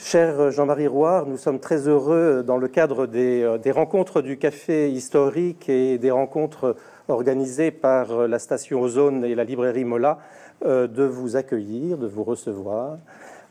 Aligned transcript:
Cher 0.00 0.52
Jean-Marie 0.52 0.86
Roire, 0.86 1.26
nous 1.26 1.36
sommes 1.36 1.58
très 1.58 1.88
heureux 1.88 2.44
dans 2.46 2.56
le 2.56 2.68
cadre 2.68 3.06
des, 3.06 3.58
des, 3.60 3.72
rencontres 3.72 4.22
du 4.22 4.38
café 4.38 4.88
historique 4.90 5.68
et 5.68 5.98
des 5.98 6.12
rencontres 6.12 6.76
organisées 7.08 7.72
par 7.72 8.28
la 8.28 8.38
station 8.38 8.80
Ozone 8.80 9.24
et 9.24 9.34
la 9.34 9.42
librairie 9.42 9.84
Mola 9.84 10.20
de 10.64 11.04
vous 11.04 11.34
accueillir, 11.34 11.98
de 11.98 12.06
vous 12.06 12.22
recevoir. 12.22 12.98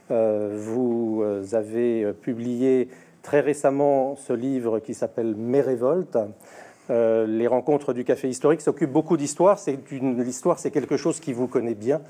Vous 0.09 1.21
avez 1.51 2.13
publié 2.13 2.87
très 3.23 3.41
récemment 3.41 4.15
ce 4.15 4.31
livre 4.31 4.79
qui 4.79 4.93
s'appelle 4.93 5.35
Mes 5.35 5.59
révoltes. 5.59 6.17
Euh, 6.89 7.27
les 7.27 7.47
rencontres 7.47 7.93
du 7.93 8.05
café 8.05 8.29
historique 8.29 8.61
s'occupent 8.61 8.91
beaucoup 8.91 9.17
d'histoire. 9.17 9.59
L'histoire, 9.91 10.59
c'est 10.59 10.71
quelque 10.71 10.97
chose 10.97 11.19
qui 11.19 11.33
vous 11.33 11.47
connaît 11.47 11.75
bien, 11.75 12.01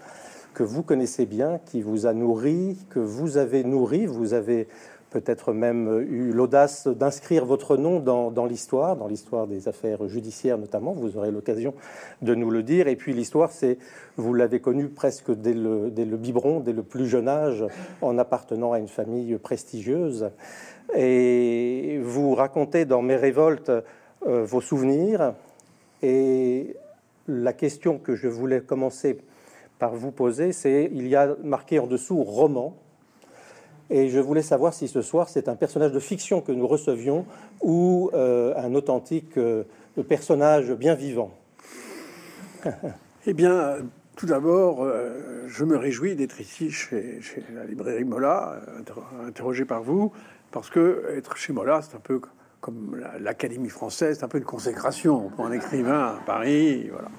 que 0.57 0.63
vous 0.63 0.81
connaissez 0.81 1.27
bien, 1.27 1.59
qui 1.67 1.83
vous 1.83 2.07
a 2.07 2.13
nourri, 2.13 2.79
que 2.89 2.97
vous 2.97 3.37
avez 3.37 3.63
nourri. 3.63 4.07
Vous 4.07 4.33
avez 4.33 4.67
peut-être 5.11 5.53
même 5.53 6.03
eu 6.09 6.31
l'audace 6.31 6.87
d'inscrire 6.87 7.45
votre 7.45 7.77
nom 7.77 7.99
dans, 7.99 8.45
l'histoire, 8.47 8.95
dans 8.95 9.07
l'histoire 9.07 9.45
des 9.45 9.67
affaires 9.67 10.07
judiciaires 10.07 10.57
notamment. 10.57 10.93
Vous 10.93 11.15
aurez 11.15 11.29
l'occasion 11.29 11.75
de 12.23 12.33
nous 12.33 12.49
le 12.49 12.63
dire. 12.63 12.87
Et 12.87 12.95
puis 12.95 13.13
l'histoire, 13.13 13.51
c'est 13.51 13.77
vous 14.15 14.33
l'avez 14.33 14.59
connu 14.59 14.87
presque 14.87 15.31
dès 15.31 15.53
le, 15.53 15.91
dès 15.91 16.05
le 16.05 16.17
biberon, 16.17 16.59
dès 16.59 16.73
le 16.73 16.81
plus 16.81 17.05
jeune 17.05 17.27
âge, 17.27 17.63
en 18.01 18.17
appartenant 18.17 18.73
à 18.73 18.79
une 18.79 18.87
famille 18.87 19.37
prestigieuse. 19.37 20.31
Et 20.95 21.99
vous 22.03 22.33
racontez 22.33 22.85
dans 22.85 23.03
Mes 23.03 23.15
révoltes 23.15 23.69
euh, 23.69 24.43
vos 24.43 24.61
souvenirs. 24.61 25.35
Et 26.01 26.75
la 27.27 27.53
question 27.53 27.99
que 27.99 28.15
je 28.15 28.27
voulais 28.27 28.61
commencer 28.61 29.19
par 29.79 29.95
vous 29.95 30.11
poser, 30.11 30.51
c'est 30.51 30.89
il 30.93 31.07
y 31.07 31.15
a 31.15 31.35
marqué 31.43 31.79
en 31.79 31.87
dessous 31.87 32.23
roman. 32.23 32.75
Et 33.89 34.09
je 34.09 34.19
voulais 34.19 34.41
savoir 34.41 34.73
si 34.73 34.87
ce 34.87 35.01
soir 35.01 35.29
c'est 35.29 35.47
un 35.47 35.55
personnage 35.55 35.93
de 35.93 35.99
fiction 35.99 36.41
que 36.41 36.51
nous 36.51 36.67
recevions 36.67 37.25
ou 37.61 38.09
euh, 38.13 38.53
un 38.57 38.75
authentique 38.75 39.37
euh, 39.37 39.63
personnage 40.07 40.73
bien 40.73 40.93
vivant. 40.93 41.31
eh 43.25 43.33
bien, 43.33 43.77
tout 44.15 44.25
d'abord, 44.25 44.85
je 45.47 45.63
me 45.63 45.77
réjouis 45.77 46.15
d'être 46.15 46.41
ici 46.41 46.71
chez, 46.71 47.21
chez, 47.21 47.43
la 47.55 47.65
librairie 47.65 48.03
Mola, 48.03 48.59
interrogé 49.25 49.63
par 49.63 49.83
vous, 49.83 50.11
parce 50.51 50.69
que 50.69 51.03
être 51.15 51.37
chez 51.37 51.53
Mola, 51.53 51.81
c'est 51.81 51.95
un 51.95 51.99
peu 51.99 52.19
comme 52.61 52.99
l'Académie 53.19 53.69
française, 53.69 54.17
c'est 54.17 54.25
un 54.25 54.27
peu 54.27 54.39
une 54.39 54.43
consécration 54.43 55.29
pour 55.29 55.45
un 55.45 55.51
écrivain 55.51 56.15
à 56.15 56.19
Paris. 56.25 56.89
Voilà. 56.91 57.09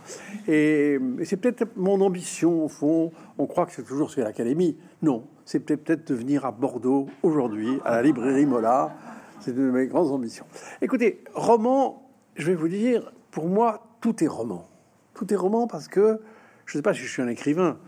Et, 0.48 0.98
c'est 1.24 1.36
peut-être 1.36 1.76
mon 1.76 2.00
ambition, 2.00 2.64
au 2.64 2.68
fond. 2.68 3.12
On 3.38 3.46
croit 3.46 3.66
que 3.66 3.72
c'est 3.72 3.84
toujours 3.84 4.10
sur 4.10 4.24
l'Académie. 4.24 4.76
Non, 5.02 5.26
c'est 5.44 5.60
peut-être 5.60 6.08
de 6.08 6.14
venir 6.14 6.44
à 6.44 6.50
Bordeaux 6.50 7.06
aujourd'hui, 7.22 7.78
à 7.84 7.96
la 7.96 8.02
librairie 8.02 8.46
Mola. 8.46 8.94
C'est 9.40 9.52
une 9.52 9.68
de 9.68 9.70
mes 9.70 9.86
grandes 9.86 10.10
ambitions. 10.10 10.46
Écoutez, 10.82 11.22
roman, 11.34 12.10
je 12.34 12.46
vais 12.46 12.56
vous 12.56 12.68
dire, 12.68 13.12
pour 13.30 13.46
moi, 13.46 13.86
tout 14.00 14.24
est 14.24 14.28
roman. 14.28 14.68
Tout 15.14 15.32
est 15.32 15.36
roman 15.36 15.66
parce 15.66 15.88
que, 15.88 16.20
je 16.66 16.76
ne 16.76 16.78
sais 16.78 16.82
pas 16.82 16.94
si 16.94 17.00
je 17.00 17.08
suis 17.08 17.22
un 17.22 17.28
écrivain, 17.28 17.78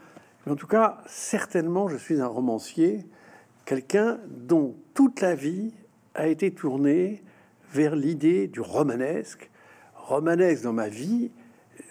mais 0.46 0.52
en 0.52 0.56
tout 0.56 0.68
cas, 0.68 0.98
certainement, 1.06 1.88
je 1.88 1.96
suis 1.96 2.20
un 2.20 2.26
romancier, 2.26 3.04
quelqu'un 3.64 4.20
dont 4.28 4.76
toute 4.94 5.20
la 5.20 5.34
vie 5.34 5.74
a 6.14 6.28
été 6.28 6.52
tournée 6.52 7.22
vers 7.72 7.96
l'idée 7.96 8.46
du 8.46 8.60
romanesque. 8.60 9.50
Romanesque 9.94 10.64
dans 10.64 10.72
ma 10.72 10.88
vie, 10.88 11.30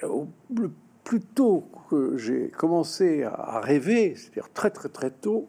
le 0.01 0.71
plus 1.03 1.21
tôt 1.21 1.65
que 1.89 2.17
j'ai 2.17 2.49
commencé 2.49 3.23
à 3.23 3.59
rêver, 3.61 4.13
c'est-à-dire 4.15 4.51
très 4.53 4.69
très 4.69 4.89
très 4.89 5.09
tôt, 5.09 5.47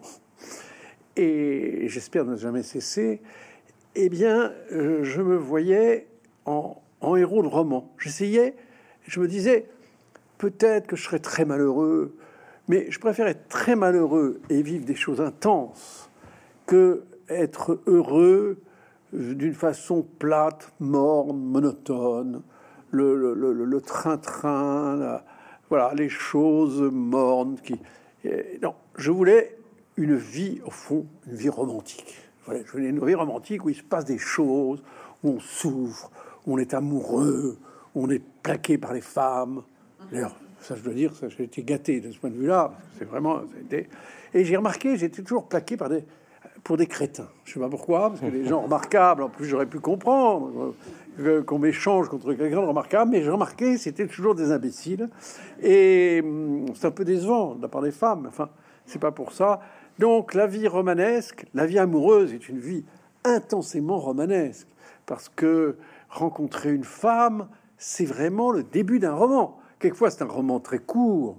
et 1.16 1.88
j'espère 1.88 2.24
ne 2.24 2.36
jamais 2.36 2.62
cesser, 2.62 3.20
eh 3.94 4.08
bien, 4.08 4.52
euh, 4.72 5.02
je 5.02 5.20
me 5.20 5.36
voyais 5.36 6.06
en, 6.46 6.80
héros 7.16 7.42
de 7.42 7.48
roman. 7.48 7.92
J'essayais, 7.98 8.54
je 9.06 9.20
me 9.20 9.28
disais, 9.28 9.66
peut-être 10.38 10.86
que 10.86 10.96
je 10.96 11.02
serais 11.02 11.18
très 11.18 11.44
malheureux, 11.44 12.16
mais 12.68 12.90
je 12.90 12.98
préfère 12.98 13.26
être 13.26 13.48
très 13.48 13.76
malheureux 13.76 14.40
et 14.48 14.62
vivre 14.62 14.84
des 14.84 14.94
choses 14.94 15.20
intenses 15.20 16.08
que 16.66 17.04
être 17.28 17.80
heureux 17.86 18.62
d'une 19.12 19.54
façon 19.54 20.06
plate, 20.18 20.72
morne, 20.80 21.40
monotone, 21.40 22.42
le 22.90 23.78
train-train, 23.80 25.20
voilà, 25.68 25.94
les 25.94 26.08
choses 26.08 26.80
mornes. 26.80 27.56
Qui, 27.62 27.80
non, 28.60 28.74
je 28.96 29.10
voulais 29.10 29.56
une 29.96 30.16
vie, 30.16 30.60
au 30.66 30.70
fond, 30.70 31.06
une 31.26 31.36
vie 31.36 31.48
romantique. 31.48 32.16
Voilà, 32.44 32.60
je 32.66 32.72
voulais 32.72 32.88
une 32.88 33.04
vie 33.04 33.14
romantique 33.14 33.64
où 33.64 33.68
il 33.68 33.76
se 33.76 33.82
passe 33.82 34.04
des 34.04 34.18
choses, 34.18 34.82
où 35.22 35.30
on 35.30 35.40
souffre, 35.40 36.10
où 36.46 36.54
on 36.54 36.58
est 36.58 36.74
amoureux, 36.74 37.58
où 37.94 38.04
on 38.04 38.10
est 38.10 38.22
plaqué 38.42 38.78
par 38.78 38.92
les 38.92 39.00
femmes. 39.00 39.62
D'ailleurs, 40.10 40.34
ça, 40.60 40.74
je 40.74 40.82
dois 40.82 40.92
dire, 40.92 41.12
j'ai 41.28 41.44
été 41.44 41.62
gâté 41.62 42.00
de 42.00 42.10
ce 42.10 42.18
point 42.18 42.30
de 42.30 42.36
vue-là. 42.36 42.72
C'est 42.98 43.04
vraiment. 43.04 43.40
Et 44.34 44.44
j'ai 44.44 44.56
remarqué, 44.56 44.96
j'étais 44.96 45.22
toujours 45.22 45.48
plaqué 45.48 45.76
par 45.76 45.88
des, 45.88 46.04
pour 46.64 46.76
des 46.76 46.86
crétins. 46.86 47.28
Je 47.44 47.54
sais 47.54 47.60
pas 47.60 47.68
pourquoi, 47.68 48.10
parce 48.10 48.20
que 48.20 48.26
les 48.26 48.44
gens 48.44 48.62
remarquables, 48.62 49.22
en 49.22 49.28
plus 49.28 49.46
j'aurais 49.46 49.66
pu 49.66 49.80
comprendre 49.80 50.74
qu'on 51.46 51.58
m'échange 51.58 52.08
contre 52.08 52.32
quelqu'un 52.34 52.62
de 52.62 52.66
remarquable, 52.66 53.10
mais 53.10 53.22
j'ai 53.22 53.30
remarqué 53.30 53.76
c'était 53.76 54.06
toujours 54.06 54.34
des 54.34 54.52
imbéciles. 54.52 55.08
Et 55.62 56.20
hum, 56.24 56.66
c'est 56.74 56.86
un 56.86 56.90
peu 56.90 57.04
décevant 57.04 57.54
de 57.54 57.62
la 57.62 57.68
part 57.68 57.82
des 57.82 57.90
femmes. 57.90 58.26
Enfin, 58.28 58.48
c'est 58.86 59.00
pas 59.00 59.12
pour 59.12 59.32
ça. 59.32 59.60
Donc 59.98 60.34
la 60.34 60.46
vie 60.46 60.66
romanesque, 60.66 61.46
la 61.54 61.66
vie 61.66 61.78
amoureuse 61.78 62.32
est 62.32 62.48
une 62.48 62.58
vie 62.58 62.84
intensément 63.24 63.98
romanesque, 63.98 64.68
parce 65.06 65.28
que 65.28 65.76
rencontrer 66.08 66.72
une 66.72 66.84
femme, 66.84 67.48
c'est 67.76 68.06
vraiment 68.06 68.50
le 68.50 68.62
début 68.62 68.98
d'un 68.98 69.14
roman. 69.14 69.58
Quelquefois 69.78 70.10
c'est 70.10 70.22
un 70.22 70.28
roman 70.28 70.58
très 70.60 70.78
court, 70.78 71.38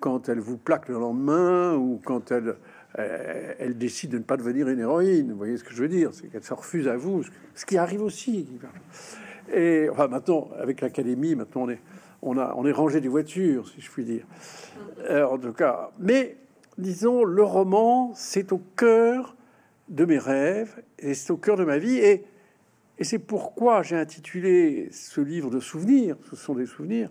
quand 0.00 0.28
elle 0.28 0.40
vous 0.40 0.58
plaque 0.58 0.88
le 0.88 0.98
lendemain 0.98 1.74
ou 1.76 2.00
quand 2.04 2.32
elle 2.32 2.56
euh, 2.98 3.54
elle 3.58 3.78
décide 3.78 4.10
de 4.10 4.18
ne 4.18 4.22
pas 4.22 4.36
devenir 4.36 4.68
une 4.68 4.80
héroïne. 4.80 5.30
Vous 5.30 5.38
voyez 5.38 5.56
ce 5.56 5.64
que 5.64 5.72
je 5.72 5.82
veux 5.82 5.88
dire 5.88 6.10
C'est 6.12 6.28
qu'elle 6.28 6.42
se 6.42 6.54
refuse 6.54 6.88
à 6.88 6.96
vous, 6.96 7.24
ce 7.54 7.64
qui 7.64 7.78
arrive 7.78 8.02
aussi. 8.02 8.46
Et 9.52 9.88
enfin, 9.90 10.08
maintenant, 10.08 10.50
avec 10.58 10.80
l'académie, 10.80 11.34
maintenant 11.34 11.62
on 11.62 11.70
est, 11.70 11.80
on 12.20 12.38
a, 12.38 12.54
on 12.56 12.66
est 12.66 12.72
rangé 12.72 13.00
des 13.00 13.08
voitures, 13.08 13.68
si 13.68 13.80
je 13.80 13.90
puis 13.90 14.04
dire. 14.04 14.26
Euh, 15.08 15.24
en 15.24 15.38
tout 15.38 15.52
cas, 15.52 15.90
mais 15.98 16.36
disons, 16.78 17.24
le 17.24 17.42
roman, 17.42 18.12
c'est 18.14 18.52
au 18.52 18.60
cœur 18.76 19.36
de 19.88 20.04
mes 20.04 20.18
rêves 20.18 20.82
et 20.98 21.14
c'est 21.14 21.32
au 21.32 21.36
cœur 21.36 21.56
de 21.56 21.64
ma 21.64 21.78
vie. 21.78 21.96
Et, 21.96 22.24
et 22.98 23.04
c'est 23.04 23.18
pourquoi 23.18 23.82
j'ai 23.82 23.96
intitulé 23.96 24.88
ce 24.92 25.20
livre 25.20 25.50
de 25.50 25.60
souvenirs, 25.60 26.16
ce 26.30 26.36
sont 26.36 26.54
des 26.54 26.66
souvenirs, 26.66 27.10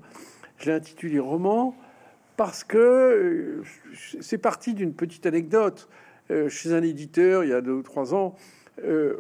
j'ai 0.57 0.71
intitulé 0.71 1.19
roman 1.19 1.75
parce 2.37 2.63
que 2.63 2.77
euh, 2.77 3.63
c'est 4.21 4.37
parti 4.37 4.73
d'une 4.73 4.93
petite 4.93 5.25
anecdote. 5.25 5.89
Euh, 6.29 6.49
chez 6.49 6.73
un 6.73 6.81
éditeur, 6.81 7.43
il 7.43 7.49
y 7.49 7.53
a 7.53 7.61
deux 7.61 7.73
ou 7.73 7.83
trois 7.83 8.13
ans, 8.13 8.35
euh, 8.83 9.15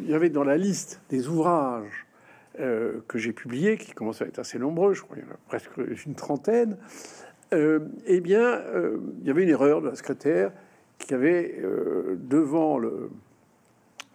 il 0.00 0.10
y 0.10 0.14
avait 0.14 0.30
dans 0.30 0.44
la 0.44 0.56
liste 0.56 1.00
des 1.10 1.28
ouvrages 1.28 2.06
que 2.56 3.18
j'ai 3.18 3.32
publiés, 3.32 3.76
qui 3.76 3.90
commencent 3.94 4.22
à 4.22 4.26
être 4.26 4.38
assez 4.38 4.60
nombreux, 4.60 4.94
je 4.94 5.02
crois 5.02 5.16
qu'il 5.16 5.26
y 5.26 5.28
en 5.28 5.32
a 5.32 5.38
presque 5.48 5.70
une 6.06 6.14
trentaine, 6.14 6.76
eh 7.50 8.20
bien, 8.20 8.62
il 9.20 9.26
y 9.26 9.30
avait 9.30 9.42
une 9.42 9.48
erreur 9.48 9.82
de 9.82 9.88
la 9.88 9.96
secrétaire 9.96 10.52
qui 11.00 11.14
avait, 11.14 11.60
devant 12.16 12.78
le, 12.78 13.10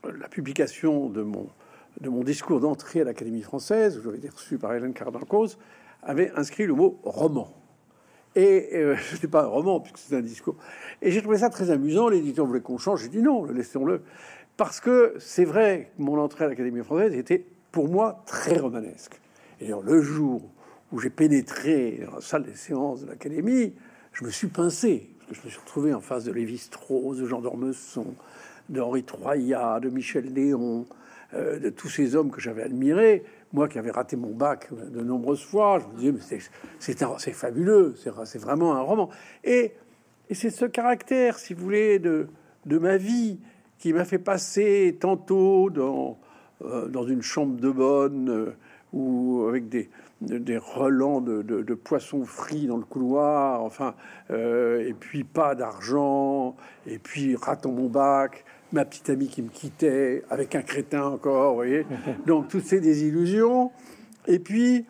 la 0.04 0.28
publication 0.28 1.10
de 1.10 1.22
mon, 1.22 2.24
discours 2.24 2.60
d'entrée 2.60 3.02
à 3.02 3.04
l'Académie 3.04 3.42
française, 3.42 3.98
où 3.98 4.04
j'avais 4.04 4.18
été 4.18 4.30
reçu 4.30 4.58
par 4.58 4.74
Hélène 4.74 4.94
Cardancos, 4.94 5.58
avait 6.04 6.32
inscrit 6.36 6.66
le 6.66 6.74
mot 6.74 7.00
roman. 7.04 7.54
Et 8.36 8.70
euh, 8.74 8.96
ce 9.16 9.22
n'est 9.22 9.30
pas 9.30 9.44
un 9.44 9.48
roman, 9.48 9.80
puisque 9.80 9.98
c'est 9.98 10.16
un 10.16 10.22
discours. 10.22 10.56
Et 11.02 11.12
j'ai 11.12 11.22
trouvé 11.22 11.38
ça 11.38 11.50
très 11.50 11.72
amusant. 11.72 12.10
L'éditeur 12.10 12.46
voulait 12.46 12.62
qu'on 12.62 12.78
change. 12.78 13.04
J'ai 13.04 13.10
dit 13.10 13.22
non, 13.22 13.46
laissons-le. 13.46 14.02
Parce 14.58 14.80
que 14.80 15.16
c'est 15.20 15.46
vrai 15.46 15.92
que 15.98 16.04
mon 16.04 16.20
entrée 16.20 16.46
à 16.46 16.48
l'Académie 16.48 16.84
française 16.84 17.16
était 17.16 17.46
pour 17.72 17.88
moi 17.88 18.24
très 18.26 18.58
romanesque. 18.58 19.20
Et 19.62 19.72
le 19.84 20.02
jour 20.02 20.42
où 20.92 21.00
j'ai 21.00 21.10
pénétré 21.10 22.02
dans 22.06 22.16
la 22.16 22.22
salle 22.22 22.44
des 22.44 22.56
séances 22.56 23.02
de 23.02 23.08
l'Académie, 23.08 23.74
je 24.12 24.26
me 24.26 24.30
suis 24.30 24.48
pincé. 24.48 25.10
Parce 25.28 25.40
que 25.40 25.44
je 25.44 25.46
me 25.46 25.52
suis 25.52 25.60
retrouvé 25.60 25.94
en 25.94 26.02
face 26.02 26.24
de 26.24 26.32
Lévi-Strauss, 26.32 27.18
de 27.18 27.26
Jean 27.26 27.42
d'Ormesson, 27.42 28.16
d'Henri 28.68 29.04
Troyat, 29.04 29.80
de 29.80 29.90
Michel 29.90 30.34
Léon, 30.34 30.86
euh, 31.34 31.60
de 31.60 31.70
tous 31.70 31.90
ces 31.90 32.16
hommes 32.16 32.32
que 32.32 32.42
j'avais 32.42 32.64
admirés 32.64 33.24
moi 33.54 33.68
qui 33.68 33.80
avais 33.80 33.92
raté 33.92 34.16
mon 34.16 34.32
bac 34.32 34.70
de 34.72 35.02
nombreuses 35.02 35.44
fois, 35.44 35.80
je 35.80 35.88
me 35.88 35.98
disais, 35.98 36.12
mais 36.12 36.40
c'est 37.20 37.32
fabuleux, 37.32 37.96
c'est 37.98 38.40
vraiment 38.40 38.76
un 38.76 38.82
roman. 38.82 39.10
Et, 39.44 39.74
c'est 40.32 40.52
ce 40.52 40.66
caractère, 40.66 41.40
si 41.40 41.56
vous 41.56 41.64
voulez, 41.64 41.98
de, 41.98 42.28
de 42.68 42.78
ma 42.78 42.98
vie 42.98 43.40
qui 43.80 43.94
m'a 43.94 44.06
fait 44.06 44.20
passer 44.20 44.96
tantôt 45.00 45.72
dans, 45.72 46.20
euh, 46.64 47.08
une 47.08 47.24
chambre 47.24 47.60
de 47.60 47.72
bonne 47.72 48.30
euh, 48.30 48.52
ou 48.94 49.46
avec 49.50 49.70
des, 49.70 49.90
des 50.22 50.58
relents 50.58 51.22
de, 51.22 51.42
de, 51.42 51.74
poissons 51.74 52.26
frits 52.26 52.68
dans 52.68 52.78
le 52.78 52.84
couloir, 52.84 53.64
enfin, 53.64 53.96
euh, 54.32 54.86
et 54.86 54.94
puis 54.94 55.24
pas 55.24 55.56
d'argent, 55.56 56.56
et 56.86 57.00
puis 57.00 57.36
ratant 57.36 57.72
mon 57.72 57.88
bac, 57.88 58.44
ma 58.72 58.86
petite 58.86 59.10
amie 59.10 59.28
qui 59.28 59.42
me 59.42 59.50
quittait, 59.50 60.24
avec 60.30 60.56
un 60.56 60.62
crétin 60.62 61.04
encore, 61.04 61.52
vous 61.52 61.56
voyez. 61.56 61.86
Donc, 62.26 62.48
toutes 62.48 62.66
ces 62.66 62.80
désillusions. 62.80 63.72
Et 64.28 64.40
puis, 64.40 64.86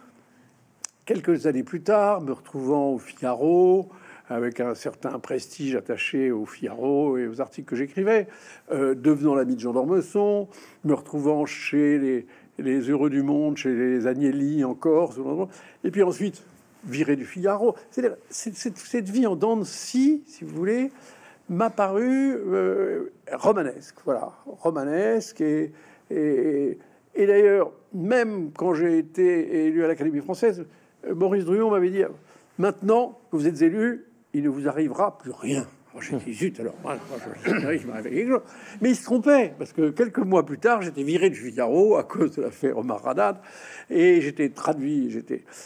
quelques 1.06 1.48
années 1.48 1.64
plus 1.64 1.82
tard, 1.82 2.22
me 2.22 2.32
retrouvant 2.32 2.90
au 2.92 3.00
Figaro, 3.00 3.90
avec 4.30 4.60
un 4.60 4.76
certain 4.76 5.18
prestige 5.20 5.76
attaché 5.76 6.32
au 6.32 6.46
Figaro 6.46 7.18
et 7.18 7.28
aux 7.28 7.42
articles 7.42 7.68
que 7.68 7.76
j'écrivais, 7.76 8.28
euh, 8.72 8.94
devenant 8.94 9.34
l'ami 9.34 9.56
de 9.56 9.60
Jean 9.60 9.74
d'Ormesson, 9.74 10.48
me 10.84 10.94
retrouvant 10.94 11.46
chez 11.46 11.98
les, 11.98 12.28
les, 12.60 12.80
Heureux 12.90 13.10
du 13.10 13.24
Monde, 13.24 13.58
chez 13.58 13.74
les 13.74 14.08
Agnelli 14.08 14.64
encore, 14.64 15.16
et 15.84 15.90
puis 15.90 16.04
ensuite 16.04 16.44
viré 16.86 17.16
du 17.16 17.26
Figaro. 17.26 17.76
C'est, 17.90 18.12
cette 18.30 19.10
vie 19.10 19.26
en 19.26 19.36
dents 19.36 19.58
de 19.58 19.64
scie, 19.64 20.24
si 20.28 20.44
vous 20.44 20.56
voulez, 20.56 20.92
m'a 21.50 21.70
paru 21.70 22.36
euh, 22.36 23.12
romanesque, 23.34 23.98
voilà, 24.06 24.32
romanesque 24.46 25.42
et, 25.42 25.72
et, 26.12 26.78
d'ailleurs, 27.16 27.72
même 27.94 28.52
quand 28.52 28.74
j'ai 28.74 28.98
été 28.98 29.66
élu 29.66 29.84
à 29.84 29.88
l'Académie 29.88 30.22
française, 30.22 30.66
Maurice 31.08 31.46
Druon 31.46 31.70
m'avait 31.70 31.90
dit 31.90 32.04
maintenant 32.58 33.20
que 33.32 33.38
vous 33.38 33.48
êtes 33.48 33.62
élu, 33.62 34.06
il 34.34 34.44
ne 34.44 34.50
vous 34.50 34.68
arrivera 34.68 35.18
plus 35.18 35.32
rien. 35.32 35.66
J'ai 36.02 36.18
dit 36.18 36.34
zut, 36.34 36.60
alors 36.60 36.76
Mais 38.82 38.90
il 38.92 38.96
se 38.96 39.04
trompait, 39.04 39.54
parce 39.58 39.74
que 39.74 39.90
quelques 39.90 40.20
mois 40.20 40.46
plus 40.46 40.60
tard, 40.60 40.82
j'étais 40.82 41.04
viré 41.04 41.30
du 41.30 41.36
Figaro 41.36 41.98
à 41.98 42.04
cause 42.04 42.36
de 42.36 42.44
l'affaire 42.44 42.78
Omar 42.78 43.06
Haddad, 43.08 43.38
et 43.90 44.22
j'étais 44.22 44.50
traduit, 44.50 45.10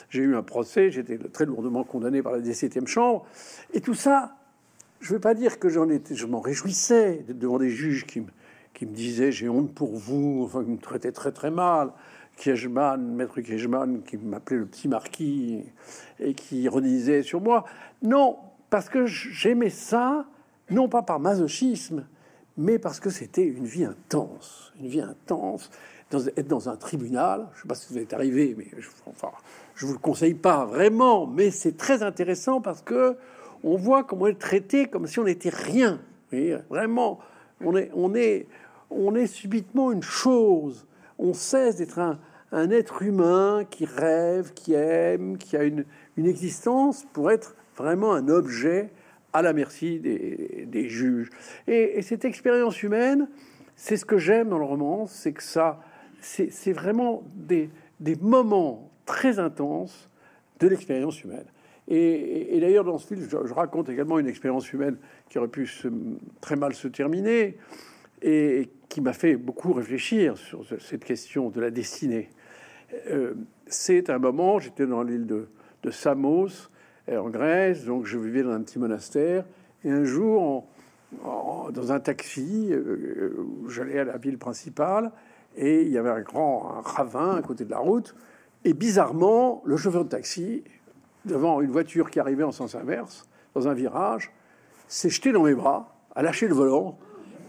j'ai 0.09 0.21
eu 0.21 0.36
un 0.36 0.44
procès, 0.44 0.91
j'étais 0.91 1.18
très 1.18 1.45
lourdement 1.45 1.83
condamné 1.83 2.21
par 2.24 2.31
la 2.31 2.39
17e 2.39 2.88
chambre, 2.88 3.25
et 3.74 3.81
tout 3.81 3.94
ça, 3.94 4.36
je 5.03 5.09
ne 5.09 5.15
veux 5.15 5.19
pas 5.19 5.33
dire 5.33 5.59
que 5.59 5.67
j'en 5.67 5.89
étais, 5.89 6.15
je 6.15 6.25
m'en 6.25 6.39
réjouissais 6.39 7.25
devant 7.27 7.59
des 7.59 7.69
juges 7.69 8.05
qui 8.05 8.21
me, 8.21 8.27
disaient 8.85 9.33
j'ai 9.33 9.50
honte 9.50 9.73
pour 9.73 9.97
vous, 9.97 10.44
enfin, 10.45 10.63
qui 10.63 10.71
me 10.71 10.77
traitaient 10.77 11.11
très 11.11 11.33
très 11.33 11.51
mal. 11.51 11.91
Kiechman, 12.38 12.97
maître 12.97 13.41
Kiechman, 13.41 14.01
qui 14.03 14.17
m'appelait 14.17 14.57
le 14.57 14.65
petit 14.65 14.88
marquis 14.88 15.65
et 16.19 16.33
qui 16.33 16.61
ironisait 16.61 17.21
sur 17.21 17.41
moi. 17.41 17.65
Non, 18.01 18.38
parce 18.69 18.88
que 18.88 19.05
j'aimais 19.05 19.69
ça, 19.69 20.25
non 20.69 20.88
pas 20.88 21.01
par 21.01 21.19
masochisme, 21.19 22.05
mais 22.57 22.79
parce 22.79 23.01
que 23.01 23.09
c'était 23.09 23.45
une 23.45 23.65
vie 23.65 23.83
intense, 23.83 24.71
une 24.79 24.88
vie 24.88 25.01
intense. 25.01 25.69
Dans, 26.11 26.25
être 26.27 26.47
dans 26.47 26.69
un 26.69 26.77
tribunal, 26.77 27.47
je 27.53 27.57
ne 27.57 27.61
sais 27.63 27.67
pas 27.67 27.75
si 27.75 27.91
vous 27.91 28.00
êtes 28.00 28.13
arrivé, 28.13 28.55
mais 28.57 28.67
je, 28.77 28.88
enfin, 29.07 29.31
vous 29.79 29.94
le 29.94 30.00
conseille 30.00 30.35
pas 30.35 30.65
vraiment, 30.65 31.27
mais 31.27 31.51
c'est 31.51 31.75
très 31.75 32.03
intéressant 32.03 32.61
parce 32.61 32.81
que 32.81 33.17
on 33.63 33.77
voit 33.77 34.04
comment 34.04 34.24
on 34.24 34.27
est 34.27 34.39
traité 34.39 34.88
comme 34.88 35.07
si 35.07 35.19
on 35.19 35.24
n'était 35.24 35.50
rien. 35.50 36.00
vraiment, 36.69 37.19
on 37.62 38.13
est, 38.15 38.48
subitement 39.27 39.92
une 39.92 40.04
chose. 40.04 40.86
On 41.18 41.33
cesse 41.33 41.77
d'être 41.77 42.00
un, 42.00 42.69
être 42.69 43.01
humain 43.01 43.63
qui 43.69 43.86
rêve, 43.86 44.54
qui 44.54 44.74
aime, 44.74 45.38
qui 45.38 45.56
a 45.57 45.63
une, 45.63 45.86
existence 46.18 47.06
pour 47.13 47.31
être 47.31 47.56
vraiment 47.75 48.13
un 48.13 48.27
objet 48.27 48.92
à 49.31 49.42
la 49.42 49.54
merci 49.54 50.00
des, 50.00 50.89
juges. 50.89 51.30
Et, 51.68 52.01
cette 52.01 52.25
expérience 52.25 52.83
humaine, 52.83 53.27
c'est 53.75 53.98
ce 53.98 54.06
que 54.06 54.18
j'aime 54.18 54.50
dans 54.50 54.60
le 54.60 54.65
roman, 54.65 55.07
c'est 55.07 55.31
que 55.31 55.42
ça, 55.42 55.80
c'est 56.19 56.74
vraiment 56.74 57.24
des, 57.36 57.69
moments 58.21 58.92
très 59.06 59.39
intenses 59.39 60.10
de 60.60 60.68
l'expérience 60.68 61.24
humaine. 61.24 61.45
Et, 61.88 62.59
d'ailleurs, 62.62 62.85
dans 62.85 62.97
ce 62.97 63.07
film, 63.07 63.27
je, 63.30 63.53
raconte 63.53 63.89
également 63.89 64.18
une 64.19 64.27
expérience 64.27 64.71
humaine 64.71 64.97
qui 65.30 65.38
aurait 65.38 65.50
pu 65.50 65.69
très 66.39 66.56
mal 66.56 66.74
se 66.74 66.88
terminer 66.88 67.57
et 68.21 68.69
qui 68.88 69.01
m'a 69.01 69.13
fait 69.13 69.35
beaucoup 69.35 69.74
réfléchir 69.74 70.38
sur 70.38 70.65
cette 70.80 71.03
question 71.03 71.50
de 71.50 71.59
la 71.59 71.71
destinée. 71.71 72.30
Euh, 73.09 73.33
c'est 73.68 74.09
un 74.09 74.19
moment, 74.19 74.59
j'étais 74.59 74.85
dans 74.85 75.03
l'île 75.03 75.25
de, 75.25 75.47
Samos, 75.91 76.69
en 77.12 77.30
Grèce, 77.30 77.83
donc 77.83 78.06
je 78.06 78.18
vivais 78.18 78.44
dans 78.44 78.51
un 78.51 78.62
petit 78.62 78.79
monastère. 78.79 79.44
Et 79.83 79.91
un 79.91 80.06
jour, 80.06 80.65
dans 81.21 81.91
un 81.91 82.00
taxi, 82.00 82.69
euh, 82.71 83.45
j'allais 83.68 84.00
à 84.00 84.06
la 84.06 84.18
ville 84.18 84.38
principale 84.38 85.12
et 85.56 85.81
il 85.81 85.89
y 85.89 85.97
avait 85.97 86.09
un 86.09 86.21
grand 86.21 86.81
ravin 86.83 87.36
à 87.36 87.41
côté 87.41 87.65
de 87.65 87.71
la 87.71 87.79
route. 87.79 88.15
Et 88.65 88.74
bizarrement, 88.74 89.62
le 89.65 89.75
chauffeur 89.75 90.06
de 90.06 90.09
taxi, 90.09 90.63
devant 91.25 91.61
une 91.61 91.71
voiture 91.71 92.09
qui 92.09 92.19
arrivait 92.19 92.43
en 92.43 92.51
sens 92.51 92.75
inverse, 92.75 93.27
dans 93.55 93.67
un 93.67 93.73
virage, 93.73 94.31
s'est 94.87 95.09
jeté 95.09 95.31
dans 95.31 95.43
mes 95.43 95.55
bras, 95.55 95.95
a 96.15 96.21
lâché 96.21 96.47
le 96.47 96.53
volant 96.53 96.97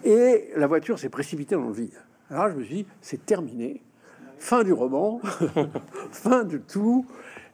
et 0.04 0.50
la 0.56 0.66
voiture 0.66 0.98
s'est 0.98 1.08
précipitée 1.08 1.54
dans 1.54 1.66
le 1.66 1.72
vide. 1.72 1.98
Alors 2.30 2.50
je 2.50 2.56
me 2.56 2.64
suis 2.64 2.74
dit, 2.74 2.86
c'est 3.00 3.24
terminé. 3.24 3.82
Fin 4.38 4.64
du 4.64 4.72
roman, 4.72 5.20
fin 6.10 6.44
de 6.44 6.58
tout. 6.58 7.06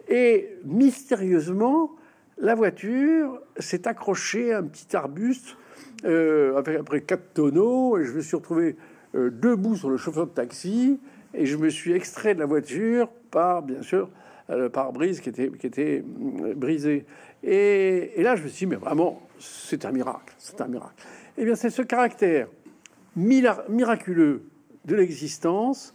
Et 0.09 0.57
mystérieusement, 0.65 1.93
la 2.39 2.55
voiture 2.55 3.41
s'est 3.59 3.87
accrochée 3.87 4.53
à 4.53 4.59
un 4.59 4.65
petit 4.65 4.97
arbuste 4.97 5.57
euh, 6.05 6.57
après 6.57 7.03
quatre 7.03 7.33
tonneaux, 7.35 7.99
et 7.99 8.05
je 8.05 8.13
me 8.13 8.21
suis 8.21 8.37
retrouvé 8.37 8.77
euh, 9.15 9.31
debout 9.31 9.77
sur 9.77 9.91
le 9.91 9.97
chauffeur 9.97 10.27
de 10.27 10.33
taxi, 10.33 10.99
et 11.35 11.47
je 11.47 11.57
me 11.57 11.69
suis 11.69 11.93
extrait 11.93 12.35
de 12.35 12.41
la 12.41 12.47
voiture 12.47 13.09
par, 13.31 13.63
bien 13.63 13.83
sûr, 13.83 14.09
le 14.57 14.69
pare-brise 14.69 15.21
qui 15.21 15.29
était, 15.29 15.51
qui 15.51 15.67
était 15.67 16.03
euh, 16.43 16.55
brisé. 16.55 17.07
Et, 17.43 18.13
là, 18.19 18.37
je 18.37 18.43
me 18.43 18.49
suis 18.49 18.67
dit, 18.67 18.71
mais 18.71 18.77
vraiment, 18.77 19.23
c'est 19.39 19.85
un 19.85 19.93
miracle, 19.93 20.35
c'est 20.39 20.61
un 20.61 20.69
miracle. 20.69 20.95
Eh 21.39 21.45
bien, 21.45 21.55
c'est 21.55 21.71
ce 21.71 21.83
caractère 21.83 22.49
miraculeux 23.17 24.45
de 24.85 24.95
l'existence 24.95 25.95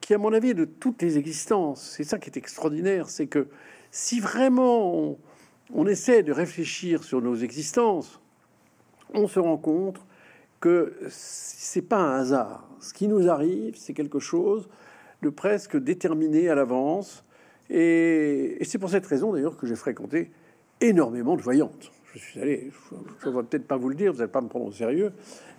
qui, 0.00 0.14
à 0.14 0.18
mon 0.18 0.32
avis, 0.32 0.54
de 0.54 0.64
toutes 0.64 1.02
les 1.02 1.18
existences, 1.18 1.94
c'est 1.96 2.04
ça 2.04 2.18
qui 2.18 2.30
est 2.30 2.36
extraordinaire, 2.36 3.08
c'est 3.08 3.26
que 3.26 3.48
si 3.90 4.20
vraiment 4.20 5.18
on, 5.72 5.86
essaie 5.86 6.22
de 6.22 6.32
réfléchir 6.32 7.04
sur 7.04 7.20
nos 7.22 7.36
existences, 7.36 8.20
on 9.14 9.28
se 9.28 9.38
rend 9.38 9.58
compte 9.58 10.00
que 10.60 10.96
c'est 11.08 11.82
pas 11.82 11.98
un 11.98 12.20
hasard. 12.20 12.68
Ce 12.80 12.92
qui 12.92 13.06
nous 13.06 13.28
arrive, 13.28 13.76
c'est 13.76 13.94
quelque 13.94 14.18
chose 14.18 14.68
de 15.22 15.28
presque 15.28 15.76
déterminé 15.76 16.48
à 16.48 16.54
l'avance. 16.54 17.24
Et, 17.72 18.58
c'est 18.62 18.78
pour 18.78 18.90
cette 18.90 19.06
raison 19.06 19.32
d'ailleurs 19.32 19.56
que 19.56 19.66
j'ai 19.66 19.74
fréquenté 19.74 20.30
énormément 20.80 21.36
de 21.36 21.42
voyantes. 21.42 21.90
Je 22.14 22.18
suis 22.18 22.40
allé, 22.40 22.70
je 23.20 23.28
ne 23.28 23.34
vais 23.34 23.42
peut-être 23.44 23.66
pas 23.66 23.78
vous 23.78 23.88
le 23.88 23.94
dire, 23.94 24.12
vous 24.12 24.18
n'allez 24.18 24.30
pas 24.30 24.42
me 24.42 24.48
prendre 24.48 24.66
au 24.66 24.72
sérieux, 24.72 25.12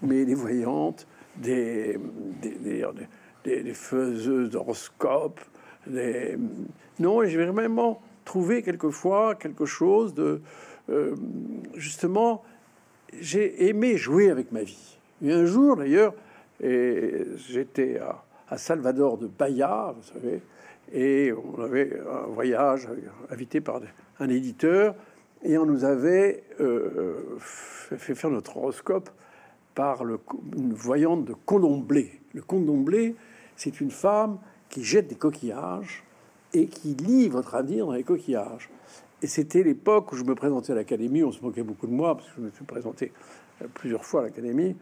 mais 0.04 0.24
des 0.24 0.36
voyantes, 0.36 1.08
des, 1.38 1.98
des 2.42 2.86
des, 3.44 3.74
faiseuses 3.74 4.52
d'horoscopes. 4.52 5.42
Des... 5.88 6.38
Non, 7.00 7.26
j'ai 7.26 7.46
vraiment 7.46 8.00
trouvé 8.24 8.62
quelquefois 8.62 9.36
quelque 9.36 9.66
chose 9.66 10.14
de... 10.14 10.42
Euh, 10.90 11.16
justement, 11.76 12.44
j'ai 13.20 13.68
aimé 13.68 13.98
jouer 13.98 14.30
avec 14.30 14.52
ma 14.52 14.64
vie. 14.64 14.98
Et 15.24 15.32
un 15.32 15.46
jour, 15.46 15.78
d'ailleurs, 15.78 16.14
j'étais 16.62 18.00
à, 18.00 18.58
Salvador 18.58 19.18
de 19.18 19.26
Bahia, 19.26 19.96
vous 19.98 20.04
savez, 20.04 20.42
et 20.94 21.34
on 21.34 21.62
avait 21.62 22.00
un 22.00 22.28
voyage 22.28 22.88
invité 23.30 23.60
par 23.60 23.82
un 24.20 24.30
éditeur, 24.30 24.96
et 25.44 25.58
on 25.58 25.66
nous 25.66 25.84
avait 25.84 26.44
euh, 26.62 27.38
fait 27.40 28.16
faire 28.16 28.30
notre 28.30 28.56
horoscope 28.58 29.10
par 29.76 30.04
le, 30.04 30.20
une 30.56 30.74
voyante 30.74 31.26
de 31.26 31.34
Condomblé. 31.34 32.22
Le 32.34 32.42
Condomblé, 32.42 33.16
c'est 33.56 33.82
une 33.82 33.92
femme 33.92 34.38
qui 34.70 34.84
jette 34.84 35.08
des 35.08 35.16
coquillages 35.16 36.04
et 36.54 36.68
qui 36.68 36.90
lit 36.94 37.28
votre 37.28 37.56
avenir 37.56 37.88
dans 37.88 37.94
les 37.94 38.04
coquillages. 38.04 38.70
Et 39.24 39.28
c'était 39.28 39.64
l'époque 39.64 40.12
où 40.12 40.16
je 40.16 40.24
me 40.24 40.36
présentais 40.36 40.74
à 40.74 40.76
l'Académie, 40.76 41.24
on 41.24 41.32
se 41.32 41.42
moquait 41.42 41.64
beaucoup 41.64 41.88
de 41.88 41.94
moi, 41.94 42.16
parce 42.16 42.30
que 42.30 42.36
je 42.38 42.42
me 42.42 42.52
suis 42.52 42.66
présenté 42.66 43.12
euh, 43.62 43.66
plusieurs 43.74 44.06
fois 44.06 44.22
à 44.22 44.24
l'Académie, 44.26 44.76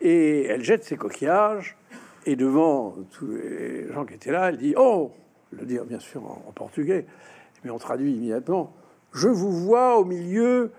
et 0.00 0.44
elle 0.44 0.62
jette 0.62 0.84
ses 0.84 0.96
coquillages, 0.96 1.76
et 2.26 2.36
devant 2.36 2.96
tous 3.10 3.26
les 3.26 3.92
gens 3.92 4.04
qui 4.04 4.14
étaient 4.14 4.30
là, 4.30 4.50
elle 4.50 4.58
dit 4.58 4.74
Oh 4.76 5.12
Le 5.52 5.64
dire 5.64 5.84
bien 5.84 5.98
sûr 5.98 6.24
en, 6.24 6.52
portugais, 6.52 7.06
mais 7.64 7.70
on 7.70 7.78
traduit 7.78 8.12
immédiatement 8.12 8.74
Je 9.12 9.28
vous 9.28 9.50
vois 9.50 9.98
au 9.98 10.04
milieu 10.04 10.70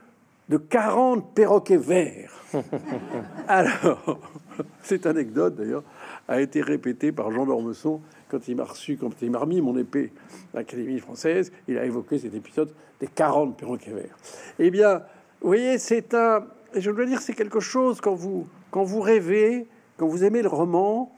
de 0.49 0.57
40 0.57 1.33
perroquets 1.33 1.77
verts. 1.77 2.33
Alors, 3.47 4.19
cette 4.81 5.05
anecdote 5.05 5.55
d'ailleurs 5.55 5.83
a 6.27 6.41
été 6.41 6.61
répété 6.61 7.11
par 7.11 7.31
Jean 7.31 7.45
d'Ormesson 7.45 8.01
quand 8.29 8.47
il 8.47 8.55
m'a 8.55 8.63
reçu, 8.63 8.97
quand 8.97 9.09
il 9.21 9.31
m'a 9.31 9.39
remis 9.39 9.61
mon 9.61 9.77
épée 9.77 10.11
à 10.53 10.57
l'Académie 10.57 10.99
française. 10.99 11.51
Il 11.67 11.77
a 11.77 11.85
évoqué 11.85 12.19
cet 12.19 12.33
épisode 12.33 12.71
des 12.99 13.07
40 13.07 13.57
perroquets 13.57 13.91
verts. 13.91 14.17
Eh 14.59 14.69
bien, 14.71 15.03
vous 15.41 15.47
voyez, 15.47 15.77
c'est 15.77 16.13
un. 16.13 16.45
Je 16.75 16.91
dois 16.91 17.05
dire, 17.05 17.21
c'est 17.21 17.33
quelque 17.33 17.59
chose 17.59 18.01
quand 18.01 18.13
vous, 18.13 18.47
quand 18.71 18.83
vous 18.83 19.01
rêvez, 19.01 19.67
quand 19.97 20.07
vous 20.07 20.23
aimez 20.23 20.41
le 20.41 20.49
roman, 20.49 21.11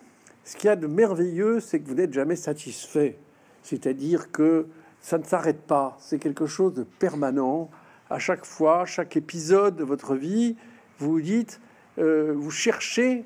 ce 0.44 0.56
qu'il 0.56 0.68
y 0.68 0.70
a 0.70 0.76
de 0.76 0.88
merveilleux, 0.88 1.60
c'est 1.60 1.80
que 1.80 1.88
vous 1.88 1.96
n'êtes 1.96 2.14
jamais 2.14 2.36
satisfait. 2.36 3.18
C'est-à-dire 3.64 4.32
que 4.32 4.68
ça 5.02 5.18
ne 5.18 5.24
s'arrête 5.24 5.62
pas. 5.62 5.98
C'est 6.00 6.20
quelque 6.20 6.46
chose 6.46 6.74
de 6.74 6.84
permanent. 6.84 7.70
À 8.10 8.20
chaque 8.20 8.46
fois, 8.46 8.86
chaque 8.86 9.18
épisode 9.18 9.76
de 9.76 9.84
votre 9.84 10.16
vie, 10.16 10.56
vous 11.00 11.22
dites, 11.22 11.60
euh, 11.98 12.34
vous 12.36 12.52
cherchez 12.52 13.26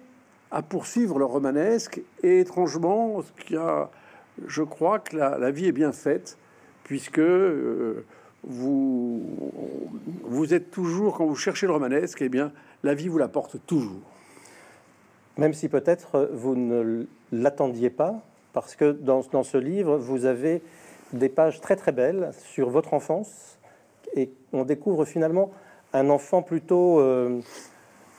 à 0.51 0.61
poursuivre 0.61 1.19
le 1.19 1.25
romanesque. 1.25 2.01
Et 2.23 2.39
étrangement, 2.39 3.21
ce 3.21 3.43
qui 3.43 3.55
a, 3.57 3.89
je 4.47 4.63
crois 4.63 4.99
que 4.99 5.17
la, 5.17 5.51
vie 5.51 5.67
est 5.67 5.73
bien 5.73 5.91
faite, 5.91 6.37
puisque 6.83 7.19
euh, 7.19 8.05
vous, 8.43 9.21
vous 10.23 10.53
êtes 10.53 10.71
toujours, 10.71 11.17
quand 11.17 11.25
vous 11.25 11.35
cherchez 11.35 11.67
le 11.67 11.73
romanesque, 11.73 12.21
eh 12.21 12.29
bien, 12.29 12.51
la 12.83 12.93
vie 12.93 13.07
vous 13.07 13.17
l'apporte 13.17 13.57
toujours. 13.65 14.01
Même 15.37 15.53
si 15.53 15.67
peut-être 15.67 16.29
vous 16.31 16.55
ne 16.55 17.05
l'attendiez 17.31 17.89
pas, 17.89 18.23
parce 18.55 18.77
que 18.77 18.93
dans, 18.93 19.21
dans, 19.33 19.43
ce 19.43 19.57
livre, 19.57 19.97
vous 19.97 20.23
avez 20.23 20.61
des 21.11 21.27
pages 21.27 21.59
très 21.59 21.75
très 21.75 21.91
belles 21.91 22.31
sur 22.39 22.69
votre 22.69 22.93
enfance, 22.93 23.59
et 24.15 24.31
on 24.53 24.63
découvre 24.63 25.03
finalement 25.03 25.51
un 25.91 26.09
enfant 26.09 26.41
plutôt, 26.41 27.01
euh, 27.01 27.41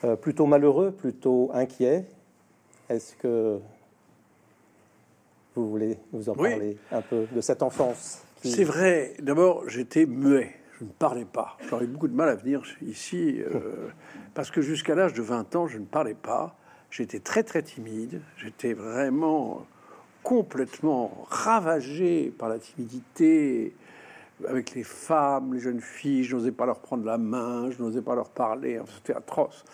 euh, 0.05 0.15
plutôt 0.15 0.45
malheureux, 0.45 0.91
plutôt 0.91 1.51
inquiet. 1.55 2.05
Est-ce 2.91 3.17
que 3.17 3.59
vous 5.55 5.71
voulez 5.71 5.99
nous 6.13 6.29
en 6.29 6.35
parler 6.35 6.77
un 6.93 7.01
peu 7.01 7.27
de 7.33 7.41
cette 7.41 7.63
enfance 7.63 8.23
C'est 8.45 8.65
vrai. 8.65 9.15
D'abord, 9.21 9.67
j'étais 9.69 10.05
muet. 10.05 10.55
Je 10.79 10.85
ne 10.85 10.91
parlais 10.91 11.25
pas. 11.25 11.57
J'aurais 11.71 11.87
beaucoup 11.87 12.09
de 12.09 12.15
mal 12.15 12.29
à 12.29 12.35
venir 12.35 12.63
ici 12.83 13.41
euh, 13.41 13.89
parce 14.35 14.51
que 14.51 14.61
jusqu'à 14.61 14.95
l'âge 14.95 15.15
de 15.15 15.23
20 15.23 15.57
ans, 15.57 15.67
je 15.67 15.79
ne 15.79 15.87
parlais 15.87 16.13
pas. 16.13 16.55
J'étais 16.91 17.21
très 17.21 17.43
très 17.43 17.63
timide. 17.63 18.21
J'étais 18.37 18.75
vraiment 18.75 19.67
complètement 20.27 21.25
ravagé 21.31 22.35
par 22.37 22.49
la 22.49 22.59
timidité 22.59 23.77
avec 24.49 24.75
les 24.75 24.83
femmes, 24.83 25.55
les 25.55 25.61
jeunes 25.61 25.81
filles. 25.81 26.25
Je 26.25 26.35
n'osais 26.35 26.51
pas 26.51 26.67
leur 26.67 26.81
prendre 26.81 27.05
la 27.05 27.17
main, 27.17 27.71
je 27.71 27.81
n'osais 27.81 28.03
pas 28.03 28.17
leur 28.17 28.31
parler. 28.31 28.81
C'était 28.97 29.15
atroce. 29.15 29.65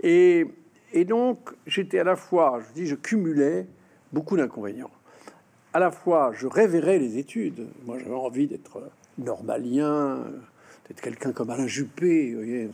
Et, 0.00 0.46
et 0.92 1.04
donc, 1.04 1.50
j'étais 1.66 1.98
à 1.98 2.04
la 2.04 2.14
fois, 2.14 2.60
je 2.68 2.72
dis, 2.72 2.86
je 2.86 2.94
cumulais 2.94 3.66
beaucoup 4.12 4.36
d'inconvénients. 4.36 4.92
À 5.74 5.80
la 5.80 5.90
fois, 5.90 6.30
je 6.32 6.46
révérais 6.46 7.00
les 7.00 7.18
études. 7.18 7.66
Moi, 7.84 7.98
j'avais 7.98 8.14
envie 8.14 8.46
d'être 8.46 8.80
normalien, 9.18 10.24
d'être 10.86 11.00
quelqu'un 11.00 11.32
comme 11.32 11.50
Alain 11.50 11.66
Juppé, 11.66 12.30
vous 12.30 12.42
voyez, 12.42 12.70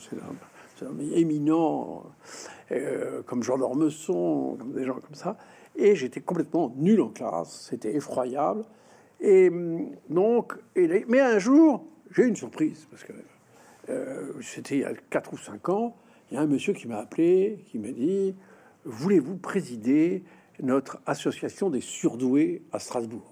éminent, 1.15 2.05
euh, 2.73 3.23
comme 3.23 3.43
Jean 3.43 3.57
d'Ormesson, 3.57 4.59
des 4.75 4.85
gens 4.85 4.97
comme 4.97 5.15
ça. 5.15 5.39
Et 5.76 5.95
j'étais 5.97 6.21
complètement 6.21 6.73
nul 6.76 7.00
en 7.00 7.09
classe, 7.09 7.69
c'était 7.71 7.95
effroyable. 7.95 8.64
Et 9.21 9.49
hum, 9.49 9.91
donc, 10.09 10.55
et, 10.76 11.05
mais 11.09 11.21
un 11.21 11.38
jour, 11.38 11.85
j'ai 12.11 12.25
eu 12.25 12.29
une 12.29 12.37
surprise, 12.37 12.87
parce 12.91 13.05
que 13.05 13.12
euh, 13.88 14.33
c'était 14.41 14.76
il 14.76 14.81
y 14.81 14.85
a 14.85 14.93
4 15.11 15.33
ou 15.33 15.38
5 15.38 15.69
ans, 15.69 15.97
il 16.31 16.35
y 16.35 16.37
a 16.38 16.41
un 16.41 16.47
monsieur 16.47 16.73
qui 16.73 16.88
m'a 16.88 16.99
appelé, 16.99 17.64
qui 17.67 17.79
m'a 17.79 17.91
dit, 17.91 18.35
voulez-vous 18.85 19.37
présider 19.37 20.23
notre 20.62 21.00
association 21.07 21.71
des 21.71 21.81
surdoués 21.81 22.62
à 22.73 22.79
Strasbourg? 22.79 23.31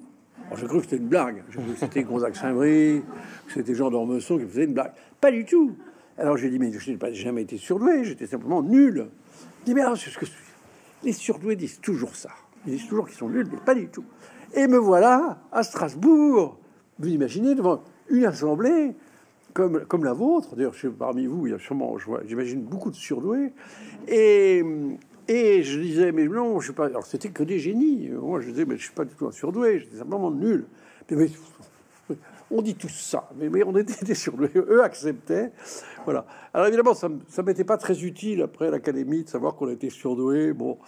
J'ai 0.56 0.66
cru 0.66 0.78
que 0.78 0.85
c'était 0.85 0.97
une 0.97 1.09
blague, 1.09 1.44
c'était 1.76 2.02
Gonzague 2.02 2.35
Saint-Brie, 2.35 3.02
c'était 3.49 3.75
Jean 3.75 3.90
d'Ormesson 3.90 4.38
qui 4.38 4.47
faisait 4.47 4.64
une 4.64 4.75
blague. 4.75 4.92
Pas 5.20 5.30
du 5.30 5.44
tout 5.44 5.76
alors 6.20 6.37
j'ai 6.37 6.50
dit, 6.50 6.59
mais 6.59 6.70
je 6.70 6.92
n'ai 6.92 7.14
jamais 7.14 7.42
été 7.42 7.56
surdoué, 7.56 8.04
j'étais 8.04 8.26
simplement 8.26 8.62
nul. 8.62 9.06
Il 9.62 9.64
dit, 9.64 9.75
mais 9.75 9.80
alors, 9.80 9.97
ce 9.97 10.16
que 10.18 10.26
les 11.02 11.12
surdoués 11.12 11.57
disent 11.57 11.80
toujours 11.80 12.14
ça. 12.14 12.30
Ils 12.66 12.73
disent 12.73 12.88
toujours 12.88 13.07
qu'ils 13.07 13.16
sont 13.16 13.28
nuls, 13.28 13.49
mais 13.50 13.59
pas 13.59 13.75
du 13.75 13.88
tout. 13.88 14.04
Et 14.54 14.66
me 14.66 14.78
voilà 14.78 15.38
à 15.52 15.62
Strasbourg. 15.62 16.59
Vous 16.99 17.09
imaginez 17.09 17.54
devant 17.54 17.83
une 18.11 18.25
assemblée 18.25 18.95
comme, 19.54 19.85
comme 19.87 20.04
la 20.04 20.12
vôtre. 20.12 20.57
D'ailleurs, 20.57 20.75
parmi 20.99 21.26
vous, 21.26 21.47
il 21.47 21.52
y 21.52 21.54
a 21.54 21.59
sûrement, 21.59 21.97
j'imagine, 22.26 22.62
beaucoup 22.62 22.90
de 22.90 22.97
surdoués. 22.97 23.52
Et, 24.09 24.62
et 25.28 25.62
je 25.62 25.80
disais, 25.80 26.12
mais 26.12 26.26
non, 26.26 26.61
je 26.61 26.66
suis 26.66 26.75
pas. 26.75 26.87
Alors, 26.87 27.07
c'était 27.07 27.30
que 27.30 27.42
des 27.42 27.59
génies. 27.59 28.11
Moi, 28.11 28.40
je 28.40 28.50
disais, 28.50 28.64
mais 28.64 28.76
je 28.76 28.83
suis 28.83 28.92
pas 28.95 29.04
du 29.04 29.14
tout 29.14 29.26
un 29.26 29.33
surdoué, 29.33 29.80
j'étais 29.80 29.99
simplement 29.99 30.30
nul. 30.30 30.66
mais 31.11 31.28
on 32.50 32.62
dit 32.62 32.75
tout 32.75 32.88
ça, 32.88 33.28
mais, 33.37 33.62
on 33.62 33.76
était 33.76 34.14
sur 34.14 34.37
le, 34.37 34.50
eux 34.54 34.83
acceptaient. 34.83 35.52
Voilà. 36.04 36.26
Alors 36.52 36.66
évidemment, 36.66 36.95
ça 36.95 37.09
ne 37.09 37.42
m'était 37.42 37.64
pas 37.64 37.76
très 37.76 38.04
utile 38.04 38.42
après 38.42 38.71
l'académie 38.71 39.25
de 39.25 39.28
savoir 39.28 39.54
qu'on 39.54 39.69
était 39.69 39.90
surdoué. 39.90 40.52
Bon, 40.52 40.78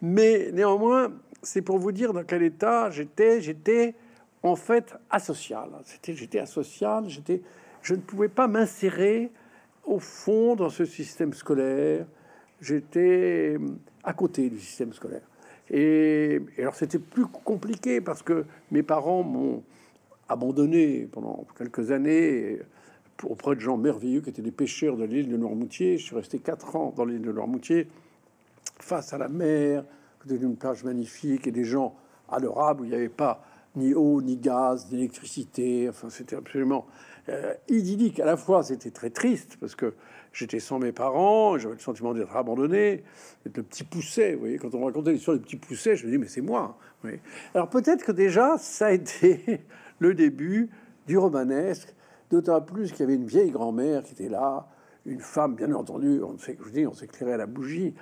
mais 0.00 0.50
néanmoins, 0.52 1.12
c'est 1.42 1.62
pour 1.62 1.78
vous 1.78 1.92
dire 1.92 2.12
dans 2.12 2.24
quel 2.24 2.42
état 2.42 2.90
j'étais. 2.90 3.40
J'étais 3.40 3.94
en 4.42 4.56
fait 4.56 4.94
asocial. 5.10 5.68
C'était, 5.84 6.14
j'étais 6.14 6.38
asocial. 6.38 7.08
J'étais, 7.08 7.42
je 7.82 7.94
ne 7.94 8.00
pouvais 8.00 8.28
pas 8.28 8.48
m'insérer 8.48 9.30
au 9.84 9.98
fond 9.98 10.56
dans 10.56 10.70
ce 10.70 10.84
système 10.84 11.34
scolaire. 11.34 12.06
J'étais 12.60 13.58
à 14.04 14.12
côté 14.12 14.48
du 14.48 14.58
système 14.58 14.92
scolaire. 14.92 15.22
et 15.70 16.40
alors 16.58 16.74
c'était 16.74 16.98
plus 16.98 17.26
compliqué 17.26 18.00
parce 18.00 18.22
que 18.22 18.44
mes 18.70 18.82
parents 18.82 19.22
m'ont 19.22 19.62
abandonné 20.30 21.08
pendant 21.10 21.44
quelques 21.58 21.90
années 21.90 22.60
auprès 23.24 23.56
de 23.56 23.60
gens 23.60 23.76
merveilleux 23.76 24.20
qui 24.20 24.30
étaient 24.30 24.42
des 24.42 24.52
pêcheurs 24.52 24.96
de 24.96 25.04
l'île 25.04 25.28
de 25.28 25.36
Noirmoutier. 25.36 25.98
Je 25.98 26.04
suis 26.04 26.16
resté 26.16 26.38
quatre 26.38 26.76
ans 26.76 26.94
dans 26.96 27.04
l'île 27.04 27.20
de 27.20 27.32
Noirmoutier, 27.32 27.88
face 28.78 29.12
à 29.12 29.18
la 29.18 29.28
mer, 29.28 29.84
côté 30.20 30.38
d'une 30.38 30.56
plage 30.56 30.84
magnifique 30.84 31.46
et 31.46 31.50
des 31.50 31.64
gens 31.64 31.94
adorables 32.30 32.82
où 32.82 32.84
il 32.84 32.90
n'y 32.90 32.96
avait 32.96 33.08
pas 33.08 33.44
ni 33.76 33.92
eau, 33.92 34.22
ni 34.22 34.36
gaz, 34.36 34.86
ni 34.90 34.98
électricité. 34.98 35.88
Enfin, 35.88 36.08
c'était 36.10 36.36
absolument 36.36 36.86
euh, 37.28 37.54
idyllique. 37.68 38.20
À 38.20 38.24
la 38.24 38.36
fois, 38.36 38.62
c'était 38.62 38.90
très 38.90 39.10
triste 39.10 39.56
parce 39.60 39.74
que 39.74 39.94
j'étais 40.32 40.60
sans 40.60 40.78
mes 40.78 40.92
parents, 40.92 41.58
j'avais 41.58 41.74
le 41.74 41.80
sentiment 41.80 42.14
d'être 42.14 42.34
abandonné, 42.36 43.04
d'être 43.44 43.56
le 43.56 43.62
petit 43.62 43.84
pousset. 43.84 44.34
Vous 44.34 44.40
voyez, 44.40 44.58
quand 44.58 44.74
on 44.74 44.84
racontait 44.84 45.12
l'histoire 45.12 45.36
du 45.36 45.42
petit 45.42 45.56
pousset, 45.56 45.96
je 45.96 46.06
me 46.06 46.12
dis, 46.12 46.18
mais 46.18 46.28
c'est 46.28 46.40
moi. 46.40 46.78
Alors 47.54 47.68
peut-être 47.68 48.04
que 48.04 48.12
déjà, 48.12 48.58
ça 48.58 48.86
a 48.86 48.92
été 48.92 49.62
le 49.98 50.14
début 50.14 50.70
du 51.06 51.18
romanesque, 51.18 51.94
d'autant 52.30 52.60
plus 52.60 52.92
qu'il 52.92 53.00
y 53.00 53.02
avait 53.04 53.14
une 53.14 53.26
vieille 53.26 53.50
grand-mère 53.50 54.02
qui 54.02 54.12
était 54.12 54.28
là, 54.28 54.68
une 55.06 55.20
femme, 55.20 55.54
bien 55.54 55.72
entendu, 55.72 56.20
on 56.22 56.38
sait 56.38 56.56
je 56.60 56.86
on 56.86 56.92
s'éclairait 56.92 57.32
à 57.32 57.38
la 57.38 57.46
bougie, 57.46 57.94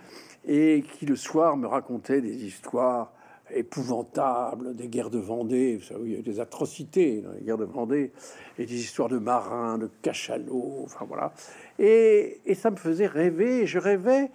et 0.46 0.82
qui 0.82 1.06
le 1.06 1.16
soir 1.16 1.56
me 1.56 1.66
racontait 1.66 2.20
des 2.20 2.44
histoires 2.44 3.12
épouvantables, 3.50 4.74
des 4.74 4.88
guerres 4.88 5.10
de 5.10 5.18
Vendée, 5.18 5.76
vous 5.76 5.84
savez, 5.84 6.10
il 6.10 6.16
y 6.16 6.18
a 6.18 6.22
des 6.22 6.40
atrocités 6.40 7.22
dans 7.22 7.32
les 7.32 7.40
guerres 7.40 7.58
de 7.58 7.64
Vendée, 7.64 8.12
et 8.58 8.66
des 8.66 8.74
histoires 8.74 9.08
de 9.08 9.18
marins, 9.18 9.78
de 9.78 9.90
cachalots, 10.02 10.82
enfin 10.84 11.04
voilà. 11.06 11.32
Et, 11.78 12.40
ça 12.54 12.70
me 12.70 12.76
faisait 12.76 13.06
rêver, 13.06 13.66
je 13.66 13.78
rêvais, 13.78 14.30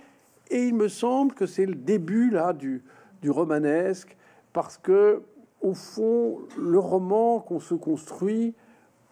et 0.49 0.65
il 0.65 0.75
me 0.75 0.87
semble 0.87 1.33
que 1.33 1.45
c'est 1.45 1.65
le 1.65 1.75
début 1.75 2.29
là 2.29 2.53
du, 2.53 2.83
romanesque, 3.25 4.17
parce 4.51 4.77
que 4.77 5.21
au 5.61 5.73
fond, 5.73 6.39
le 6.57 6.77
roman 6.77 7.39
qu'on 7.39 7.61
se 7.61 7.73
construit, 7.73 8.53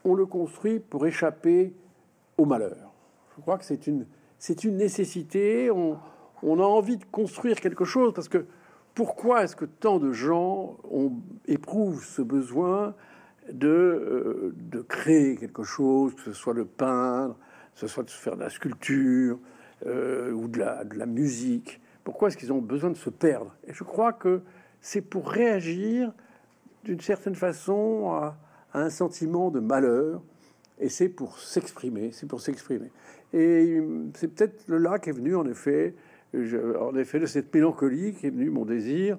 on 0.03 0.15
le 0.15 0.25
construit 0.25 0.79
pour 0.79 1.07
échapper 1.07 1.73
au 2.37 2.43
malheur. 2.43 2.91
Je 3.37 3.41
crois 3.41 3.57
que 3.57 3.63
c'est 3.63 3.87
une, 3.87 4.05
une 4.63 4.77
nécessité. 4.77 5.71
On, 5.71 5.97
a 6.43 6.63
envie 6.63 6.97
de 6.97 7.05
construire 7.05 7.61
quelque 7.61 7.85
chose 7.85 8.13
parce 8.13 8.27
que 8.27 8.45
pourquoi 8.93 9.43
est-ce 9.43 9.55
que 9.55 9.65
tant 9.65 9.99
de 9.99 10.11
gens 10.11 10.77
ont, 10.89 11.13
éprouvent 11.47 12.03
ce 12.03 12.21
besoin 12.21 12.93
de, 13.51 13.67
euh, 13.67 14.85
créer 14.87 15.37
quelque 15.37 15.63
chose, 15.63 16.13
que 16.15 16.21
ce 16.21 16.33
soit 16.33 16.53
de 16.53 16.63
peindre, 16.63 17.35
que 17.73 17.79
ce 17.79 17.87
soit 17.87 18.03
de 18.03 18.09
faire 18.09 18.35
de 18.35 18.41
la 18.41 18.49
sculpture 18.49 19.39
euh, 19.85 20.31
ou 20.31 20.47
de 20.47 20.59
la, 20.59 21.05
musique? 21.05 21.81
Pourquoi 22.03 22.27
est-ce 22.27 22.37
qu'ils 22.37 22.51
ont 22.51 22.61
besoin 22.61 22.89
de 22.89 22.97
se 22.97 23.09
perdre? 23.09 23.55
Et 23.67 23.73
je 23.73 23.83
crois 23.83 24.13
que 24.13 24.41
c'est 24.81 25.01
pour 25.01 25.29
réagir 25.29 26.11
d'une 26.83 26.99
certaine 26.99 27.35
façon 27.35 28.11
à, 28.11 28.37
un 28.73 28.89
sentiment 28.89 29.51
de 29.51 29.59
malheur, 29.59 30.21
et 30.79 30.87
c'est 30.87 31.09
pour 31.09 31.39
s'exprimer, 31.39 32.11
c'est 32.13 32.25
pour 32.25 32.39
s'exprimer. 32.39 32.89
Et 33.33 33.81
c'est 34.15 34.29
peut-être 34.29 34.69
là 34.69 34.97
qu'est 34.97 35.11
venu, 35.11 35.35
en 35.35 35.45
effet, 35.45 35.93
en 36.33 36.95
effet, 36.95 37.19
de 37.19 37.25
cette 37.25 37.53
mélancolie 37.53 38.13
qui 38.13 38.27
est 38.27 38.29
venu 38.29 38.49
mon 38.49 38.65
désir 38.65 39.17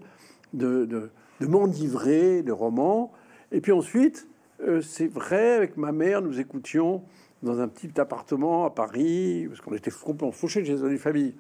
de, 0.53 0.85
de, 0.85 1.11
de 1.41 1.47
m'enivrer 1.47 2.43
de 2.43 2.53
romans. 2.53 3.13
Et 3.51 3.61
puis 3.61 3.73
ensuite, 3.73 4.29
euh, 4.63 4.81
c'est 4.81 5.09
vrai, 5.09 5.55
avec 5.55 5.77
ma 5.77 5.93
mère, 5.93 6.23
nous 6.23 6.41
écoutions 6.41 7.03
dans 7.43 7.61
un 7.61 7.69
petit 7.69 8.01
appartement 8.01 8.65
à 8.65 8.71
Paris, 8.71 9.47
parce 9.49 9.61
qu'on 9.61 9.75
était 9.75 9.91
complètement 9.91 10.33
fauchés 10.33 10.65
chez 10.65 10.79
une 10.79 10.99
famille 10.99 11.35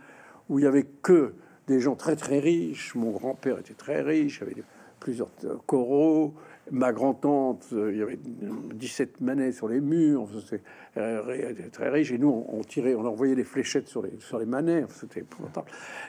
où 0.49 0.59
il 0.59 0.65
y 0.65 0.67
avait 0.67 0.87
que 1.03 1.35
des 1.69 1.81
gens 1.81 1.95
très 1.95 2.17
très 2.17 2.41
riches. 2.41 2.95
Mon 2.95 3.13
grand-père 3.13 3.59
était 3.59 3.75
très 3.75 4.03
riche, 4.03 4.43
avait 4.43 4.57
plusieurs 4.99 5.31
coraux. 5.67 6.35
Ma 6.71 6.93
grand-tante, 6.93 7.67
euh, 7.73 7.93
il 7.93 7.99
y 7.99 8.03
avait 8.03 8.19
17 8.23 9.21
manets 9.21 9.51
sur 9.51 9.67
les 9.67 9.81
murs, 9.81 10.29
c'était 10.47 10.63
euh, 10.97 11.53
très 11.73 11.89
riche. 11.89 12.13
Et 12.13 12.19
nous, 12.19 12.47
on, 12.49 12.61
tirait, 12.61 12.95
on 12.95 13.05
envoyait 13.05 13.35
des 13.35 13.45
fléchettes 13.45 13.89
sur 13.89 14.01
les, 14.01 14.13
sur 14.21 14.39
les 14.39 14.47
manets, 14.47 14.85
c'était 14.89 15.21
épouvantable. 15.21 15.67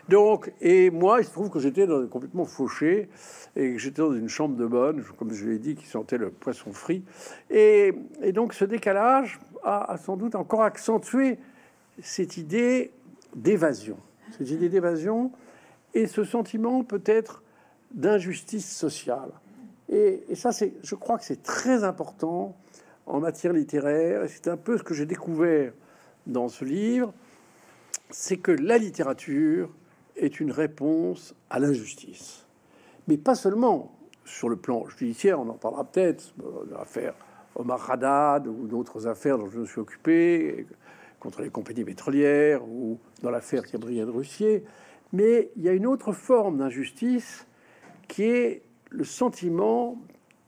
Donc, 0.10 0.54
et 0.62 0.92
moi, 0.92 1.22
il 1.22 1.26
se 1.26 1.32
trouve 1.32 1.50
que 1.50 1.60
j'étais 1.60 1.88
complètement 2.10 2.46
fauché 2.46 3.10
et 3.56 3.74
que 3.74 3.80
j'étais 3.80 4.04
dans 4.04 4.14
une 4.14 4.30
chambre 4.30 4.56
de 4.56 4.68
bonne, 4.68 5.04
comme 5.18 5.34
je 5.34 5.50
l'ai 5.50 5.58
dit, 5.58 5.74
qui 5.74 5.88
sentait 5.88 6.20
le 6.20 6.30
poisson 6.30 6.72
frit. 6.72 7.04
Et, 7.50 7.94
donc, 8.32 8.54
ce 8.54 8.66
décalage 8.66 9.40
a, 9.64 9.92
a 9.92 9.98
sans 9.98 10.18
doute 10.18 10.36
encore 10.36 10.62
accentué 10.62 11.40
cette 12.00 12.38
idée 12.38 12.92
d'évasion. 13.36 13.98
Cette 14.38 14.52
idée 14.52 14.70
d'évasion 14.70 15.32
et 15.96 16.06
ce 16.06 16.24
sentiment 16.24 16.84
peut-être 16.84 17.44
d'injustice 17.92 18.76
sociale. 18.76 19.32
Et, 19.94 20.36
ça, 20.36 20.52
c'est, 20.52 20.74
je 20.84 20.96
crois 20.96 21.20
que 21.20 21.24
c'est 21.24 21.44
très 21.44 21.84
important 21.84 22.56
en 23.06 23.20
matière 23.20 23.54
littéraire. 23.54 24.24
C'est 24.28 24.48
un 24.48 24.58
peu 24.58 24.78
ce 24.78 24.84
que 24.84 24.96
j'ai 24.96 25.06
découvert 25.06 25.72
dans 26.26 26.50
ce 26.50 26.66
livre, 26.66 27.14
c'est 28.10 28.38
que 28.38 28.52
la 28.52 28.78
littérature 28.78 29.70
est 30.16 30.40
une 30.40 30.52
réponse 30.52 31.36
à 31.50 31.60
l'injustice. 31.60 32.48
Mais 33.08 33.18
pas 33.18 33.36
seulement 33.36 33.96
sur 34.26 34.50
le 34.50 34.56
plan 34.56 34.88
judiciaire, 34.88 35.40
on 35.40 35.50
en 35.50 35.58
parlera 35.58 35.84
peut-être, 35.84 36.34
de 36.38 36.74
l'affaire 36.74 37.14
Omar 37.56 37.92
Haddad 37.92 38.48
ou 38.48 38.66
d'autres 38.68 39.06
affaires 39.08 39.38
dont 39.38 39.50
je 39.50 39.60
me 39.60 39.66
suis 39.66 39.80
occupé, 39.80 40.66
contre 41.20 41.42
les 41.42 41.50
compagnies 41.50 41.84
pétrolières 41.84 42.64
ou 42.68 42.98
dans 43.22 43.30
l'affaire 43.30 43.64
Gabriel 43.64 44.10
Russier. 44.10 44.64
Mais 45.12 45.52
il 45.56 45.64
y 45.64 45.70
a 45.70 45.74
une 45.74 45.86
autre 45.86 46.14
forme 46.14 46.58
d'injustice 46.58 47.46
qui 48.08 48.24
est 48.24 48.64
le 48.94 49.04
sentiment 49.04 49.98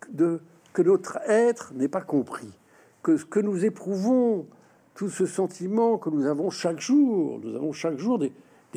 de, 0.10 0.40
que 0.74 0.82
notre 0.82 1.18
être 1.28 1.74
n'est 1.74 1.88
pas 1.88 2.02
compris, 2.02 2.58
que 3.04 3.18
ce 3.18 3.26
que 3.26 3.40
nous 3.40 3.66
éprouvons, 3.66 4.48
tout 4.94 5.10
ce 5.10 5.26
sentiment 5.26 5.98
que 5.98 6.10
nous 6.10 6.26
avons 6.26 6.50
chaque 6.50 6.80
jour, 6.80 7.40
nous 7.44 7.56
avons 7.56 7.74
chaque 7.74 7.98
jour 7.98 8.20
des, 8.20 8.32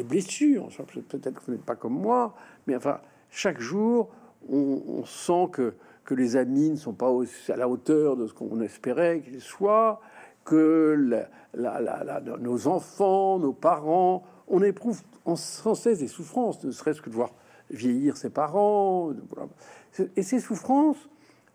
blessures. 0.05 0.69
Peut-être 1.09 1.41
que 1.41 1.47
vous 1.47 1.53
n'êtes 1.53 1.65
pas 1.65 1.75
comme 1.75 2.01
moi, 2.01 2.37
mais 2.69 2.77
enfin, 2.77 3.01
chaque 3.31 3.61
jour, 3.61 4.11
on, 4.49 5.05
sent 5.05 5.49
que, 5.51 5.75
que 6.05 6.15
les 6.15 6.37
amis 6.37 6.71
ne 6.71 6.77
sont 6.77 6.93
pas 6.93 7.11
à 7.49 7.57
la 7.57 7.69
hauteur 7.69 8.17
de 8.17 8.29
ce 8.29 8.33
qu'on 8.33 8.61
espérait 8.61 9.23
qu'ils 9.23 9.41
soient, 9.41 10.01
que 10.45 11.27
nos 12.39 12.69
enfants, 12.69 13.41
nos 13.41 13.53
parents, 13.53 14.23
on 14.47 14.63
éprouve 14.63 15.03
sans 15.35 15.75
cesse 15.75 15.99
des 15.99 16.07
souffrances, 16.07 16.63
ne 16.63 16.71
serait-ce 16.71 17.03
que 17.03 17.11
de 17.11 17.17
voir 17.17 17.33
vieillir 17.71 18.17
ses 18.17 18.31
parents. 18.31 19.13
Et 20.17 20.23
ces 20.23 20.41
souffrances, 20.41 21.09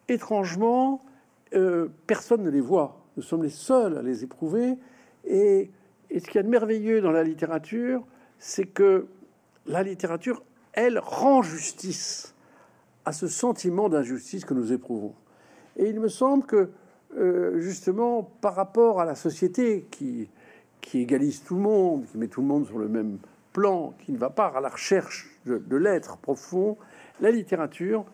étrangement, 0.08 1.01
euh, 1.53 1.88
personne 2.08 2.43
ne 2.43 2.50
les 2.50 2.62
voit. 2.62 3.01
Nous 3.17 3.24
sommes 3.24 3.43
les 3.43 3.50
seuls 3.50 3.98
à 3.98 4.01
les 4.01 4.24
éprouver. 4.24 4.77
Et, 5.25 5.72
et 6.10 6.20
ce 6.20 6.25
qu'il 6.25 6.36
y 6.36 6.39
a 6.39 6.43
de 6.43 6.50
merveilleux 6.50 7.01
dans 7.01 7.12
la 7.12 7.24
littérature, 7.24 8.05
c'est 8.39 8.65
que 8.65 9.08
la 9.65 9.84
littérature, 9.84 10.43
elle, 10.74 11.00
rend 11.00 11.41
justice 11.41 12.36
à 13.05 13.13
ce 13.13 13.27
sentiment 13.27 13.89
d'injustice 13.89 14.46
que 14.46 14.53
nous 14.53 14.74
éprouvons. 14.74 15.13
Et 15.77 15.89
il 15.89 16.00
me 16.00 16.08
semble 16.08 16.46
que, 16.46 16.70
euh, 17.17 17.60
justement, 17.60 18.24
par 18.24 18.55
rapport 18.55 19.00
à 19.00 19.05
la 19.05 19.15
société 19.15 19.88
qui, 19.91 20.29
qui 20.82 21.00
égalise 21.00 21.43
tout 21.43 21.55
le 21.55 21.62
monde, 21.62 22.05
qui 22.05 22.17
met 22.17 22.27
tout 22.27 22.41
le 22.41 22.48
monde 22.48 22.65
sur 22.65 22.77
le 22.77 22.88
même 22.88 23.17
plan, 23.53 23.93
qui 24.00 24.12
ne 24.12 24.17
va 24.17 24.29
pas 24.29 24.48
à 24.48 24.60
la 24.60 24.69
recherche 24.69 25.29
de, 25.45 25.75
l'être 25.75 26.17
profond, 26.17 26.77
la 27.22 27.31
littérature 27.31 28.05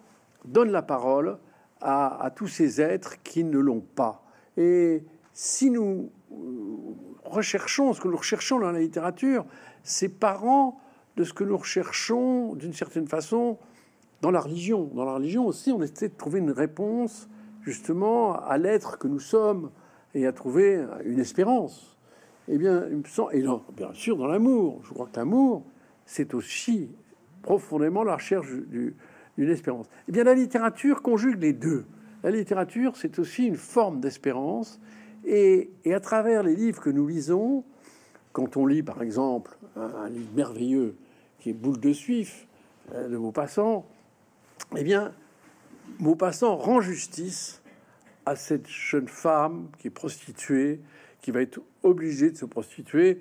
donne 0.46 0.72
la 0.72 0.82
parole 0.82 1.38
à, 1.82 2.24
à, 2.24 2.30
tous 2.30 2.48
ces 2.48 2.82
êtres 2.82 3.22
qui 3.24 3.44
ne 3.44 3.58
l'ont 3.58 3.82
pas. 3.82 4.24
Et 4.58 5.04
si 5.34 5.72
nous 5.72 6.12
euh, 6.32 6.36
recherchons 7.24 7.94
ce 7.94 8.02
que 8.02 8.08
nous 8.08 8.18
recherchons 8.18 8.60
dans 8.60 8.72
la 8.72 8.80
littérature, 8.80 9.46
c'est 9.84 10.10
parents 10.10 10.80
de 11.16 11.24
ce 11.24 11.34
que 11.34 11.44
nous 11.44 11.58
recherchons 11.58 12.56
d'une 12.56 12.74
certaine 12.74 13.08
façon 13.08 13.58
dans 14.22 14.32
la 14.32 14.42
religion. 14.42 14.90
Dans 14.94 15.06
la 15.06 15.14
religion 15.14 15.46
aussi, 15.46 15.72
on 15.72 15.82
essaie 15.82 16.10
de 16.10 16.16
trouver 16.16 16.40
une 16.40 16.52
réponse 16.52 17.30
justement 17.62 18.40
à 18.42 18.58
l'être 18.58 18.98
que 18.98 19.08
nous 19.08 19.20
sommes 19.20 19.72
et 20.14 20.26
à 20.26 20.34
trouver 20.34 20.86
une 21.06 21.20
espérance. 21.20 21.98
Eh 22.52 22.58
bien, 22.58 22.86
il 22.90 22.98
me 22.98 23.36
et 23.36 23.74
bien 23.78 23.94
sûr 23.94 24.18
dans 24.18 24.26
l'amour. 24.26 24.82
Je 24.84 24.90
crois 24.90 25.06
que 25.06 25.16
l'amour, 25.18 25.64
c'est 26.06 26.34
aussi 26.34 26.90
profondément 27.44 28.04
la 28.04 28.16
recherche 28.16 28.48
d'une 28.52 29.50
espérance. 29.50 29.86
Eh 30.08 30.12
bien, 30.12 30.24
la 30.24 30.34
littérature 30.34 31.04
conjugue 31.04 31.40
les 31.40 31.54
deux. 31.54 31.86
La 32.24 32.32
littérature, 32.32 32.98
c'est 32.98 33.20
aussi 33.20 33.46
une 33.46 33.56
forme 33.56 34.00
d'espérance. 34.00 34.80
Et, 35.26 35.70
à 35.94 36.00
travers 36.00 36.42
les 36.42 36.56
livres 36.56 36.82
que 36.82 36.90
nous 36.90 37.08
lisons, 37.08 37.64
quand 38.34 38.58
on 38.58 38.66
lit 38.66 38.84
par 38.84 39.04
exemple 39.04 39.56
un, 39.76 40.10
livre 40.10 40.32
merveilleux 40.36 40.96
qui 41.40 41.52
est 41.52 41.54
Boule 41.54 41.80
de 41.80 41.94
Suif 41.94 42.48
euh, 42.94 43.08
de 43.08 43.18
Maupassant, 43.18 43.86
eh 44.76 44.84
bien, 44.84 45.14
Maupassant 46.00 46.58
rend 46.58 46.82
justice 46.82 47.62
à 48.26 48.36
cette 48.36 48.68
jeune 48.68 49.08
femme 49.08 49.68
qui 49.78 49.88
est 49.88 49.92
prostituée, 49.92 50.82
qui 51.22 51.32
va 51.32 51.42
être 51.42 51.60
obligée 51.84 52.32
de 52.32 52.38
se 52.38 52.46
prostituer 52.46 53.20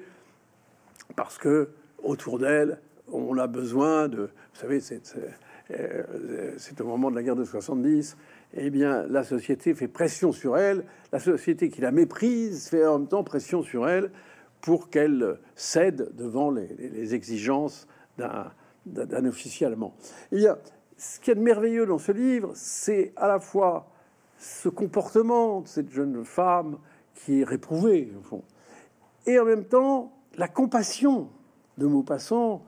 parce 1.17 1.39
que 1.39 1.71
autour 2.03 2.39
d'elle, 2.39 2.79
on 3.11 3.37
a 3.39 3.47
besoin 3.47 4.09
de. 4.09 4.31
Vous 4.53 4.61
savez, 4.61 4.81
c'est 4.81 5.01
euh, 5.71 6.57
au 6.81 6.85
moment 6.85 7.11
de 7.11 7.17
la 7.17 7.23
guerre 7.23 7.37
de 7.37 7.45
70. 7.45 8.17
Eh 8.55 8.71
bien, 8.71 9.07
la 9.09 9.25
société 9.25 9.75
fait 9.75 9.89
pression 9.89 10.33
sur 10.33 10.57
elle. 10.57 10.85
La 11.13 11.19
société 11.19 11.69
qui 11.69 11.81
la 11.81 11.91
méprise 11.91 12.69
fait 12.69 12.87
en 12.87 12.99
même 12.99 13.09
temps 13.09 13.25
pression 13.25 13.63
sur 13.63 13.89
elle 13.89 14.11
pour 14.61 14.91
qu'elle 14.91 15.39
cède 15.55 16.11
devant 16.17 16.51
les, 16.51 17.15
exigences 17.15 17.87
d'un 18.17 19.25
officier 19.25 19.67
allemand. 19.67 19.95
Y 20.33 20.47
a, 20.47 20.59
ce 20.97 21.21
qui 21.21 21.31
est 21.31 21.35
de 21.35 21.41
merveilleux 21.41 21.87
dans 21.87 21.99
ce 21.99 22.13
livre, 22.13 22.51
c'est 22.55 23.13
à 23.17 23.29
la 23.29 23.39
fois 23.39 23.89
ce 24.39 24.69
comportement 24.69 25.61
de 25.61 25.69
cette 25.69 25.91
jeune 25.91 26.25
femme 26.25 26.79
qui 27.19 27.41
est 27.41 27.45
réprouvée, 27.45 28.13
au 28.19 28.23
fond, 28.23 28.43
et 29.27 29.39
en 29.39 29.45
même 29.45 29.65
temps 29.65 30.13
la 30.37 30.49
compassion 30.49 31.29
de 31.77 31.87
Maupassant 31.87 32.65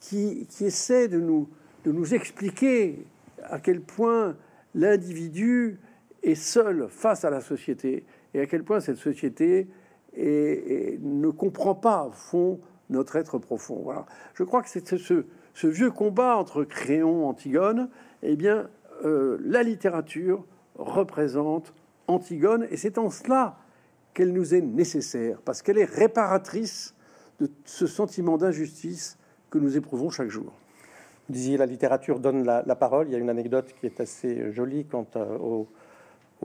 qui, 0.00 0.46
qui 0.48 0.66
essaie 0.66 1.08
de 1.08 1.18
nous, 1.18 1.48
de 1.84 1.92
nous 1.92 2.14
expliquer 2.14 3.06
à 3.42 3.58
quel 3.58 3.80
point 3.80 4.36
l'individu 4.74 5.78
est 6.22 6.34
seul 6.34 6.88
face 6.88 7.24
à 7.24 7.30
la 7.30 7.40
société 7.40 8.04
et 8.32 8.40
à 8.40 8.46
quel 8.46 8.64
point 8.64 8.80
cette 8.80 8.96
société 8.96 9.68
et, 10.16 10.98
ne 11.02 11.28
comprend 11.28 11.74
pas, 11.74 12.04
au 12.06 12.12
fond, 12.12 12.60
notre 12.90 13.16
être 13.16 13.38
profond. 13.38 13.80
Voilà. 13.82 14.06
Je 14.34 14.44
crois 14.44 14.62
que 14.62 14.68
c'est 14.68 14.96
ce, 14.96 15.66
vieux 15.66 15.90
combat 15.90 16.36
entre 16.36 16.64
Créon, 16.64 17.28
Antigone, 17.28 17.88
eh 18.22 18.36
bien, 18.36 18.68
euh, 19.04 19.38
la 19.42 19.62
littérature 19.62 20.44
représente 20.76 21.74
Antigone, 22.06 22.66
et 22.70 22.76
c'est 22.76 22.98
en 22.98 23.10
cela 23.10 23.58
qu'elle 24.14 24.32
nous 24.32 24.54
est 24.54 24.60
nécessaire, 24.60 25.38
parce 25.44 25.60
qu'elle 25.60 25.78
est 25.78 25.84
réparatrice 25.84 26.94
de 27.40 27.50
ce 27.64 27.86
sentiment 27.86 28.38
d'injustice 28.38 29.18
que 29.50 29.58
nous 29.58 29.76
éprouvons 29.76 30.08
chaque 30.08 30.30
jour. 30.30 30.52
Vous 31.28 31.34
disiez 31.34 31.56
la 31.56 31.66
littérature 31.66 32.20
donne 32.20 32.44
la, 32.44 32.76
parole. 32.76 33.08
Il 33.08 33.12
y 33.12 33.16
a 33.16 33.18
une 33.18 33.30
anecdote 33.30 33.74
qui 33.80 33.86
est 33.86 34.00
assez 34.00 34.52
jolie 34.52 34.84
quant 34.84 35.06
euh, 35.16 35.38
au, 35.38 35.66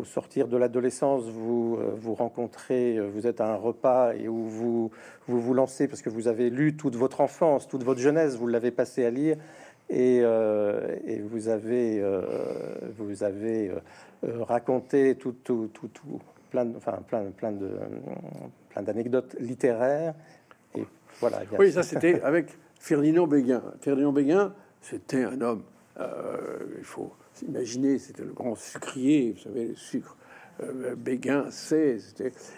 sortir 0.05 0.47
de 0.47 0.57
l'adolescence, 0.57 1.25
vous 1.25 1.77
euh, 1.79 1.91
vous 1.95 2.13
rencontrez, 2.13 2.97
euh, 2.97 3.09
vous 3.13 3.27
êtes 3.27 3.41
à 3.41 3.51
un 3.51 3.55
repas 3.55 4.13
et 4.13 4.27
où 4.27 4.45
vous 4.45 4.91
vous, 5.27 5.53
lancez 5.53 5.87
parce 5.87 6.01
que 6.01 6.09
vous 6.09 6.27
avez 6.27 6.49
lu 6.49 6.75
toute 6.75 6.95
votre 6.95 7.21
enfance, 7.21 7.67
toute 7.67 7.83
votre 7.83 7.99
jeunesse, 7.99 8.35
vous 8.35 8.47
l'avez 8.47 8.71
passé 8.71 9.05
à 9.05 9.09
lire 9.09 9.37
et, 9.89 10.21
euh, 10.23 10.95
et 11.05 11.19
vous 11.19 11.49
avez 11.49 12.01
vous 12.97 13.23
avez 13.23 13.71
raconté 14.23 15.15
tout, 15.15 15.35
tout, 15.43 15.69
tout, 15.73 15.89
tout, 15.89 16.21
plein, 16.49 16.65
de, 16.65 16.77
enfin 16.77 16.99
plein, 17.07 17.31
plein 17.31 17.51
de 17.51 17.69
plein 18.69 18.81
d'anecdotes 18.81 19.35
littéraires 19.39 20.13
et 20.75 20.85
voilà. 21.19 21.41
Oui, 21.57 21.71
ça 21.71 21.83
c'était 21.83 22.21
avec 22.23 22.57
Ferdinand 22.79 23.27
Béguin. 23.27 23.63
Ferdinand 23.81 24.13
Béguin, 24.13 24.53
c'était 24.81 25.23
un 25.23 25.41
homme. 25.41 25.63
il 25.97 26.83
faut 26.83 27.11
Imaginez, 27.47 27.99
c'était 27.99 28.23
le 28.23 28.33
grand 28.33 28.55
sucrier, 28.55 29.31
vous 29.31 29.39
savez, 29.39 29.67
le 29.67 29.75
sucre. 29.75 30.17
Euh, 30.61 30.95
Béguin, 30.95 31.45
c'est, 31.51 31.97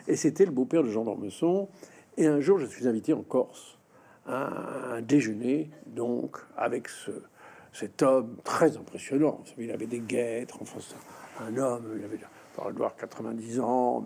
et 0.07 0.15
c'était 0.15 0.45
le 0.45 0.51
beau-père 0.51 0.83
de 0.83 0.89
Jean 0.89 1.03
d'Ormesson. 1.03 1.69
Et 2.17 2.25
un 2.27 2.39
jour, 2.39 2.57
je 2.57 2.65
suis 2.65 2.87
invité 2.87 3.13
en 3.13 3.21
Corse 3.21 3.77
à 4.25 4.95
un 4.95 5.01
déjeuner, 5.01 5.69
donc, 5.85 6.37
avec 6.57 6.87
ce, 6.87 7.11
cet 7.73 8.01
homme 8.01 8.37
très 8.43 8.77
impressionnant. 8.77 9.41
Vous 9.43 9.49
savez, 9.49 9.65
il 9.65 9.71
avait 9.71 9.87
des 9.87 9.99
guêtres, 9.99 10.57
enfin, 10.61 10.79
un 11.39 11.57
homme, 11.57 11.95
il 11.97 12.03
avait, 12.03 12.19
il 12.69 12.75
doit 12.75 12.93
90 12.97 13.59
ans, 13.59 14.05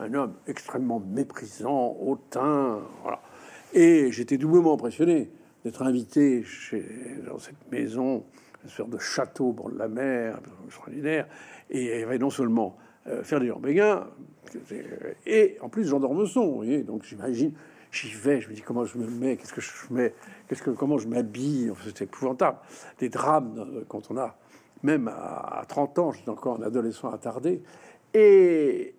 un 0.00 0.14
homme 0.14 0.34
extrêmement 0.46 1.00
méprisant, 1.00 1.96
hautain. 2.00 2.80
Et 3.72 4.12
j'étais 4.12 4.38
doublement 4.38 4.74
impressionné 4.74 5.30
d'être 5.64 5.82
invité 5.82 6.44
chez, 6.44 6.84
dans 7.26 7.38
cette 7.38 7.70
maison 7.70 8.24
une 8.64 8.70
sorte 8.70 8.90
de 8.90 8.98
château 8.98 9.54
de 9.72 9.78
la 9.78 9.88
mer, 9.88 10.40
extraordinaire. 10.66 11.26
Et 11.70 12.04
non 12.18 12.30
seulement 12.30 12.76
euh, 13.06 13.22
Ferdinand 13.22 13.60
Béguin, 13.60 14.06
et 15.26 15.56
en 15.60 15.68
plus 15.68 15.86
Jean 15.88 16.00
d'Ormesson. 16.00 16.46
Vous 16.46 16.56
voyez, 16.56 16.82
donc 16.82 17.04
j'imagine, 17.04 17.52
j'y 17.90 18.12
vais, 18.12 18.40
je 18.40 18.48
me 18.48 18.54
dis 18.54 18.62
comment 18.62 18.84
je 18.84 18.98
me 18.98 19.06
mets, 19.06 19.36
qu'est-ce 19.36 19.52
que 19.52 19.60
je 19.60 19.70
mets, 19.90 20.14
qu'est-ce 20.48 20.62
que, 20.62 20.70
comment 20.70 20.98
je 20.98 21.08
m'habille. 21.08 21.72
C'est 21.84 22.02
épouvantable. 22.02 22.58
Des 22.98 23.08
drames 23.08 23.54
euh, 23.58 23.84
quand 23.88 24.10
on 24.10 24.16
a, 24.16 24.36
même 24.82 25.08
à, 25.08 25.64
30 25.68 25.98
ans, 25.98 26.12
j'étais 26.12 26.28
encore 26.28 26.60
un 26.60 26.62
adolescent 26.62 27.10
attardé. 27.10 27.62
Et, 28.16 28.94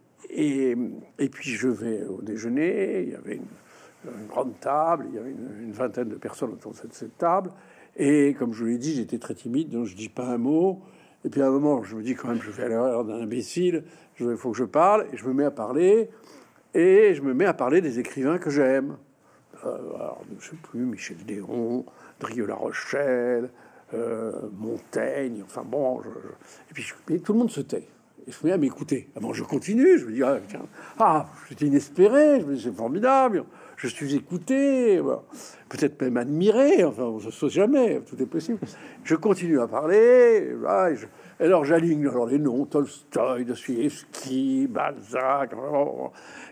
puis 1.31 1.51
je 1.51 1.67
vais 1.67 2.05
au 2.05 2.21
déjeuner, 2.21 3.03
il 3.03 3.09
y 3.09 3.15
avait 3.15 3.35
une, 3.35 4.27
grande 4.29 4.59
table, 4.59 5.05
il 5.09 5.15
y 5.15 5.19
avait 5.19 5.31
une, 5.31 5.71
vingtaine 5.71 6.09
de 6.09 6.15
personnes 6.15 6.53
autour 6.53 6.71
de 6.71 6.77
cette 6.91 7.17
table. 7.17 7.51
Et 7.95 8.35
comme 8.37 8.53
je 8.53 8.63
vous 8.63 8.69
l'ai 8.69 8.77
dit, 8.77 8.95
j'étais 8.95 9.17
très 9.17 9.33
timide, 9.33 9.69
donc 9.69 9.85
je 9.85 9.95
dis 9.95 10.09
pas 10.09 10.27
un 10.27 10.37
mot. 10.37 10.81
Et 11.25 11.29
puis 11.29 11.41
à 11.41 11.47
un 11.47 11.51
moment, 11.51 11.83
je 11.83 11.95
me 11.95 12.03
dis 12.03 12.15
quand 12.15 12.29
même, 12.29 12.41
je 12.41 12.51
fais 12.51 12.69
l'erreur 12.69 13.03
d'un 13.03 13.21
imbécile, 13.21 13.83
il 14.19 14.37
faut 14.37 14.51
que 14.51 14.57
je 14.57 14.63
parle, 14.63 15.07
et 15.11 15.17
je 15.17 15.25
me 15.25 15.33
mets 15.33 15.45
à 15.45 15.51
parler, 15.51 16.09
et 16.73 17.15
je 17.15 17.21
me 17.21 17.33
mets 17.33 17.45
à 17.45 17.53
parler 17.53 17.81
des 17.81 17.99
écrivains 17.99 18.37
que 18.37 18.49
j'aime. 18.49 18.97
Euh, 19.65 19.95
alors, 19.95 20.21
je 20.39 20.51
sais 20.51 20.55
plus, 20.61 20.81
Michel 20.81 21.17
Déron, 21.25 21.85
Drieux-La 22.19 22.55
Rochelle, 22.55 23.49
euh, 23.93 24.33
Montaigne, 24.53 25.41
enfin 25.43 25.63
bon, 25.65 26.01
et 26.01 26.73
puis 26.73 27.21
tout 27.21 27.33
le 27.33 27.39
monde 27.39 27.51
se 27.51 27.61
tait. 27.61 27.87
Et 28.27 28.31
je 28.31 28.45
me 28.45 28.51
à 28.51 28.57
m'écouter. 28.57 29.07
Avant, 29.15 29.31
je 29.31 29.43
continue, 29.43 29.97
je 29.97 30.05
me 30.05 30.11
dis, 30.11 30.21
ah, 30.21 30.39
tiens, 30.49 30.65
ah, 30.99 31.27
inespéré, 31.61 32.43
c'est 32.61 32.75
formidable, 32.75 33.45
je 33.77 33.87
suis 33.87 34.15
écouté, 34.15 34.99
peut-être 35.69 36.01
même 36.01 36.17
admiré, 36.17 36.83
enfin, 36.83 37.03
on 37.03 37.21
ne 37.21 37.31
sait 37.31 37.49
jamais, 37.49 38.01
tout 38.01 38.21
est 38.21 38.25
possible. 38.25 38.59
Je 39.05 39.15
continue 39.15 39.61
à 39.61 39.67
parler, 39.67 40.51
alors 41.39 41.63
j'aligne 41.63 42.07
alors 42.07 42.25
les 42.25 42.39
noms, 42.39 42.65
Tolstoï, 42.65 43.45
Dostoevsky, 43.45 44.67
Balzac, 44.67 45.51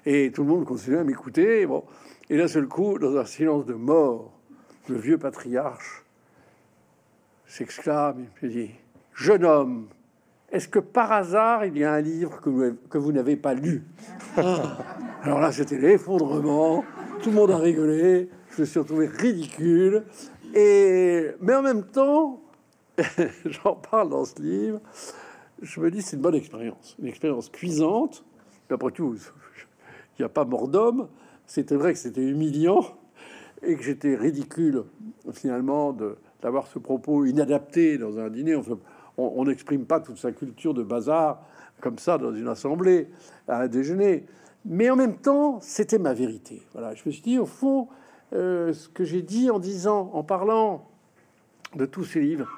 et 0.05 0.31
tout 0.31 0.43
le 0.43 0.49
monde 0.49 0.65
continue 0.65 0.97
à 0.97 1.03
m'écouter. 1.03 1.65
Bon. 1.65 1.83
Et 2.29 2.37
d'un 2.37 2.47
seul 2.47 2.67
coup, 2.67 2.99
dans 2.99 3.17
un 3.17 3.25
silence 3.25 3.65
de 3.65 3.73
mort, 3.73 4.31
le 4.87 4.97
vieux 4.97 5.17
patriarche 5.17 6.05
s'exclame, 7.47 8.27
il 8.41 8.47
me 8.47 8.53
dit, 8.53 8.71
jeune 9.13 9.43
homme, 9.43 9.87
est-ce 10.55 10.69
que 10.69 10.79
par 10.79 11.11
hasard 11.11 11.65
il 11.65 11.77
y 11.77 11.83
a 11.83 11.91
un 11.91 11.99
livre 11.99 12.39
que 12.39 12.49
vous, 12.49 12.77
que 12.89 12.97
vous 12.97 13.11
n'avez 13.11 13.35
pas 13.35 13.53
lu 13.53 13.83
ah. 14.37 14.77
Alors 15.23 15.39
là, 15.39 15.51
c'était 15.51 15.77
l'effondrement. 15.77 16.85
Tout 17.21 17.29
le 17.29 17.35
monde 17.35 17.51
a 17.51 17.57
rigolé. 17.57 18.29
Je 18.51 18.61
me 18.61 18.65
suis 18.65 18.79
retrouvé 18.79 19.07
ridicule. 19.07 20.03
Et 20.53 21.31
mais 21.41 21.55
en 21.55 21.61
même 21.61 21.83
temps, 21.83 22.41
j'en 23.45 23.73
parle 23.73 24.09
dans 24.09 24.23
ce 24.23 24.41
livre. 24.41 24.79
Je 25.61 25.81
me 25.81 25.91
dis 25.91 26.01
c'est 26.01 26.15
une 26.15 26.21
bonne 26.21 26.35
expérience, 26.35 26.95
une 26.99 27.07
expérience 27.07 27.49
cuisante. 27.49 28.23
Après 28.69 28.91
tout, 28.91 29.17
il 30.17 30.21
n'y 30.21 30.25
a 30.25 30.29
pas 30.29 30.45
mort 30.45 30.69
d'homme. 30.69 31.09
C'était 31.47 31.75
vrai 31.75 31.93
que 31.93 31.99
c'était 31.99 32.23
humiliant 32.23 32.85
et 33.61 33.75
que 33.75 33.83
j'étais 33.83 34.15
ridicule 34.15 34.83
finalement 35.33 35.95
d'avoir 36.41 36.67
ce 36.67 36.79
propos 36.79 37.25
inadapté 37.25 37.97
dans 37.97 38.19
un 38.19 38.29
dîner. 38.29 38.55
Enfin, 38.55 38.77
on 39.17 39.45
n'exprime 39.45 39.85
pas 39.85 39.99
toute 39.99 40.17
sa 40.17 40.31
culture 40.31 40.73
de 40.73 40.83
bazar 40.83 41.45
comme 41.81 41.97
ça 41.97 42.17
dans 42.17 42.33
une 42.33 42.47
assemblée 42.47 43.09
à 43.47 43.61
un 43.61 43.67
déjeuner. 43.67 44.25
Mais 44.65 44.89
en 44.89 44.95
même 44.95 45.17
temps, 45.17 45.59
c'était 45.61 45.99
ma 45.99 46.13
vérité. 46.13 46.63
Voilà, 46.73 46.95
je 46.95 47.03
me 47.05 47.11
suis 47.11 47.21
dit, 47.21 47.37
au 47.37 47.45
fond, 47.45 47.87
euh, 48.33 48.73
ce 48.73 48.89
que 48.89 49.03
j'ai 49.03 49.21
dit 49.21 49.49
en 49.49 49.59
disant, 49.59 50.09
en 50.13 50.23
parlant 50.23 50.89
de 51.75 51.85
tous 51.85 52.03
ces 52.03 52.21
livres 52.21 52.49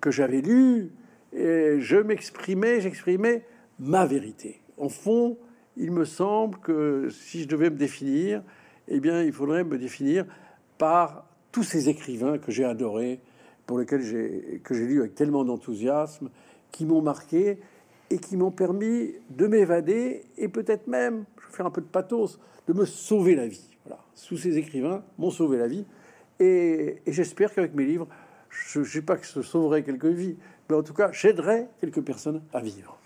que 0.00 0.10
j'avais 0.12 0.40
lus, 0.40 0.92
et 1.32 1.80
je 1.80 1.96
m'exprimais, 1.96 2.80
j'exprimais 2.80 3.44
ma 3.80 4.06
vérité. 4.06 4.60
Au 4.76 4.88
fond, 4.88 5.38
il 5.76 5.90
me 5.90 6.04
semble 6.04 6.58
que 6.58 7.08
si 7.10 7.42
je 7.42 7.48
devais 7.48 7.70
me 7.70 7.76
définir, 7.76 8.42
eh 8.88 9.00
bien, 9.00 9.22
il 9.22 9.32
faudrait 9.32 9.64
me 9.64 9.78
définir 9.78 10.26
par 10.78 11.26
tous 11.50 11.62
ces 11.62 11.88
écrivains 11.88 12.38
que 12.38 12.52
j'ai 12.52 12.64
adorés, 12.64 13.20
pour 13.66 13.78
lesquels 13.78 14.02
j'ai 14.02 14.60
que 14.64 14.74
j'ai 14.74 14.86
lu 14.86 15.00
avec 15.00 15.14
tellement 15.14 15.44
d'enthousiasme, 15.44 16.30
qui 16.70 16.86
m'ont 16.86 17.02
marqué 17.02 17.58
et 18.10 18.18
qui 18.18 18.36
m'ont 18.36 18.50
permis 18.50 19.14
de 19.30 19.46
m'évader 19.46 20.24
et 20.36 20.48
peut-être 20.48 20.86
même, 20.86 21.24
je 21.40 21.46
vais 21.46 21.56
faire 21.56 21.66
un 21.66 21.70
peu 21.70 21.80
de 21.80 21.86
pathos, 21.86 22.38
de 22.66 22.72
me 22.72 22.84
sauver 22.84 23.34
la 23.34 23.46
vie. 23.46 23.68
Voilà, 23.84 24.02
sous 24.14 24.36
ces 24.36 24.58
écrivains 24.58 25.02
m'ont 25.18 25.30
sauvé 25.30 25.58
la 25.58 25.66
vie 25.66 25.84
et, 26.40 26.96
j'espère 27.06 27.54
qu'avec 27.54 27.74
mes 27.74 27.84
livres, 27.84 28.08
je 28.50 28.80
ne 28.80 28.84
sais 28.84 29.02
pas 29.02 29.16
que 29.16 29.26
je 29.26 29.40
sauverai 29.40 29.82
quelques 29.82 30.06
vies, 30.06 30.36
mais 30.68 30.76
en 30.76 30.82
tout 30.82 30.94
cas, 30.94 31.10
j'aiderai 31.12 31.66
quelques 31.80 32.02
personnes 32.02 32.42
à 32.52 32.60
vivre. 32.60 32.98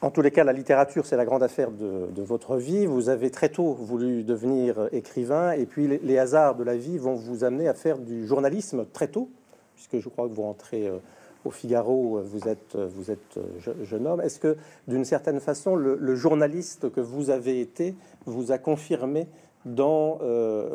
En 0.00 0.12
tous 0.12 0.22
les 0.22 0.30
cas, 0.30 0.44
la 0.44 0.52
littérature, 0.52 1.06
c'est 1.06 1.16
la 1.16 1.24
grande 1.24 1.42
affaire 1.42 1.72
de, 1.72 2.22
votre 2.22 2.56
vie. 2.56 2.86
Vous 2.86 3.08
avez 3.08 3.30
très 3.30 3.48
tôt 3.48 3.74
voulu 3.74 4.22
devenir 4.22 4.88
écrivain, 4.92 5.52
et 5.52 5.66
puis 5.66 5.88
les, 6.00 6.18
hasards 6.18 6.54
de 6.54 6.62
la 6.62 6.76
vie 6.76 6.98
vont 6.98 7.14
vous 7.14 7.42
amener 7.42 7.66
à 7.66 7.74
faire 7.74 7.98
du 7.98 8.24
journalisme 8.24 8.86
très 8.92 9.08
tôt, 9.08 9.28
puisque 9.74 9.98
je 9.98 10.08
crois 10.08 10.28
que 10.28 10.34
vous 10.34 10.42
rentrez 10.42 10.86
euh, 10.86 10.98
au 11.44 11.50
Figaro, 11.50 12.20
vous 12.22 12.46
êtes, 12.46 12.76
vous 12.76 13.10
êtes 13.10 13.40
jeune 13.82 14.06
homme. 14.06 14.20
Est-ce 14.20 14.38
que, 14.38 14.56
d'une 14.86 15.04
certaine 15.04 15.40
façon, 15.40 15.74
le, 15.74 16.14
journaliste 16.14 16.92
que 16.92 17.00
vous 17.00 17.30
avez 17.30 17.60
été 17.60 17.96
vous 18.24 18.52
a 18.52 18.58
confirmé 18.58 19.26
dans, 19.64 20.18
euh, 20.22 20.68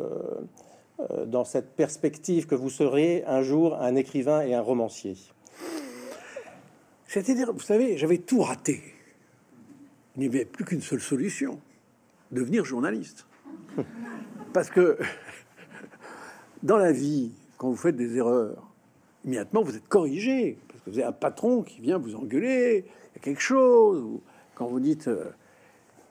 euh, 1.12 1.25
dans 1.25 1.45
cette 1.45 1.75
perspective 1.75 2.45
que 2.45 2.55
vous 2.55 2.69
serez 2.69 3.23
un 3.25 3.41
jour 3.41 3.75
un 3.75 3.95
écrivain 3.95 4.41
et 4.41 4.53
un 4.53 4.62
romancier? 4.62 5.15
C'est-à-dire, 7.07 7.53
vous 7.53 7.59
savez, 7.59 7.97
j'avais 7.97 8.17
tout 8.17 8.41
raté 8.41 8.81
il 10.15 10.21
n'y 10.21 10.28
avait 10.28 10.45
plus 10.45 10.65
qu'une 10.65 10.82
seule 10.82 11.02
solution, 11.02 11.60
devenir 12.32 12.65
journaliste. 12.65 13.26
Parce 14.54 14.69
que 14.69 14.97
dans 16.62 16.78
la 16.78 16.91
vie, 16.91 17.32
quand 17.58 17.69
vous 17.69 17.76
faites 17.76 17.95
des 17.95 18.17
erreurs, 18.17 18.71
immédiatement 19.26 19.63
vous 19.63 19.76
êtes 19.76 19.88
corrigé, 19.88 20.58
parce 20.67 20.82
que 20.82 20.89
vous 20.91 20.99
avez 20.99 21.08
un 21.08 21.13
patron 21.13 21.63
qui 21.63 21.82
vient 21.82 21.97
vous 21.97 22.15
engueuler, 22.15 22.86
il 22.86 23.17
y 23.17 23.19
a 23.19 23.21
quelque 23.21 23.41
chose, 23.41 24.02
ou 24.02 24.21
quand 24.56 24.67
vous 24.67 24.80
dites... 24.80 25.08
Euh, 25.08 25.32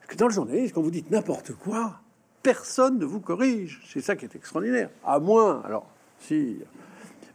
que 0.07 0.15
dans 0.15 0.27
le 0.27 0.33
journalisme, 0.33 0.73
quand 0.73 0.81
vous 0.81 0.91
dites 0.91 1.11
n'importe 1.11 1.53
quoi, 1.53 1.99
personne 2.41 2.99
ne 2.99 3.05
vous 3.05 3.19
corrige. 3.19 3.81
C'est 3.87 4.01
ça 4.01 4.15
qui 4.15 4.25
est 4.25 4.35
extraordinaire. 4.35 4.89
À 5.03 5.19
moins, 5.19 5.61
alors, 5.65 5.87
si, 6.19 6.57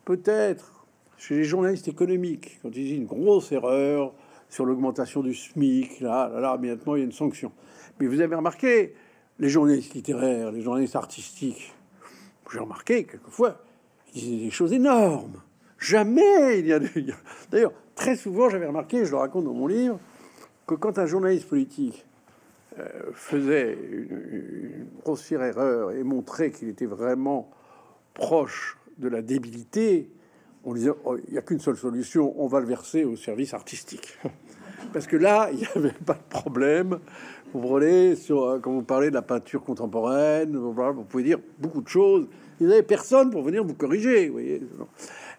peut-être, 0.04 0.84
chez 1.16 1.36
les 1.36 1.44
journalistes 1.44 1.88
économiques, 1.88 2.58
quand 2.62 2.68
ils 2.68 2.84
disent 2.84 2.98
une 2.98 3.06
grosse 3.06 3.50
erreur, 3.52 4.12
sur 4.48 4.64
l'augmentation 4.64 5.22
du 5.22 5.34
SMIC. 5.34 6.00
Là, 6.00 6.30
là, 6.32 6.40
là, 6.40 6.56
immédiatement, 6.56 6.96
il 6.96 7.00
y 7.00 7.02
a 7.02 7.04
une 7.04 7.12
sanction. 7.12 7.52
Mais 8.00 8.06
vous 8.06 8.20
avez 8.20 8.34
remarqué, 8.34 8.94
les 9.38 9.48
journalistes 9.48 9.94
littéraires, 9.94 10.50
les 10.50 10.62
journalistes 10.62 10.96
artistiques, 10.96 11.72
j'ai 12.52 12.58
remarqué 12.58 13.04
quelquefois, 13.04 13.60
ils 14.14 14.22
disaient 14.22 14.44
des 14.44 14.50
choses 14.50 14.72
énormes. 14.72 15.42
Jamais 15.78 16.58
il 16.58 16.66
y 16.66 16.72
a. 16.72 16.80
D'ailleurs, 17.50 17.72
très 17.94 18.16
souvent, 18.16 18.48
j'avais 18.48 18.66
remarqué, 18.66 19.04
je 19.04 19.10
le 19.10 19.18
raconte 19.18 19.44
dans 19.44 19.54
mon 19.54 19.66
livre, 19.66 19.98
que 20.66 20.74
quand 20.74 20.98
un 20.98 21.06
journaliste 21.06 21.48
politique 21.48 22.04
euh, 22.78 22.88
faisait 23.12 23.72
une, 23.74 24.86
grossière 25.02 25.42
erreur 25.42 25.92
et 25.92 26.02
montrait 26.02 26.50
qu'il 26.50 26.68
était 26.68 26.86
vraiment 26.86 27.50
proche 28.14 28.76
de 28.98 29.08
la 29.08 29.22
débilité, 29.22 30.10
on 30.64 30.74
disait 30.74 30.90
oh, 31.04 31.16
il 31.26 31.32
n'y 31.32 31.38
a 31.38 31.42
qu'une 31.42 31.60
seule 31.60 31.76
solution, 31.76 32.34
on 32.36 32.46
va 32.46 32.60
le 32.60 32.66
verser 32.66 33.04
au 33.04 33.16
service 33.16 33.54
artistique. 33.54 34.18
Parce 34.92 35.06
que 35.06 35.16
là, 35.16 35.50
il 35.52 35.58
n'y 35.58 35.66
avait 35.74 35.92
pas 35.92 36.14
de 36.14 36.28
problème. 36.28 36.98
Vous 37.52 37.60
prenez, 37.60 38.14
sur, 38.14 38.44
euh, 38.44 38.58
quand 38.58 38.72
vous 38.72 38.82
parlez 38.82 39.08
de 39.08 39.14
la 39.14 39.22
peinture 39.22 39.64
contemporaine, 39.64 40.56
vous 40.56 41.04
pouvez 41.04 41.22
dire 41.22 41.38
beaucoup 41.58 41.80
de 41.80 41.88
choses. 41.88 42.26
Il 42.60 42.66
n'y 42.66 42.72
avait 42.72 42.82
personne 42.82 43.30
pour 43.30 43.42
venir 43.42 43.64
vous 43.64 43.74
corriger. 43.74 44.26
Vous 44.26 44.34
voyez 44.34 44.62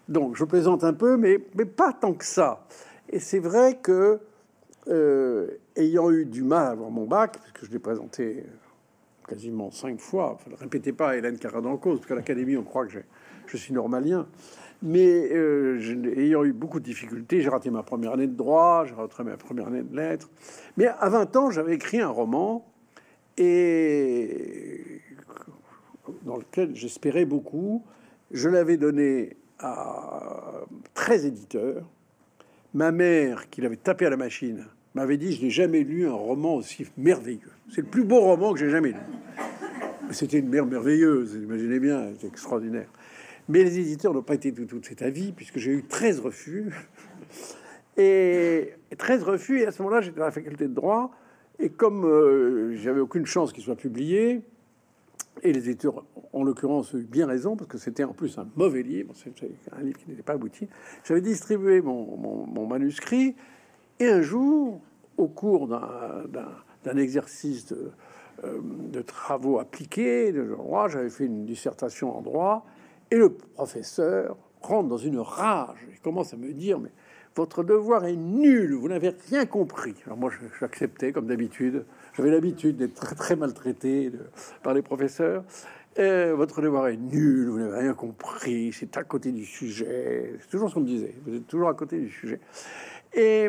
Donc, 0.07 0.35
je 0.35 0.43
plaisante 0.45 0.83
un 0.83 0.93
peu, 0.93 1.17
mais, 1.17 1.39
mais 1.55 1.65
pas 1.65 1.93
tant 1.93 2.13
que 2.13 2.25
ça. 2.25 2.65
Et 3.09 3.19
c'est 3.19 3.39
vrai 3.39 3.77
que, 3.81 4.19
euh, 4.87 5.47
ayant 5.75 6.09
eu 6.09 6.25
du 6.25 6.43
mal 6.43 6.67
à 6.67 6.69
avoir 6.71 6.89
mon 6.89 7.05
bac, 7.05 7.37
puisque 7.41 7.65
je 7.65 7.71
l'ai 7.71 7.79
présenté 7.79 8.43
quasiment 9.27 9.69
cinq 9.69 9.99
fois, 9.99 10.39
ne 10.49 10.55
répétez 10.55 10.91
pas 10.91 11.15
Hélène 11.15 11.37
Caradan-Cause, 11.37 11.99
parce 11.99 12.07
qu'à 12.07 12.15
l'Académie, 12.15 12.57
on 12.57 12.63
croit 12.63 12.87
que 12.87 12.93
je 13.45 13.57
suis 13.57 13.73
normalien. 13.73 14.27
Mais 14.81 15.29
euh, 15.33 15.77
ayant 16.15 16.43
eu 16.45 16.53
beaucoup 16.53 16.79
de 16.79 16.85
difficultés, 16.85 17.41
j'ai 17.41 17.49
raté 17.49 17.69
ma 17.69 17.83
première 17.83 18.13
année 18.13 18.27
de 18.27 18.35
droit, 18.35 18.85
j'ai 18.85 18.93
raté 18.93 19.23
ma 19.23 19.35
première 19.35 19.67
année 19.67 19.83
de 19.83 19.95
lettres. 19.95 20.29
Mais 20.77 20.87
à 20.87 21.09
20 21.09 21.35
ans, 21.35 21.51
j'avais 21.51 21.75
écrit 21.75 21.99
un 21.99 22.07
roman 22.07 22.65
et 23.37 25.01
dans 26.23 26.37
lequel 26.37 26.75
j'espérais 26.75 27.25
beaucoup. 27.25 27.83
Je 28.31 28.47
l'avais 28.47 28.77
donné 28.77 29.35
à 29.59 30.61
13 30.93 31.25
éditeurs. 31.25 31.85
Ma 32.73 32.91
mère, 32.91 33.49
qui 33.49 33.61
l'avait 33.61 33.75
tapé 33.75 34.05
à 34.05 34.09
la 34.09 34.17
machine, 34.17 34.65
m'avait 34.93 35.17
dit 35.17 35.33
Je 35.33 35.43
n'ai 35.43 35.49
jamais 35.49 35.83
lu 35.83 36.07
un 36.07 36.13
roman 36.13 36.55
aussi 36.55 36.85
merveilleux. 36.97 37.51
C'est 37.73 37.81
le 37.81 37.87
plus 37.87 38.03
beau 38.03 38.19
roman 38.21 38.53
que 38.53 38.59
j'ai 38.59 38.69
jamais 38.69 38.89
lu. 38.89 38.99
C'était 40.11 40.39
une 40.39 40.49
mère 40.49 40.65
merveilleuse, 40.65 41.35
imaginez 41.35 41.79
bien, 41.79 42.11
extraordinaire. 42.23 42.89
Mais 43.49 43.63
les 43.63 43.79
éditeurs 43.79 44.13
n'ont 44.13 44.21
pas 44.21 44.35
été 44.35 44.53
tout, 44.53 44.65
tout 44.65 44.79
cet 44.83 45.01
avis, 45.01 45.31
puisque 45.31 45.57
j'ai 45.57 45.71
eu 45.71 45.83
13 45.83 46.19
refus. 46.19 46.71
Et 47.97 48.75
13 48.97 49.23
refus, 49.23 49.59
et 49.59 49.65
à 49.65 49.71
ce 49.71 49.81
moment-là, 49.81 50.01
j'étais 50.01 50.21
à 50.21 50.25
la 50.25 50.31
faculté 50.31 50.67
de 50.67 50.73
droit. 50.73 51.11
Et 51.59 51.69
comme 51.69 52.05
euh, 52.05 52.75
j'avais 52.75 53.01
aucune 53.01 53.25
chance 53.25 53.51
qu'il 53.51 53.63
soit 53.63 53.75
publié, 53.75 54.41
et 55.43 55.51
les 55.51 55.69
éditeurs, 55.69 56.05
en 56.31 56.43
l'occurrence, 56.43 56.93
ont 56.93 56.97
eu 56.97 57.03
bien 57.03 57.27
raison, 57.27 57.55
parce 57.55 57.69
que 57.69 57.77
c'était 57.77 58.03
en 58.03 58.13
plus 58.13 58.37
un 58.37 58.47
mauvais 58.55 58.83
livre, 58.83 59.13
un 59.71 59.81
livre 59.81 59.97
qui 59.97 60.09
n'était 60.09 60.23
pas 60.23 60.33
abouti, 60.33 60.67
j'avais 61.03 61.21
distribué 61.21 61.81
mon, 61.81 62.67
manuscrit. 62.67 63.35
Et 63.99 64.07
un 64.07 64.21
jour, 64.21 64.79
au 65.17 65.27
cours 65.27 65.67
d'un 65.67 66.97
exercice 66.97 67.65
de, 67.65 67.91
euh, 68.45 68.59
de, 68.63 69.01
travaux 69.01 69.59
appliqués 69.59 70.31
de 70.31 70.43
droit, 70.43 70.87
j'avais 70.87 71.09
fait 71.09 71.25
une 71.25 71.45
dissertation 71.45 72.17
en 72.17 72.21
droit, 72.21 72.65
Et 73.11 73.17
le 73.17 73.29
professeur 73.31 74.37
rentre 74.61 74.89
dans 74.89 74.97
une 74.97 75.19
rage. 75.19 75.79
Il 75.91 75.99
commence 75.99 76.33
à 76.33 76.37
me 76.37 76.51
dire, 76.53 76.79
mais 76.79 76.91
votre 77.35 77.63
devoir 77.63 78.05
est 78.05 78.15
nul, 78.15 78.73
vous 78.73 78.89
n'avez 78.89 79.15
rien 79.29 79.45
compris. 79.45 79.95
Alors 80.05 80.17
moi, 80.17 80.31
j'acceptais 80.59 81.11
comme 81.11 81.27
d'habitude. 81.27 81.85
J'avais 82.13 82.31
l'habitude 82.31 82.77
d'être 82.77 82.95
très, 82.95 83.15
très 83.15 83.35
maltraité 83.35 84.11
par 84.63 84.73
les 84.73 84.81
professeurs. 84.81 85.43
Et 85.95 86.31
votre 86.31 86.61
devoir 86.61 86.87
est 86.87 86.97
nul, 86.97 87.49
vous 87.49 87.59
n'avez 87.59 87.79
rien 87.79 87.93
compris, 87.93 88.71
c'est 88.73 88.95
à 88.95 89.03
côté 89.03 89.31
du 89.31 89.45
sujet. 89.45 90.35
C'est 90.39 90.49
toujours 90.49 90.69
ce 90.69 90.75
qu'on 90.75 90.81
me 90.81 90.85
disait, 90.85 91.15
vous 91.25 91.35
êtes 91.35 91.47
toujours 91.47 91.69
à 91.69 91.73
côté 91.73 91.99
du 91.99 92.09
sujet. 92.09 92.39
Et, 93.13 93.47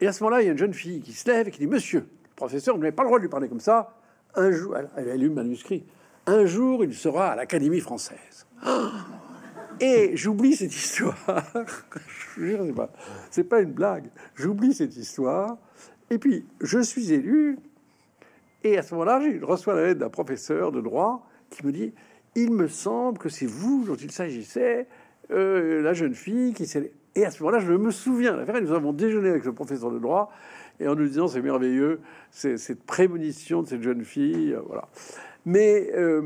et 0.00 0.06
à 0.06 0.12
ce 0.12 0.22
moment-là, 0.22 0.42
il 0.42 0.46
y 0.46 0.48
a 0.48 0.52
une 0.52 0.58
jeune 0.58 0.74
fille 0.74 1.00
qui 1.00 1.12
se 1.12 1.28
lève 1.28 1.48
et 1.48 1.50
qui 1.50 1.58
dit 1.58 1.66
Monsieur, 1.66 2.00
le 2.00 2.34
professeur, 2.36 2.76
vous 2.76 2.80
n'avez 2.80 2.94
pas 2.94 3.02
le 3.02 3.08
droit 3.08 3.18
de 3.18 3.24
lui 3.24 3.30
parler 3.30 3.48
comme 3.48 3.60
ça. 3.60 3.96
Un 4.36 4.52
jour, 4.52 4.76
elle, 4.76 4.88
elle 4.96 5.10
a 5.10 5.16
lu 5.16 5.28
le 5.28 5.34
manuscrit. 5.34 5.84
Un 6.26 6.46
jour, 6.46 6.84
il 6.84 6.94
sera 6.94 7.32
à 7.32 7.36
l'Académie 7.36 7.80
française. 7.80 8.46
Et 9.80 10.16
j'oublie 10.16 10.54
cette 10.54 10.74
histoire. 10.74 11.16
je 12.36 12.66
c'est 12.66 12.72
pas, 12.74 12.92
c'est 13.30 13.44
pas 13.44 13.60
une 13.60 13.72
blague. 13.72 14.10
J'oublie 14.34 14.74
cette 14.74 14.96
histoire. 14.96 15.56
Et 16.10 16.18
puis, 16.18 16.44
je 16.60 16.80
suis 16.80 17.12
élu. 17.12 17.58
Et 18.62 18.76
à 18.76 18.82
ce 18.82 18.94
moment-là, 18.94 19.20
je 19.20 19.42
reçois 19.44 19.74
la 19.74 19.86
lettre 19.86 20.00
d'un 20.00 20.10
professeur 20.10 20.70
de 20.70 20.80
droit 20.80 21.26
qui 21.48 21.64
me 21.64 21.72
dit 21.72 21.94
Il 22.36 22.52
me 22.52 22.68
semble 22.68 23.18
que 23.18 23.30
c'est 23.30 23.46
vous 23.46 23.84
dont 23.86 23.94
il 23.94 24.10
s'agissait, 24.10 24.86
euh, 25.30 25.80
la 25.80 25.94
jeune 25.94 26.14
fille 26.14 26.52
qui 26.52 26.66
s'est. 26.66 26.92
Et 27.14 27.24
à 27.24 27.30
ce 27.30 27.42
moment-là, 27.42 27.60
je 27.60 27.72
me 27.72 27.90
souviens, 27.90 28.36
nous 28.36 28.72
avons 28.72 28.92
déjeuné 28.92 29.30
avec 29.30 29.44
le 29.44 29.52
professeur 29.52 29.90
de 29.90 29.98
droit 29.98 30.30
et 30.78 30.86
en 30.88 30.94
nous 30.94 31.06
disant 31.06 31.26
c'est 31.26 31.42
merveilleux, 31.42 32.00
cette 32.30 32.82
prémonition 32.84 33.62
de 33.62 33.68
cette 33.68 33.82
jeune 33.82 34.04
fille, 34.04 34.54
euh, 34.54 34.60
voilà. 34.66 34.88
Mais 35.44 35.90
euh, 35.94 36.22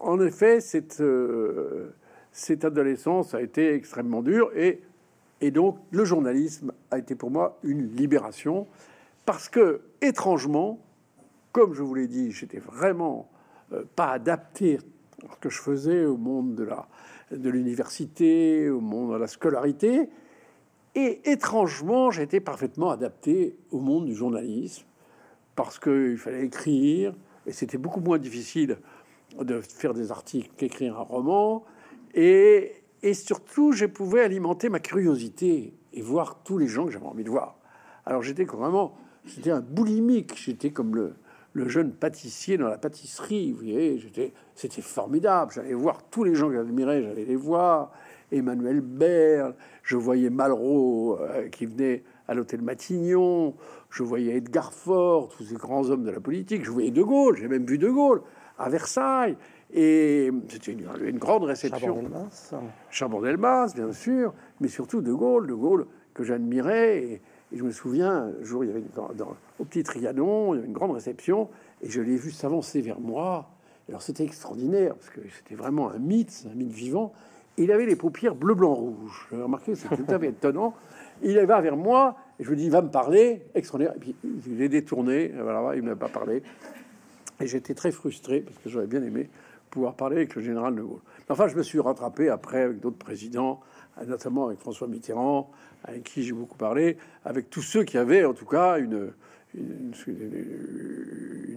en 0.00 0.20
effet, 0.20 0.60
cette, 0.60 1.02
cette 2.36 2.64
adolescence 2.66 3.34
a 3.34 3.40
été 3.40 3.72
extrêmement 3.72 4.22
dure 4.22 4.50
et, 4.54 4.82
donc 5.50 5.78
le 5.90 6.04
journalisme 6.04 6.72
a 6.90 6.98
été 6.98 7.14
pour 7.14 7.30
moi 7.30 7.58
une 7.62 7.88
libération 7.96 8.66
parce 9.24 9.48
que 9.48 9.80
étrangement, 10.02 10.78
comme 11.52 11.72
je 11.72 11.82
vous 11.82 11.94
l'ai 11.94 12.08
dit, 12.08 12.32
j'étais 12.32 12.58
vraiment 12.58 13.28
euh, 13.72 13.84
pas 13.96 14.10
adapté 14.10 14.78
à 15.28 15.34
ce 15.34 15.40
que 15.40 15.48
je 15.48 15.60
faisais 15.60 16.04
au 16.04 16.16
monde 16.16 16.54
de 16.54 16.68
de 17.32 17.50
l'université, 17.50 18.68
au 18.68 18.80
monde 18.80 19.14
de 19.14 19.16
la 19.16 19.26
scolarité. 19.26 20.08
Et 20.94 21.30
étrangement, 21.30 22.10
j'étais 22.10 22.40
parfaitement 22.40 22.90
adapté 22.90 23.56
au 23.70 23.80
monde 23.80 24.06
du 24.06 24.14
journalisme 24.14 24.84
parce 25.54 25.78
qu'il 25.78 26.18
fallait 26.18 26.44
écrire 26.44 27.14
et 27.46 27.52
c'était 27.52 27.78
beaucoup 27.78 28.00
moins 28.00 28.18
difficile 28.18 28.78
de 29.42 29.60
faire 29.60 29.94
des 29.94 30.10
articles 30.10 30.50
qu'écrire 30.56 30.98
un 30.98 31.02
roman. 31.02 31.64
Et, 32.14 32.72
et 33.02 33.14
surtout, 33.14 33.72
je 33.72 33.86
pouvais 33.86 34.22
alimenter 34.22 34.68
ma 34.68 34.80
curiosité 34.80 35.74
et 35.92 36.02
voir 36.02 36.42
tous 36.44 36.58
les 36.58 36.66
gens 36.66 36.86
que 36.86 36.92
j'avais 36.92 37.06
envie 37.06 37.24
de 37.24 37.30
voir. 37.30 37.58
Alors 38.04 38.22
j'étais 38.22 38.44
vraiment, 38.44 38.94
j'étais 39.24 39.50
un 39.50 39.60
boulimique, 39.60 40.34
j'étais 40.36 40.70
comme 40.70 40.94
le, 40.94 41.14
le 41.52 41.68
jeune 41.68 41.92
pâtissier 41.92 42.58
dans 42.58 42.68
la 42.68 42.78
pâtisserie. 42.78 43.52
Vous 43.52 43.58
voyez, 43.58 44.00
c'était 44.54 44.82
formidable. 44.82 45.52
J'allais 45.54 45.74
voir 45.74 46.02
tous 46.10 46.22
les 46.22 46.34
gens 46.34 46.48
que 46.48 46.54
j'admirais, 46.54 47.02
j'allais 47.02 47.24
les 47.24 47.36
voir. 47.36 47.92
Emmanuel 48.32 48.80
Berle, 48.80 49.54
je 49.82 49.96
voyais 49.96 50.30
Malraux 50.30 51.18
euh, 51.20 51.48
qui 51.48 51.66
venait 51.66 52.02
à 52.26 52.34
l'hôtel 52.34 52.60
Matignon, 52.60 53.54
je 53.88 54.02
voyais 54.02 54.36
Edgar 54.36 54.72
Faure, 54.72 55.28
tous 55.28 55.44
ces 55.44 55.54
grands 55.54 55.88
hommes 55.90 56.02
de 56.02 56.10
la 56.10 56.18
politique, 56.18 56.64
je 56.64 56.72
voyais 56.72 56.90
De 56.90 57.04
Gaulle, 57.04 57.36
j'ai 57.36 57.46
même 57.46 57.64
vu 57.64 57.78
De 57.78 57.88
Gaulle 57.88 58.22
à 58.58 58.68
Versailles. 58.68 59.36
Et 59.72 60.30
c'était 60.48 60.72
une, 60.72 61.18
grande 61.18 61.44
réception. 61.44 62.04
Charbon-Delmas, 62.90 63.74
bien 63.74 63.92
sûr, 63.92 64.32
mais 64.60 64.68
surtout 64.68 65.00
De 65.00 65.12
Gaulle, 65.12 65.46
De 65.46 65.54
Gaulle 65.54 65.86
que 66.14 66.22
j'admirais. 66.22 67.20
Et 67.52 67.56
je 67.56 67.62
me 67.62 67.70
souviens, 67.70 68.32
un 68.40 68.44
jour, 68.44 68.64
il 68.64 68.68
y 68.68 68.70
avait 68.70 68.84
dans, 68.94 69.36
au 69.58 69.64
petit 69.64 69.82
Trianon, 69.82 70.54
il 70.54 70.56
y 70.56 70.58
avait 70.58 70.68
une 70.68 70.72
grande 70.72 70.92
réception, 70.92 71.48
et 71.82 71.88
je 71.88 72.00
l'ai 72.00 72.16
vu 72.16 72.30
s'avancer 72.30 72.80
vers 72.80 73.00
moi. 73.00 73.50
Alors 73.88 74.02
c'était 74.02 74.24
extraordinaire, 74.24 74.94
parce 74.94 75.10
que 75.10 75.20
c'était 75.36 75.54
vraiment 75.54 75.90
un 75.90 75.98
mythe, 75.98 76.46
un 76.50 76.54
mythe 76.54 76.72
vivant. 76.72 77.12
il 77.56 77.70
avait 77.70 77.86
les 77.86 77.94
paupières 77.94 78.34
bleu, 78.34 78.54
blanc, 78.54 78.74
rouge. 78.74 79.28
J'ai 79.30 79.40
remarqué, 79.40 79.74
c'était 79.74 79.96
tout 79.96 80.12
à 80.12 80.18
fait 80.18 80.28
étonnant. 80.28 80.74
Il 81.22 81.38
va 81.38 81.60
vers 81.60 81.76
moi, 81.76 82.16
et 82.38 82.44
je 82.44 82.50
lui 82.50 82.56
dis, 82.56 82.64
il 82.64 82.70
va 82.70 82.82
me 82.82 82.90
parler, 82.90 83.46
extraordinaire. 83.54 83.94
Et 83.96 84.00
puis 84.00 84.16
il 84.48 84.60
est 84.60 84.68
détourné, 84.68 85.32
voilà, 85.40 85.76
il 85.76 85.82
ne 85.82 85.90
m'a 85.90 85.96
pas 85.96 86.08
parlé. 86.08 86.42
Et 87.40 87.46
j'étais 87.46 87.74
très 87.74 87.92
frustré, 87.92 88.40
parce 88.40 88.56
que 88.58 88.68
j'aurais 88.70 88.86
bien 88.86 89.02
aimé 89.02 89.28
pouvoir 89.70 89.94
parler 89.94 90.16
avec 90.16 90.34
le 90.34 90.42
général 90.42 90.74
de 90.74 90.82
Gaulle. 90.82 91.00
Enfin, 91.28 91.48
je 91.48 91.56
me 91.56 91.62
suis 91.62 91.80
rattrapé 91.80 92.28
après 92.28 92.62
avec 92.62 92.80
d'autres 92.80 92.98
présidents, 92.98 93.60
notamment 94.06 94.46
avec 94.46 94.58
François 94.60 94.88
Mitterrand, 94.88 95.50
avec 95.84 96.04
qui 96.04 96.22
j'ai 96.22 96.32
beaucoup 96.32 96.56
parlé, 96.56 96.96
avec 97.24 97.50
tous 97.50 97.62
ceux 97.62 97.84
qui 97.84 97.98
avaient 97.98 98.24
en 98.24 98.34
tout 98.34 98.46
cas 98.46 98.78
une, 98.78 99.12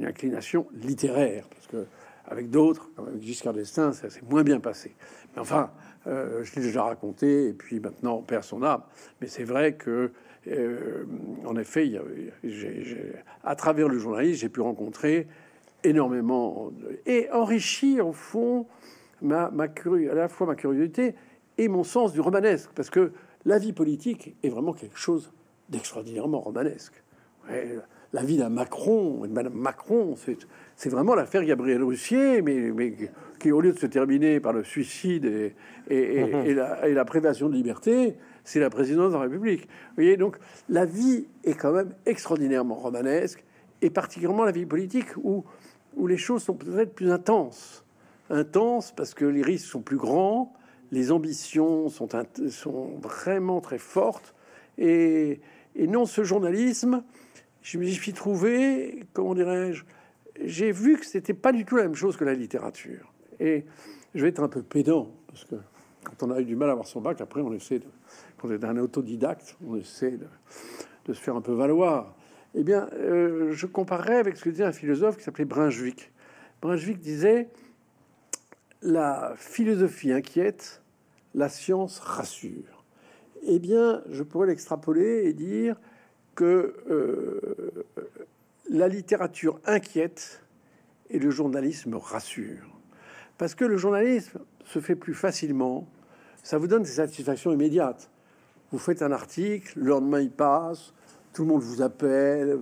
inclination 0.05 0.67
littéraire, 0.73 1.45
parce 1.49 1.67
que 1.67 1.85
avec 2.27 2.49
d'autres, 2.49 2.89
avec 2.97 3.21
Giscard 3.21 3.53
d'Estaing, 3.53 3.91
ça 3.91 4.09
s'est 4.09 4.21
moins 4.29 4.43
bien 4.43 4.59
passé. 4.59 4.95
Mais 5.33 5.41
enfin, 5.41 5.71
euh, 6.07 6.43
je 6.43 6.55
l'ai 6.55 6.61
déjà 6.61 6.83
raconté, 6.83 7.47
et 7.47 7.53
puis 7.53 7.79
maintenant, 7.79 8.17
on 8.17 8.21
perd 8.21 8.43
son 8.43 8.63
âme. 8.63 8.81
Mais 9.19 9.27
c'est 9.27 9.43
vrai 9.43 9.73
que, 9.73 10.11
euh, 10.47 11.05
en 11.45 11.55
effet, 11.57 11.91
à 13.43 13.55
travers 13.55 13.89
le 13.89 13.97
journalisme, 13.97 14.39
j'ai 14.39 14.49
pu 14.49 14.61
rencontrer 14.61 15.27
énormément 15.83 16.71
et 17.05 17.29
enrichir 17.31 18.07
au 18.07 18.13
fond 18.13 18.65
ma, 19.21 19.49
ma 19.51 19.65
à 19.65 20.13
la 20.13 20.27
fois 20.27 20.47
ma 20.47 20.55
curiosité 20.55 21.15
et 21.57 21.67
mon 21.67 21.83
sens 21.83 22.13
du 22.13 22.21
romanesque, 22.21 22.69
parce 22.75 22.89
que 22.89 23.11
la 23.45 23.57
vie 23.57 23.73
politique 23.73 24.35
est 24.43 24.49
vraiment 24.49 24.73
quelque 24.73 24.97
chose 24.97 25.31
d'extraordinairement 25.69 26.39
romanesque. 26.39 27.03
la 28.11 28.23
vie 28.23 28.37
d'un 28.37 28.49
Macron, 28.49 29.21
de 29.21 29.31
Madame 29.31 29.53
Macron, 29.53 30.15
c'est 30.75 30.89
vraiment 30.89 31.15
l'affaire 31.15 31.43
Gabriel 31.43 31.83
Roussier, 31.83 32.41
mais, 32.41 32.71
mais, 32.71 32.93
qui, 33.39 33.51
au 33.51 33.61
lieu 33.61 33.71
de 33.71 33.79
se 33.79 33.85
terminer 33.85 34.39
par 34.39 34.53
le 34.53 34.63
suicide 34.63 35.25
et, 35.25 35.55
et, 35.89 36.19
et, 36.19 36.53
la, 36.53 36.87
et 36.87 36.93
la, 36.93 37.05
privation 37.05 37.49
de 37.49 37.53
liberté, 37.53 38.15
c'est 38.43 38.59
la 38.59 38.69
présidence 38.69 39.09
de 39.09 39.17
la 39.17 39.23
République. 39.23 39.61
Vous 39.61 39.95
voyez, 39.95 40.17
donc 40.17 40.37
la 40.69 40.85
vie 40.85 41.27
est 41.43 41.53
quand 41.53 41.71
même 41.71 41.93
extraordinairement 42.05 42.75
romanesque, 42.75 43.43
et 43.81 43.89
particulièrement 43.89 44.43
la 44.43 44.51
vie 44.51 44.65
politique, 44.65 45.15
où, 45.17 45.43
où 45.95 46.07
les 46.07 46.17
choses 46.17 46.43
sont 46.43 46.55
peut-être 46.55 46.93
plus 46.93 47.11
intenses. 47.11 47.83
Intenses 48.29 48.93
parce 48.95 49.13
que 49.13 49.25
les 49.25 49.41
risques 49.41 49.67
sont 49.67 49.81
plus 49.81 49.97
grands, 49.97 50.53
les 50.91 51.11
ambitions 51.11 51.89
sont, 51.89 52.07
vraiment 53.01 53.61
très 53.61 53.77
fortes. 53.77 54.33
Et, 54.77 55.41
non, 55.75 56.05
ce 56.05 56.23
journalisme, 56.23 57.03
je 57.61 57.77
me 57.77 57.85
suis 57.85 58.13
trouvé, 58.13 59.05
comment 59.13 59.35
dirais-je, 59.35 59.83
j'ai 60.43 60.71
vu 60.71 60.97
que 60.97 61.05
c'était 61.05 61.33
pas 61.33 61.51
du 61.51 61.65
tout 61.65 61.75
la 61.75 61.83
même 61.83 61.95
chose 61.95 62.17
que 62.17 62.23
la 62.23 62.33
littérature. 62.33 63.11
Et 63.39 63.65
je 64.15 64.21
vais 64.21 64.29
être 64.29 64.41
un 64.41 64.47
peu 64.47 64.61
pédant, 64.61 65.11
parce 65.27 65.45
que 65.45 65.55
quand 66.03 66.27
on 66.27 66.31
a 66.31 66.39
eu 66.39 66.45
du 66.45 66.55
mal 66.55 66.69
à 66.69 66.71
avoir 66.73 66.87
son 66.87 67.01
bac, 67.01 67.21
après 67.21 67.41
on 67.41 67.53
essaie 67.53 67.79
de, 67.79 67.85
quand 68.37 68.47
on 68.47 68.51
est 68.51 68.63
un 68.63 68.77
autodidacte, 68.77 69.57
on 69.65 69.75
essaie 69.75 70.17
de, 70.17 71.13
se 71.13 71.19
faire 71.19 71.35
un 71.35 71.41
peu 71.41 71.53
valoir. 71.53 72.15
Eh 72.55 72.63
bien, 72.63 72.89
euh, 72.93 73.51
je 73.51 73.65
comparerais 73.67 74.17
avec 74.17 74.37
ce 74.37 74.43
que 74.43 74.49
disait 74.49 74.63
un 74.63 74.71
philosophe 74.71 75.17
qui 75.17 75.23
s'appelait 75.23 75.45
Brunswick. 75.45 76.11
Brunswick 76.61 76.99
disait 76.99 77.49
la 78.81 79.33
philosophie 79.35 80.11
inquiète, 80.11 80.81
la 81.35 81.49
science 81.49 81.99
rassure. 81.99 82.83
Eh 83.43 83.59
bien, 83.59 84.01
je 84.09 84.23
pourrais 84.23 84.47
l'extrapoler 84.47 85.25
et 85.25 85.33
dire 85.33 85.79
que 86.35 86.75
euh, 86.89 87.85
la 88.69 88.87
littérature 88.87 89.59
inquiète 89.65 90.43
et 91.09 91.19
le 91.19 91.29
journalisme 91.29 91.95
rassure. 91.95 92.79
Parce 93.37 93.55
que 93.55 93.65
le 93.65 93.77
journalisme 93.77 94.39
se 94.65 94.79
fait 94.79 94.95
plus 94.95 95.13
facilement, 95.13 95.87
ça 96.43 96.57
vous 96.57 96.67
donne 96.67 96.83
des 96.83 96.89
satisfactions 96.89 97.51
immédiates. 97.51 98.09
Vous 98.71 98.79
faites 98.79 99.01
un 99.01 99.11
article, 99.11 99.79
le 99.79 99.87
lendemain 99.87 100.21
il 100.21 100.31
passe, 100.31 100.93
tout 101.33 101.43
le 101.43 101.47
monde 101.49 101.61
vous 101.61 101.81
appelle, 101.81 102.57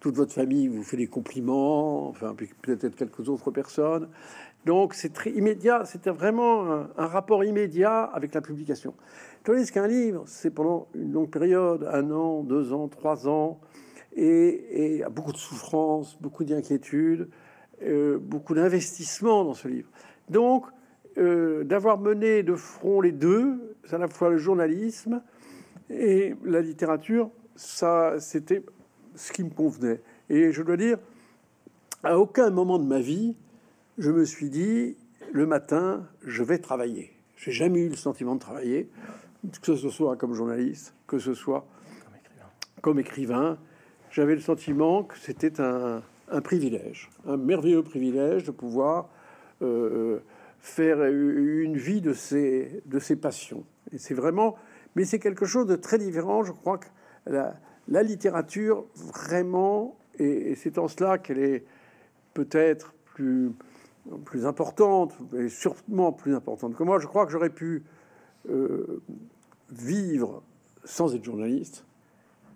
toute 0.00 0.16
votre 0.16 0.32
famille 0.32 0.68
vous 0.68 0.82
fait 0.82 0.96
des 0.96 1.06
compliments, 1.06 2.08
enfin 2.08 2.34
peut-être 2.62 2.96
quelques 2.96 3.28
autres 3.28 3.50
personnes. 3.50 4.08
Donc 4.66 4.94
c'est 4.94 5.12
très 5.12 5.30
immédiat, 5.30 5.84
c'était 5.84 6.10
vraiment 6.10 6.86
un, 6.96 7.06
rapport 7.06 7.44
immédiat 7.44 8.02
avec 8.02 8.34
la 8.34 8.40
publication. 8.40 8.94
Tandis 9.44 9.70
qu'un 9.70 9.86
livre, 9.86 10.24
c'est 10.26 10.50
pendant 10.50 10.88
une 10.94 11.12
longue 11.12 11.30
période, 11.30 11.88
un 11.90 12.10
an, 12.10 12.42
deux 12.42 12.72
ans, 12.72 12.88
trois 12.88 13.28
ans, 13.28 13.60
et, 14.14 14.98
et 14.98 15.04
beaucoup 15.10 15.32
de 15.32 15.38
souffrance, 15.38 16.20
beaucoup 16.20 16.44
d'inquiétude, 16.44 17.28
euh, 17.82 18.18
beaucoup 18.18 18.54
d'investissement 18.54 19.44
dans 19.44 19.54
ce 19.54 19.68
livre. 19.68 19.88
Donc 20.28 20.66
euh, 21.16 21.64
d'avoir 21.64 21.98
mené 21.98 22.42
de 22.42 22.54
front 22.54 23.00
les 23.00 23.12
deux, 23.12 23.76
à 23.90 23.98
la 23.98 24.08
fois 24.08 24.30
le 24.30 24.38
journalisme 24.38 25.22
et 25.90 26.34
la 26.44 26.60
littérature, 26.60 27.30
ça 27.58 28.14
c'était 28.20 28.62
ce 29.16 29.32
qui 29.32 29.42
me 29.42 29.50
convenait. 29.50 30.00
Et 30.30 30.52
je 30.52 30.62
dois 30.62 30.76
dire, 30.76 30.98
à 32.04 32.18
aucun 32.18 32.50
moment 32.50 32.78
de 32.78 32.84
ma 32.84 33.00
vie, 33.00 33.36
je 33.98 34.10
me 34.10 34.24
suis 34.24 34.48
dit, 34.48 34.96
le 35.32 35.44
matin, 35.44 36.06
je 36.24 36.42
vais 36.42 36.58
travailler. 36.58 37.12
J'ai 37.36 37.50
jamais 37.50 37.80
eu 37.80 37.88
le 37.88 37.96
sentiment 37.96 38.36
de 38.36 38.40
travailler, 38.40 38.88
que 39.62 39.74
ce 39.74 39.88
soit 39.90 40.16
comme 40.16 40.34
journaliste, 40.34 40.94
que 41.06 41.18
ce 41.18 41.34
soit 41.34 41.66
comme 42.80 43.00
écrivain. 43.00 43.58
J'avais 44.10 44.34
le 44.34 44.40
sentiment 44.40 45.02
que 45.02 45.18
c'était 45.18 45.60
un, 45.60 46.02
privilège, 46.42 47.10
un 47.26 47.36
merveilleux 47.36 47.82
privilège 47.82 48.44
de 48.44 48.52
pouvoir 48.52 49.08
euh, 49.62 50.20
faire 50.60 51.04
une 51.04 51.76
vie 51.76 52.00
de 52.00 52.12
ses, 52.12 52.82
de 52.86 53.00
ses 53.00 53.16
passions. 53.16 53.64
Et 53.92 53.98
c'est 53.98 54.14
vraiment, 54.14 54.56
mais 54.94 55.04
c'est 55.04 55.18
quelque 55.18 55.44
chose 55.44 55.66
de 55.66 55.76
très 55.76 55.98
différent. 55.98 56.44
Je 56.44 56.52
crois 56.52 56.78
que 56.78 56.86
la, 57.28 58.02
littérature, 58.02 58.84
vraiment, 58.94 59.96
et, 60.18 60.54
c'est 60.54 60.78
en 60.78 60.88
cela 60.88 61.18
qu'elle 61.18 61.38
est 61.38 61.64
peut-être 62.34 62.94
plus, 63.14 63.54
importante, 64.44 65.14
et 65.36 65.48
sûrement 65.48 66.12
plus 66.12 66.34
importante 66.34 66.74
que 66.74 66.82
moi. 66.82 66.98
Je 66.98 67.06
crois 67.06 67.26
que 67.26 67.32
j'aurais 67.32 67.50
pu 67.50 67.84
euh, 68.48 69.02
vivre 69.70 70.42
sans 70.84 71.14
être 71.14 71.24
journaliste, 71.24 71.84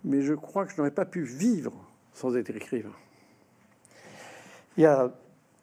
mais 0.05 0.23
je 0.23 0.35
crois 0.35 0.65
que 0.65 0.73
je 0.73 0.79
n'aurais 0.79 0.93
pas 0.93 1.05
pu 1.05 1.23
vivre 1.23 1.73
sans 2.13 2.37
être 2.37 2.51
écrivain. 2.51 2.93
Il 4.77 4.85
y 4.85 4.87
a 4.87 5.13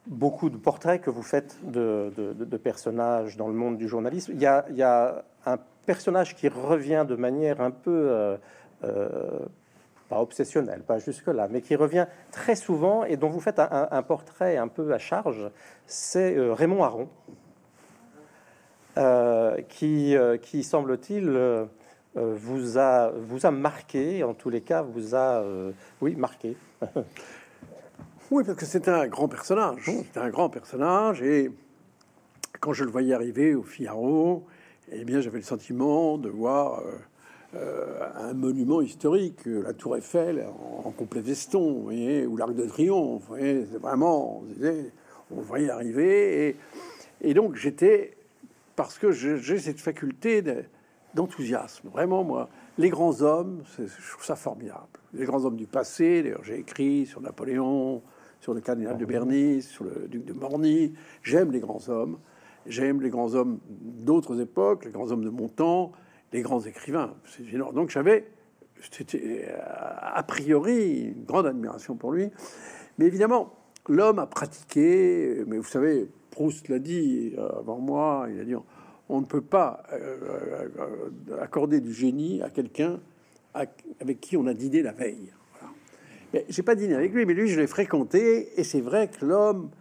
beaucoup 0.08 0.50
de 0.50 0.58
portraits 0.58 1.02
que 1.02 1.10
vous 1.10 1.24
faites 1.24 1.58
de, 1.64 2.58
personnages 2.58 3.38
dans 3.38 3.48
le 3.48 3.54
monde 3.54 3.78
du 3.78 3.88
journalisme. 3.88 4.34
Il 4.34 4.42
y, 4.42 4.46
a, 4.46 5.26
un 5.46 5.58
personnage 5.86 6.36
qui 6.36 6.48
revient 6.50 7.06
de 7.08 7.16
manière 7.16 7.62
un 7.62 7.72
peu, 7.72 8.10
euh, 8.10 8.38
pas 8.82 10.22
obsessionnelle, 10.22 10.82
pas 10.82 10.98
jusque-là, 11.00 11.48
mais 11.52 11.62
qui 11.62 11.76
revient 11.76 12.08
très 12.32 12.56
souvent 12.56 13.04
et 13.04 13.18
dont 13.18 13.30
vous 13.30 13.40
faites 13.40 13.60
un, 13.60 14.02
portrait 14.04 14.58
un 14.58 14.68
peu 14.68 14.92
à 14.94 14.98
charge, 14.98 15.50
c'est 15.86 16.36
euh, 16.36 16.54
Raymond 16.54 16.84
Aron, 16.84 17.10
qui, 19.70 20.16
qui 20.42 20.64
semble-t-il, 20.64 21.68
vous, 22.16 22.78
a, 22.78 23.12
vous 23.12 23.46
a 23.46 23.52
marqué, 23.52 24.24
en 24.24 24.34
tous 24.34 24.50
les 24.50 24.62
cas, 24.62 24.82
vous 24.82 25.16
a, 25.16 25.44
oui, 26.02 26.16
marqué. 26.16 26.58
Oui, 28.32 28.44
parce 28.44 28.60
que 28.60 28.66
c'était 28.66 28.92
un 28.92 29.08
grand 29.08 29.28
personnage. 29.28 29.86
C'était 29.86 30.20
un 30.20 30.30
grand 30.30 30.50
personnage. 30.50 31.24
Et 31.24 31.52
quand 32.60 32.74
je 32.74 32.84
le 32.84 32.92
voyais 32.92 33.16
arriver 33.16 33.56
au 33.56 33.64
Figaro, 33.64 34.46
eh 34.92 35.04
bien, 35.04 35.20
j'avais 35.20 35.40
le 35.40 35.44
sentiment 35.44 36.20
de 36.20 36.30
voir 36.30 36.80
euh, 36.80 36.84
euh, 36.84 36.98
un 37.54 38.34
monument 38.34 38.82
historique, 38.82 39.46
la 39.46 39.74
Tour 39.74 39.98
Eiffel 39.98 40.46
en, 40.84 40.92
complet 40.92 41.22
veston, 41.22 41.74
vous 41.74 41.84
voyez, 41.84 42.26
ou 42.26 42.38
l'Arc 42.38 42.54
de 42.54 42.66
Triomphe. 42.66 43.24
Vous 43.24 43.28
voyez, 43.28 43.62
vraiment, 43.82 44.44
on, 44.44 45.36
on 45.36 45.42
voyait 45.42 45.70
arriver. 45.70 46.50
Et, 46.50 46.56
et 47.22 47.34
donc, 47.34 47.56
j'étais, 47.56 48.18
parce 48.76 48.98
que 48.98 49.12
j'ai 49.12 49.58
cette 49.58 49.80
faculté 49.80 50.44
d'enthousiasme, 51.14 51.90
vraiment, 51.90 52.24
moi, 52.24 52.50
les 52.78 52.90
grands 52.90 53.22
hommes, 53.22 53.64
je 53.78 54.12
trouve 54.12 54.26
ça 54.26 54.36
formidable. 54.36 54.88
Les 55.14 55.26
grands 55.26 55.44
hommes 55.44 55.58
du 55.58 55.68
passé, 55.68 56.24
d'ailleurs, 56.24 56.44
j'ai 56.44 56.60
écrit 56.60 57.06
sur 57.06 57.22
Napoléon, 57.22 58.02
sur 58.40 58.54
le 58.54 58.62
cardinal 58.62 58.98
de 58.98 59.06
Bernis, 59.06 59.64
sur 59.64 59.84
le 59.84 60.08
duc 60.08 60.24
de 60.24 60.34
Morny. 60.34 60.94
J'aime 61.24 61.52
les 61.52 61.60
grands 61.60 61.90
hommes. 61.90 62.20
J'aime 62.66 63.02
les 63.02 63.10
grands 63.10 63.34
hommes 63.36 63.60
d'autres 63.70 64.40
époques, 64.40 64.86
les 64.86 64.92
grands 64.92 65.12
hommes 65.12 65.24
de 65.24 65.30
mon 65.30 65.48
temps, 65.48 65.92
les 66.32 66.42
grands 66.42 66.62
écrivains. 66.62 67.16
Donc 67.74 67.90
j'avais, 67.90 68.26
euh, 69.16 69.58
a 70.02 70.24
priori 70.24 71.14
une 71.16 71.24
grande 71.24 71.48
admiration 71.48 71.96
pour 71.96 72.12
lui. 72.12 72.30
Mais 72.98 73.06
évidemment, 73.06 73.54
l'homme 73.88 74.20
a 74.20 74.28
pratiqué, 74.28 75.44
mais 75.48 75.58
vous 75.58 75.64
savez, 75.64 76.10
Proust 76.32 76.70
l'a 76.70 76.80
dit 76.80 77.34
avant 77.38 77.80
moi, 77.80 78.28
il 78.32 78.40
a 78.40 78.44
dit 78.44 78.56
on 79.10 79.22
ne 79.22 79.26
peut 79.26 79.42
pas 79.42 79.84
euh, 79.92 80.70
euh, 80.80 81.42
accorder 81.42 81.82
du 81.82 81.92
génie 81.92 82.42
à 82.44 82.50
quelqu'un 82.50 83.00
avec 83.54 84.22
qui 84.22 84.38
on 84.38 84.46
a 84.46 84.54
dîné 84.54 84.84
la 84.84 84.92
veille. 84.92 85.34
J'ai 86.48 86.62
pas 86.62 86.76
dîné 86.76 86.94
avec 86.94 87.12
lui, 87.12 87.26
mais 87.26 87.34
lui, 87.34 87.48
je 87.48 87.60
l'ai 87.60 87.66
fréquenté, 87.66 88.60
et 88.60 88.64
c'est 88.64 88.82
vrai 88.82 89.10
que 89.10 89.26
l'homme 89.26 89.72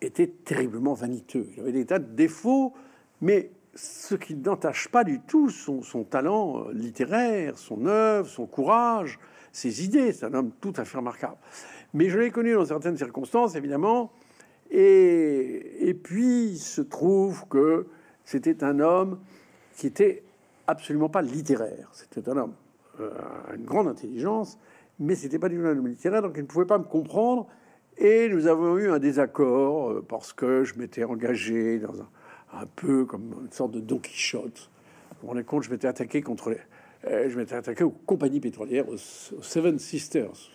était 0.00 0.28
terriblement 0.28 0.94
vaniteux. 0.94 1.48
Il 1.56 1.60
avait 1.60 1.72
des 1.72 1.84
tas 1.84 1.98
de 1.98 2.14
défauts, 2.14 2.72
mais 3.20 3.50
ce 3.74 4.14
qui 4.14 4.34
n'entache 4.34 4.88
pas 4.88 5.04
du 5.04 5.20
tout 5.20 5.50
son, 5.50 6.04
talent 6.04 6.66
euh, 6.66 6.72
littéraire, 6.72 7.58
son 7.58 7.86
œuvre, 7.86 8.28
son 8.28 8.46
courage, 8.46 9.18
ses 9.52 9.84
idées. 9.84 10.12
C'est 10.12 10.26
un 10.26 10.34
homme 10.34 10.50
tout 10.60 10.72
à 10.76 10.84
fait 10.84 10.98
remarquable. 10.98 11.36
Mais 11.94 12.08
je 12.08 12.18
l'ai 12.18 12.30
connu 12.30 12.54
dans 12.54 12.64
certaines 12.64 12.96
circonstances, 12.96 13.54
évidemment. 13.54 14.12
Et, 14.70 15.96
puis, 16.04 16.50
il 16.50 16.58
se 16.58 16.80
trouve 16.80 17.46
que 17.48 17.86
c'était 18.24 18.62
un 18.62 18.78
homme 18.78 19.18
qui 19.74 19.88
était 19.88 20.22
absolument 20.68 21.08
pas 21.08 21.22
littéraire. 21.22 21.88
C'était 21.92 22.28
un 22.28 22.36
homme 22.36 22.54
euh, 23.00 23.10
à 23.48 23.54
une 23.54 23.64
grande 23.64 23.88
intelligence, 23.88 24.58
mais 25.00 25.16
c'était 25.16 25.40
pas 25.40 25.48
du 25.48 25.56
journal 25.56 25.84
littéraire, 25.84 26.22
donc 26.22 26.34
il 26.36 26.42
ne 26.42 26.46
pouvait 26.46 26.66
pas 26.66 26.78
me 26.78 26.84
comprendre. 26.84 27.48
Et 27.98 28.28
nous 28.28 28.46
avons 28.46 28.78
eu 28.78 28.88
un 28.88 29.00
désaccord 29.00 29.90
euh, 29.90 30.04
parce 30.06 30.32
que 30.32 30.62
je 30.62 30.78
m'étais 30.78 31.02
engagé 31.02 31.80
dans 31.80 32.00
un, 32.00 32.08
un, 32.52 32.66
peu 32.66 33.04
comme 33.04 33.34
une 33.44 33.52
sorte 33.52 33.72
de 33.72 33.80
Don 33.80 33.98
Quichotte. 33.98 34.70
Vous 35.22 35.32
vous 35.32 35.44
compte, 35.44 35.64
je 35.64 35.70
m'étais 35.70 35.88
attaqué 35.88 36.22
contre 36.22 36.50
les, 36.50 36.58
euh, 37.06 37.28
je 37.28 37.36
m'étais 37.36 37.54
attaqué 37.54 37.84
aux 37.84 37.90
compagnies 37.90 38.40
pétrolières, 38.40 38.88
aux, 38.88 38.96
Seven 38.96 39.78
Sisters. 39.78 40.50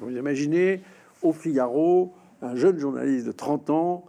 vous 0.00 0.10
imaginez 0.10 0.80
au 1.22 1.32
Figaro 1.32 2.14
un 2.42 2.56
jeune 2.56 2.78
journaliste 2.78 3.26
de 3.26 3.32
30 3.32 3.70
ans 3.70 4.04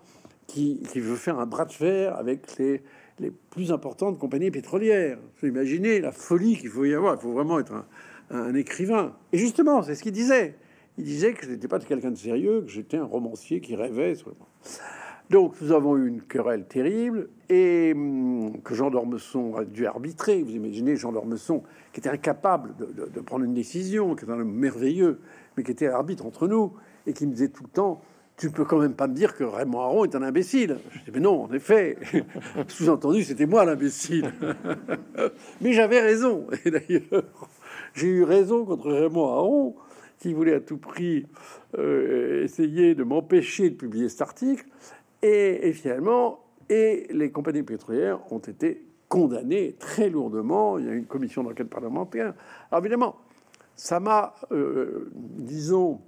qui, 0.47 0.81
qui 0.91 0.99
veut 0.99 1.15
faire 1.15 1.39
un 1.39 1.45
bras 1.45 1.65
de 1.65 1.71
fer 1.71 2.15
avec 2.15 2.57
les, 2.57 2.81
les 3.19 3.31
plus 3.31 3.71
importantes 3.71 4.19
compagnies 4.19 4.51
pétrolières. 4.51 5.17
Vous 5.39 5.47
imaginez 5.47 5.99
la 5.99 6.11
folie 6.11 6.57
qu'il 6.57 6.69
faut 6.69 6.85
y 6.85 6.93
avoir. 6.93 7.15
Il 7.15 7.21
faut 7.21 7.31
vraiment 7.31 7.59
être 7.59 7.73
un, 7.73 7.85
un 8.29 8.55
écrivain. 8.55 9.15
Et 9.31 9.37
justement, 9.37 9.83
c'est 9.83 9.95
ce 9.95 10.03
qu'il 10.03 10.11
disait. 10.11 10.55
Il 10.97 11.03
disait 11.03 11.33
que 11.33 11.45
je 11.45 11.51
n'étais 11.51 11.67
pas 11.67 11.79
quelqu'un 11.79 12.11
de 12.11 12.17
sérieux, 12.17 12.61
que 12.61 12.69
j'étais 12.69 12.97
un 12.97 13.05
romancier 13.05 13.59
qui 13.59 13.75
rêvait. 13.75 14.13
Donc 15.29 15.55
nous 15.61 15.71
avons 15.71 15.97
eu 15.97 16.07
une 16.07 16.21
querelle 16.21 16.65
terrible 16.65 17.29
et 17.49 17.93
hum, 17.95 18.61
que 18.63 18.75
Jean 18.75 18.91
d'Ormesson 18.91 19.55
a 19.55 19.65
dû 19.65 19.85
arbitrer. 19.85 20.41
Vous 20.43 20.51
imaginez 20.51 20.95
Jean 20.95 21.11
d'Ormesson 21.11 21.63
qui 21.93 21.99
était 21.99 22.09
incapable 22.09 22.73
de, 22.77 23.21
prendre 23.21 23.45
une 23.45 23.53
décision, 23.53 24.15
qui 24.15 24.25
est 24.25 24.29
un 24.29 24.39
homme 24.39 24.51
merveilleux, 24.51 25.19
mais 25.57 25.63
qui 25.63 25.71
était 25.71 25.87
arbitre 25.87 26.25
entre 26.25 26.47
nous 26.47 26.73
et 27.07 27.13
qui 27.13 27.25
me 27.25 27.31
disait 27.31 27.49
tout 27.49 27.63
le 27.63 27.69
temps 27.69 28.01
tu 28.37 28.49
peux 28.49 28.65
quand 28.65 28.79
même 28.79 28.95
pas 28.95 29.07
me 29.07 29.13
dire 29.13 29.35
que 29.35 29.45
Raymond 29.45 29.79
Aron 29.79 30.03
est 30.03 30.13
un 30.13 30.21
imbécile. 30.21 30.77
Je 30.91 30.99
dis, 31.05 31.11
mais 31.13 31.21
non, 31.21 31.43
en 31.43 31.53
effet. 31.53 31.97
Sous-entendu, 32.67 33.23
c'était 33.23 33.45
moi 33.45 33.63
l'imbécile. 33.63 34.33
mais 35.61 35.71
j'avais 35.71 36.01
raison. 36.01 36.45
Et 36.65 36.71
d'ailleurs, 36.71 37.23
j'ai 37.93 38.07
eu 38.07 38.23
raison 38.23 38.65
contre 38.65 38.91
Raymond 38.91 39.29
Aron, 39.29 39.75
qui 40.19 40.33
voulait 40.33 40.55
à 40.55 40.59
tout 40.59 40.77
prix 40.77 41.27
euh, 41.77 42.43
essayer 42.43 42.93
de 42.93 43.03
m'empêcher 43.03 43.69
de 43.69 43.75
publier 43.75 44.09
cet 44.09 44.21
article. 44.21 44.65
Et, 45.21 45.73
finalement, 45.73 46.39
et 46.69 47.07
les 47.11 47.31
compagnies 47.31 47.63
pétrolières 47.63 48.19
ont 48.31 48.39
été 48.39 48.85
condamnées 49.09 49.75
très 49.79 50.09
lourdement. 50.09 50.77
Il 50.77 50.85
y 50.85 50.89
a 50.89 50.93
une 50.93 51.05
commission 51.05 51.43
d'enquête 51.43 51.69
parlementaire. 51.69 52.33
Alors 52.71 52.83
évidemment, 52.83 53.15
ça 53.75 53.99
m'a, 53.99 54.35
euh, 54.51 55.11
disons, 55.13 55.99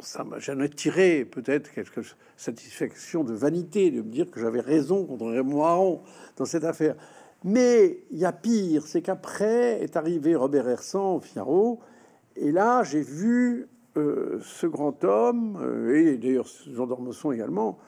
ça 0.00 0.24
m'a, 0.24 0.38
j'en 0.38 0.66
tiré 0.68 1.24
peut-être 1.24 1.72
quelque 1.72 2.00
satisfaction 2.36 3.24
de 3.24 3.34
vanité 3.34 3.90
de 3.90 4.02
me 4.02 4.10
dire 4.10 4.30
que 4.30 4.40
j'avais 4.40 4.60
raison 4.60 5.04
contre 5.04 5.26
Raymond 5.26 5.64
Aron 5.64 6.02
dans 6.36 6.44
cette 6.44 6.64
affaire. 6.64 6.96
Mais 7.44 8.04
il 8.10 8.18
y 8.18 8.24
a 8.24 8.32
pire, 8.32 8.86
c'est 8.86 9.02
qu'après 9.02 9.82
est 9.82 9.96
arrivé 9.96 10.34
Robert 10.34 10.68
Hersan 10.68 11.16
au 11.16 11.20
Figaro, 11.20 11.80
et 12.36 12.52
là 12.52 12.82
j'ai 12.84 13.00
vu 13.00 13.68
euh, 13.96 14.38
ce 14.42 14.68
grand 14.68 15.02
homme, 15.02 15.58
euh, 15.60 15.96
et 15.96 16.16
d'ailleurs 16.16 16.46
Jean 16.72 16.86
d'Ormesson 16.86 17.32
également, 17.32 17.78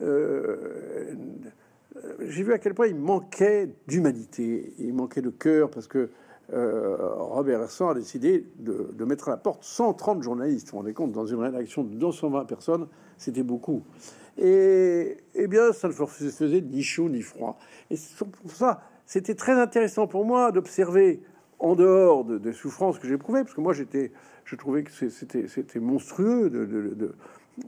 euh, 0.00 1.14
j'ai 2.20 2.42
vu 2.42 2.54
à 2.54 2.58
quel 2.58 2.72
point 2.72 2.86
il 2.86 2.96
manquait 2.96 3.68
d'humanité, 3.86 4.72
il 4.78 4.94
manquait 4.94 5.20
de 5.20 5.28
cœur, 5.30 5.70
parce 5.70 5.86
que 5.86 6.08
Robert 6.50 7.62
Hersan 7.62 7.88
a 7.88 7.94
décidé 7.94 8.46
de, 8.58 9.04
mettre 9.04 9.28
à 9.28 9.30
la 9.32 9.36
porte 9.38 9.64
130 9.64 10.22
journalistes. 10.22 10.66
Vous 10.66 10.72
vous 10.72 10.78
rendez 10.78 10.92
compte, 10.92 11.12
dans 11.12 11.26
une 11.26 11.40
rédaction 11.40 11.84
de 11.84 11.94
220 11.94 12.44
personnes, 12.44 12.86
c'était 13.16 13.42
beaucoup. 13.42 13.82
Et 14.36 15.16
eh 15.34 15.46
bien, 15.46 15.72
ça 15.72 15.88
ne 15.88 15.92
faisait 15.92 16.60
ni 16.60 16.82
chaud 16.82 17.08
ni 17.08 17.22
froid. 17.22 17.58
Et 17.90 17.96
pour 18.42 18.50
ça, 18.50 18.82
c'était 19.06 19.34
très 19.34 19.52
intéressant 19.52 20.06
pour 20.06 20.24
moi 20.24 20.52
d'observer, 20.52 21.22
en 21.58 21.76
dehors 21.76 22.24
de, 22.24 22.36
des 22.36 22.52
souffrances 22.52 22.98
que 22.98 23.08
j'éprouvais, 23.08 23.42
parce 23.42 23.54
que 23.54 23.60
moi, 23.60 23.72
j'étais, 23.72 24.12
je 24.44 24.56
trouvais 24.56 24.82
que 24.82 24.90
c'était, 24.90 25.80
monstrueux 25.80 26.50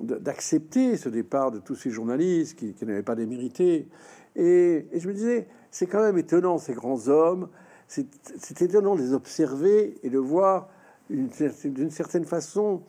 d'accepter 0.01 0.97
ce 0.97 1.09
départ 1.09 1.51
de 1.51 1.59
tous 1.59 1.75
ces 1.75 1.91
journalistes 1.91 2.59
qui, 2.59 2.75
n'avaient 2.85 3.03
pas 3.03 3.15
démérité. 3.15 3.89
Et, 4.35 4.87
je 4.95 5.09
me 5.09 5.15
disais, 5.15 5.47
c'est 5.71 5.87
quand 5.87 6.03
même 6.03 6.19
étonnant, 6.19 6.59
ces 6.59 6.75
grands 6.75 7.09
hommes, 7.09 7.49
c'est 7.89 8.63
étonnant 8.63 8.97
de 8.97 9.03
les 9.03 9.13
observer 9.13 9.99
et 10.03 10.11
de 10.11 10.19
voir 10.19 10.69
d'une 11.09 11.91
certaine 11.91 12.25
façon 12.25 12.83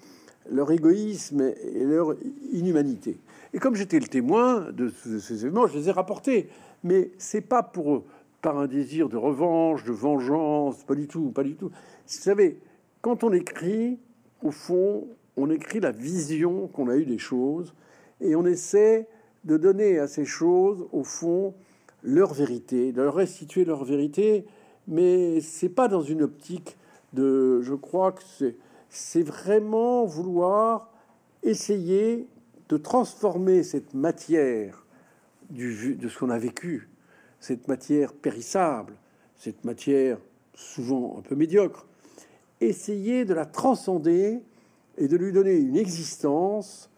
leur 0.50 0.72
égoïsme 0.72 1.42
et 1.42 1.84
leur 1.84 2.16
inhumanité. 2.52 3.20
Et 3.54 3.60
comme 3.60 3.76
j'étais 3.76 4.00
le 4.00 4.08
témoin 4.08 4.72
de, 4.72 4.90
ces 4.90 5.46
événements, 5.46 5.68
je 5.68 5.78
les 5.78 5.90
ai 5.90 5.92
rapportés. 5.92 6.50
Mais 6.84 7.12
c'est 7.18 7.42
pas 7.42 7.64
pour 7.64 8.04
par 8.42 8.60
un 8.60 8.68
désir 8.68 9.10
de 9.10 9.18
revanche, 9.18 9.84
de 9.84 9.92
vengeance, 9.92 10.84
pas 10.84 10.96
du 10.96 11.08
tout, 11.08 11.32
pas 11.32 11.44
du 11.44 11.56
tout. 11.56 11.70
Vous 11.70 11.74
savez, 12.06 12.60
quand 13.08 13.24
on 13.24 13.32
écrit, 13.32 14.00
au 14.44 14.52
fond, 14.52 15.08
on 15.38 15.50
écrit 15.50 15.80
la 15.80 15.92
vision 15.92 16.68
qu'on 16.68 16.90
a 16.90 16.98
eue 16.98 17.06
des 17.06 17.20
choses 17.20 17.74
et 18.20 18.36
on 18.36 18.46
essaie 18.46 19.08
de 19.46 19.56
donner 19.56 19.98
à 19.98 20.10
ces 20.10 20.26
choses, 20.26 20.86
au 20.92 21.06
fond, 21.06 21.54
leur 22.04 22.34
vérité, 22.34 22.92
de 22.92 23.02
leur 23.02 23.16
restituer 23.16 23.64
leur 23.64 23.86
vérité, 23.86 24.46
mais 24.90 25.40
c'est 25.40 25.70
pas 25.70 25.88
dans 25.88 26.02
une 26.02 26.22
optique 26.22 26.76
de. 27.14 27.62
Je 27.62 27.76
crois 27.76 28.12
que 28.12 28.24
c'est, 28.90 29.24
vraiment 29.24 30.04
vouloir 30.04 30.92
essayer 31.44 32.28
de 32.68 32.76
transformer 32.76 33.64
cette 33.64 33.94
matière 33.94 34.86
du, 35.50 35.96
de 35.96 36.10
ce 36.10 36.20
qu'on 36.20 36.30
a 36.30 36.40
vécu, 36.40 36.90
cette 37.40 37.70
matière 37.70 38.12
périssable, 38.12 38.96
cette 39.38 39.64
matière 39.64 40.18
souvent 40.54 41.16
un 41.18 41.22
peu 41.22 41.36
médiocre, 41.36 41.88
essayer 42.62 43.26
de 43.26 43.34
la 43.34 43.46
transcender 43.46 44.40
et 44.98 45.08
de 45.08 45.18
lui 45.18 45.32
donner 45.32 45.56
une 45.56 45.76
existence. 45.76 46.90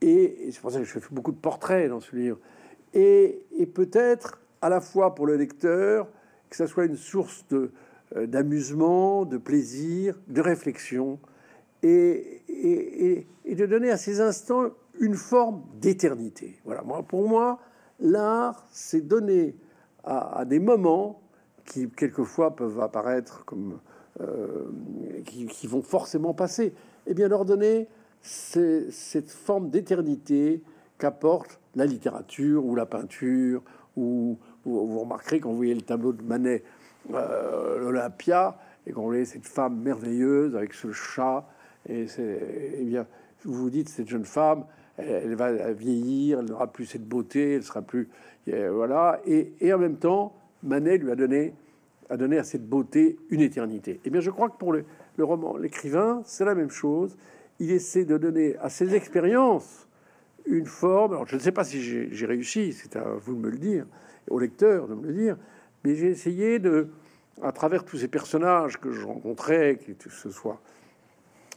Et, 0.00 0.50
c'est 0.50 0.60
pour 0.60 0.70
ça 0.70 0.78
que 0.78 0.84
je 0.84 0.98
fais 0.98 1.00
beaucoup 1.10 1.32
de 1.32 1.38
portraits 1.38 1.88
dans 1.88 2.00
ce 2.00 2.14
livre. 2.16 2.38
Et, 2.94 3.42
peut-être 3.74 4.40
à 4.62 4.68
la 4.68 4.80
fois 4.80 5.14
pour 5.14 5.26
le 5.26 5.36
lecteur, 5.36 6.08
que 6.48 6.56
ça 6.56 6.66
soit 6.66 6.86
une 6.86 6.96
source 6.96 7.44
euh, 7.52 7.68
d'amusement, 8.26 9.24
de 9.24 9.36
plaisir, 9.36 10.18
de 10.28 10.40
réflexion, 10.40 11.18
et, 11.82 12.42
et, 12.48 13.26
et, 13.44 13.54
de 13.54 13.66
donner 13.66 13.90
à 13.90 13.96
ces 13.96 14.20
instants 14.20 14.70
une 14.98 15.14
forme 15.14 15.62
d'éternité. 15.80 16.58
Voilà, 16.64 16.82
moi, 16.82 17.02
pour 17.02 17.28
moi, 17.28 17.60
l'art, 18.00 18.66
c'est 18.70 19.06
donner 19.06 19.54
à, 20.04 20.44
des 20.44 20.60
moments 20.60 21.20
qui 21.64 21.88
quelquefois 21.90 22.54
peuvent 22.54 22.80
apparaître 22.80 23.44
comme 23.44 23.80
euh, 24.20 24.64
qui, 25.24 25.66
vont 25.66 25.82
forcément 25.82 26.34
passer, 26.34 26.72
eh 27.06 27.14
bien 27.14 27.28
leur 27.28 27.44
donner 27.44 27.88
cette 28.22 29.30
forme 29.30 29.70
d'éternité 29.70 30.62
qu'apporte 30.98 31.60
la 31.74 31.86
littérature 31.86 32.64
ou 32.64 32.74
la 32.74 32.86
peinture 32.86 33.62
ou, 33.96 34.38
vous 34.64 35.00
remarquerez 35.00 35.38
quand 35.38 35.50
vous 35.50 35.56
voyez 35.56 35.74
le 35.74 35.82
tableau 35.82 36.12
de 36.12 36.22
Manet 36.22 36.64
euh, 37.14 37.78
l'Olympia 37.78 38.58
et 38.86 38.92
qu'on 38.92 39.02
voyait 39.02 39.24
cette 39.24 39.46
femme 39.46 39.80
merveilleuse 39.80 40.56
avec 40.56 40.74
ce 40.74 40.90
chat 40.90 41.46
et 41.88 42.06
eh 42.18 42.84
bien 42.84 43.06
vous 43.44 43.54
vous 43.54 43.70
dites 43.70 43.88
cette 43.88 44.08
jeune 44.08 44.24
femme 44.24 44.64
elle, 44.96 45.34
va 45.36 45.72
vieillir, 45.72 46.40
elle 46.40 46.46
n'aura 46.46 46.66
plus 46.72 46.86
cette 46.86 47.06
beauté, 47.06 47.54
elle 47.54 47.62
sera 47.62 47.82
plus 47.82 48.08
voilà. 48.46 49.20
Et, 49.26 49.72
en 49.72 49.78
même 49.78 49.96
temps, 49.96 50.34
Manet 50.62 50.98
lui 50.98 51.10
a 51.10 51.16
donné 51.16 51.54
a 52.08 52.16
donné 52.16 52.38
à 52.38 52.44
cette 52.44 52.66
beauté 52.66 53.18
une 53.30 53.40
éternité. 53.40 54.00
Eh 54.04 54.10
bien, 54.10 54.20
je 54.20 54.30
crois 54.30 54.48
que 54.48 54.56
pour 54.56 54.72
le, 54.72 54.84
roman, 55.18 55.56
l'écrivain, 55.56 56.22
c'est 56.24 56.44
la 56.44 56.54
même 56.54 56.70
chose. 56.70 57.16
Il 57.58 57.70
essaie 57.70 58.04
de 58.04 58.16
donner 58.18 58.56
à 58.58 58.68
ses 58.68 58.94
expériences 58.94 59.88
une 60.46 60.66
forme. 60.66 61.12
Alors, 61.12 61.26
je 61.26 61.36
ne 61.36 61.40
sais 61.40 61.52
pas 61.52 61.64
si 61.64 61.82
j'ai 61.82 62.26
réussi, 62.26 62.72
c'est 62.72 62.96
à 62.96 63.04
vous 63.20 63.34
de 63.34 63.40
me 63.40 63.50
le 63.50 63.58
dire, 63.58 63.86
au 64.30 64.38
lecteur 64.38 64.88
de 64.88 64.94
me 64.94 65.06
le 65.06 65.14
dire, 65.14 65.36
mais 65.84 65.94
j'ai 65.94 66.08
essayé 66.08 66.58
de, 66.58 66.88
à 67.42 67.52
travers 67.52 67.84
tous 67.84 67.98
ces 67.98 68.08
personnages 68.08 68.78
que 68.78 68.92
je 68.92 69.04
rencontrais, 69.04 69.76
que 69.76 70.10
ce 70.10 70.30
soit 70.30 70.60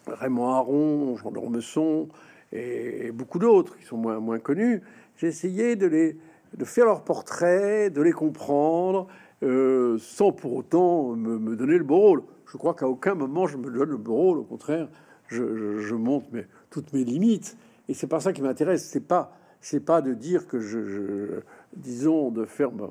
Raymond 0.08 0.50
Aron, 0.50 1.18
Jean 1.18 1.32
d'Ormesson, 1.32 2.10
et 2.52 3.12
beaucoup 3.12 3.40
d'autres 3.40 3.78
qui 3.78 3.86
sont 3.86 3.98
moins, 3.98 4.20
moins 4.20 4.40
connus, 4.40 4.82
j'ai 5.18 5.28
essayé 5.28 5.76
de, 5.76 5.86
les, 5.86 6.18
de 6.58 6.66
faire 6.66 6.86
leur 6.86 7.04
portrait, 7.04 7.90
de 7.90 8.02
les 8.02 8.12
comprendre, 8.12 9.08
euh, 9.44 9.98
sans 10.00 10.32
pour 10.32 10.54
autant 10.54 11.16
me, 11.16 11.56
donner 11.56 11.78
le 11.78 11.84
beau 11.84 11.98
rôle. 11.98 12.24
Je 12.46 12.58
crois 12.58 12.74
qu'à 12.74 12.88
aucun 12.88 13.16
moment 13.16 13.48
je 13.48 13.58
me 13.58 13.70
donne 13.70 13.90
le 13.90 13.98
beau 13.98 14.16
rôle, 14.16 14.38
au 14.40 14.44
contraire, 14.44 14.90
je, 15.28 15.94
monte 15.94 16.32
mes, 16.32 16.46
toutes 16.70 16.94
mes 16.94 17.04
limites. 17.04 17.58
Et 17.88 17.94
c'est 17.94 18.08
pas 18.08 18.20
ça 18.20 18.34
qui 18.34 18.42
m'intéresse, 18.42 18.86
c'est 18.86 19.08
pas, 19.08 19.36
c'est 19.62 19.84
pas 19.84 20.02
de 20.02 20.14
dire 20.14 20.48
que 20.48 20.60
je, 20.60 21.42
disons, 21.76 22.32
de 22.32 22.46
faire, 22.46 22.72
de, 22.72 22.90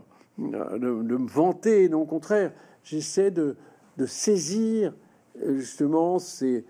de, 0.79 1.17
me 1.17 1.29
vanter, 1.29 1.89
non, 1.89 2.03
au 2.03 2.07
contraire, 2.07 2.53
j'essaie 2.83 3.31
de, 3.31 3.57
de 3.97 4.07
saisir 4.07 4.95
justement 5.41 6.19
ces, 6.19 6.65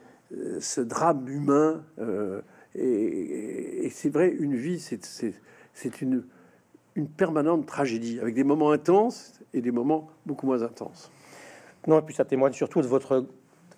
ce 0.60 0.80
drame 0.80 1.28
humain. 1.28 1.84
Euh, 1.98 2.40
et, 2.74 3.88
c'est 3.90 4.10
vrai, 4.10 4.34
une 4.38 4.54
vie, 4.54 4.80
c'est 4.80 6.00
une, 6.00 6.24
une 6.98 7.08
permanente 7.08 7.64
tragédie, 7.64 8.18
avec 8.20 8.34
des 8.34 8.44
moments 8.44 8.72
intenses 8.72 9.40
et 9.54 9.60
des 9.60 9.70
moments 9.70 10.08
beaucoup 10.26 10.46
moins 10.46 10.62
intenses. 10.62 11.10
Non, 11.86 12.02
puis 12.02 12.14
ça 12.14 12.24
témoigne 12.24 12.52
surtout 12.52 12.82
de 12.82 12.88
votre 12.88 13.24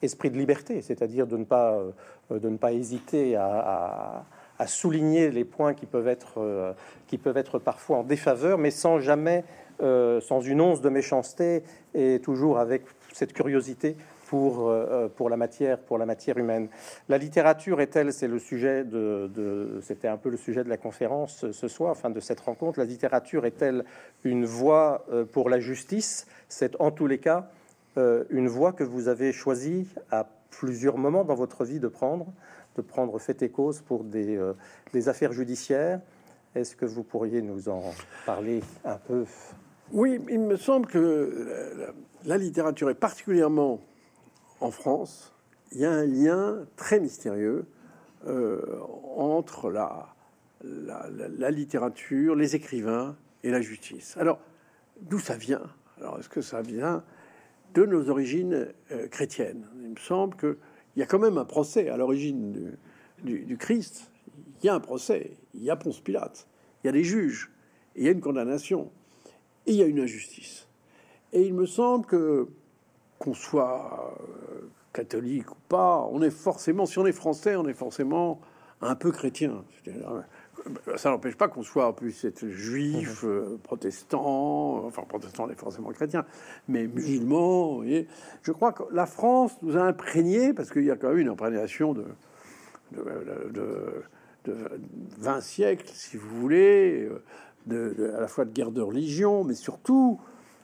esprit 0.02 0.30
de 0.30 0.38
liberté, 0.38 0.80
c'est-à-dire 0.80 1.26
de 1.26 1.36
ne 1.36 1.44
pas 1.44 1.74
euh, 1.74 2.38
de 2.38 2.48
ne 2.48 2.56
pas 2.56 2.72
hésiter 2.72 3.36
à, 3.36 4.24
souligner 4.66 5.30
les 5.30 5.44
points 5.44 5.72
qui 5.72 5.86
peuvent 5.86 6.08
être 6.08 6.34
euh, 6.38 6.72
qui 7.06 7.18
peuvent 7.18 7.36
être 7.36 7.58
parfois 7.58 7.98
en 7.98 8.02
défaveur, 8.02 8.58
mais 8.58 8.70
sans 8.70 9.00
jamais 9.00 9.44
euh, 9.82 10.20
sans 10.20 10.40
une 10.40 10.60
once 10.60 10.80
de 10.80 10.88
méchanceté 10.88 11.62
et 11.94 12.20
toujours 12.20 12.58
avec 12.58 12.82
cette 13.12 13.32
curiosité 13.32 13.96
pour, 14.30 14.68
euh, 14.68 14.86
euh, 14.88 15.08
pour, 15.08 15.28
la 15.28 15.36
matière, 15.36 15.76
pour 15.76 15.98
la 15.98 16.06
matière 16.06 16.38
humaine. 16.38 16.68
La 17.08 17.18
littérature 17.18 17.80
est-elle, 17.80 18.12
c'est 18.12 18.28
le 18.28 18.38
sujet 18.38 18.84
de, 18.84 19.80
c'était 19.82 20.06
un 20.06 20.16
peu 20.16 20.28
le 20.28 20.36
sujet 20.36 20.62
de 20.62 20.68
la 20.68 20.76
conférence 20.76 21.50
ce 21.50 21.66
soir, 21.68 21.90
enfin 21.90 22.10
de 22.10 22.20
cette 22.20 22.38
rencontre. 22.38 22.78
La 22.78 22.84
littérature 22.84 23.44
est-elle 23.44 23.84
une 24.22 24.44
voie 24.44 25.04
euh, 25.10 25.24
pour 25.24 25.50
la 25.50 25.58
justice 25.58 26.28
C'est 26.48 26.80
en 26.80 26.92
tous 26.92 27.08
les 27.08 27.18
cas 27.18 27.50
une 28.30 28.46
voie 28.46 28.72
que 28.72 28.84
vous 28.84 29.08
avez 29.08 29.32
choisi 29.32 29.88
à 30.12 30.24
plusieurs 30.50 30.96
moments 30.96 31.24
dans 31.24 31.34
votre 31.34 31.64
vie 31.64 31.80
de 31.80 31.88
prendre, 31.88 32.32
de 32.76 32.82
prendre 32.82 33.18
fait 33.18 33.42
et 33.42 33.50
cause 33.50 33.80
pour 33.80 34.04
des 34.04 35.08
affaires 35.08 35.32
judiciaires. 35.32 36.00
Est-ce 36.54 36.76
que 36.76 36.86
vous 36.86 37.02
pourriez 37.02 37.42
nous 37.42 37.68
en 37.68 37.82
parler 38.24 38.62
un 38.84 38.96
peu? 38.96 39.24
Oui, 39.92 40.20
il 40.30 40.38
me 40.38 40.56
semble 40.56 40.86
que 40.86 41.92
la 42.24 42.38
littérature 42.38 42.88
est 42.88 42.94
particulièrement 42.94 43.80
en 44.60 44.70
France, 44.70 45.32
il 45.72 45.80
y 45.80 45.84
a 45.84 45.92
un 45.92 46.06
lien 46.06 46.66
très 46.76 47.00
mystérieux 47.00 47.66
euh, 48.26 48.60
entre 49.16 49.70
la, 49.70 50.14
littérature, 51.50 52.34
les 52.34 52.56
écrivains 52.56 53.16
et 53.42 53.50
la 53.50 53.60
justice. 53.60 54.16
Alors, 54.18 54.40
d'où 55.00 55.18
ça 55.18 55.36
vient? 55.36 55.62
Alors, 55.98 56.18
est-ce 56.18 56.28
que 56.28 56.42
ça 56.42 56.60
vient 56.60 57.02
de 57.74 57.86
nos 57.86 58.10
origines 58.10 58.68
euh, 58.90 59.08
chrétiennes? 59.08 59.66
Il 59.82 59.90
me 59.90 59.96
semble 59.96 60.36
qu'il 60.36 60.56
y 60.96 61.02
a 61.02 61.06
quand 61.06 61.18
même 61.18 61.38
un 61.38 61.44
procès 61.44 61.88
à 61.88 61.96
l'origine 61.96 62.76
du, 63.22 63.56
Christ. 63.56 64.10
Il 64.62 64.66
y 64.66 64.68
a 64.68 64.74
un 64.74 64.80
procès, 64.80 65.36
il 65.54 65.62
y 65.62 65.70
a 65.70 65.76
Ponce 65.76 66.00
Pilate, 66.00 66.46
il 66.82 66.88
y 66.88 66.90
a 66.90 66.92
des 66.92 67.04
juges, 67.04 67.50
il 67.96 68.04
y 68.04 68.08
a 68.08 68.10
une 68.10 68.20
condamnation, 68.20 68.90
il 69.66 69.76
y 69.76 69.82
a 69.82 69.86
une 69.86 70.00
injustice. 70.00 70.68
Et 71.32 71.42
il 71.42 71.54
me 71.54 71.64
semble 71.64 72.06
que 72.06 72.48
qu'on 73.20 73.34
soit 73.34 74.16
euh, 74.50 74.70
catholique 74.92 75.52
ou 75.52 75.58
pas, 75.68 76.08
on 76.10 76.22
est 76.22 76.30
forcément, 76.30 76.86
si 76.86 76.98
on 76.98 77.06
est 77.06 77.12
français, 77.12 77.54
on 77.54 77.68
est 77.68 77.74
forcément 77.74 78.40
un 78.80 78.94
peu 78.94 79.12
chrétien. 79.12 79.62
Euh, 79.86 80.22
ça 80.96 81.10
n'empêche 81.10 81.36
pas 81.36 81.46
qu'on 81.48 81.62
soit 81.62 81.86
en 81.86 81.92
plus 81.92 82.24
être 82.24 82.48
juif, 82.48 83.22
mhm. 83.22 83.30
euh, 83.30 83.56
protestant, 83.62 84.86
enfin 84.86 85.02
protestant, 85.02 85.44
on 85.44 85.50
est 85.50 85.58
forcément 85.58 85.90
chrétien, 85.90 86.24
mais 86.66 86.86
musulman. 86.86 87.82
Et 87.84 88.08
je 88.42 88.52
crois 88.52 88.72
que 88.72 88.84
la 88.90 89.04
France 89.04 89.52
nous 89.60 89.76
a 89.76 89.82
imprégné, 89.82 90.54
parce 90.54 90.70
qu'il 90.70 90.84
y 90.84 90.90
a 90.90 90.96
quand 90.96 91.10
même 91.10 91.18
une 91.18 91.28
imprégnation 91.28 91.92
de, 91.92 92.06
de, 92.92 94.02
de, 94.44 94.54
20 95.18 95.40
siècles, 95.42 95.90
si 95.92 96.16
vous 96.16 96.40
voulez, 96.40 97.06
de, 97.66 98.14
à 98.16 98.20
la 98.20 98.28
fois 98.28 98.46
de 98.46 98.50
guerre 98.50 98.70
de 98.70 98.80
religion, 98.80 99.44
mais 99.44 99.54
surtout 99.54 100.18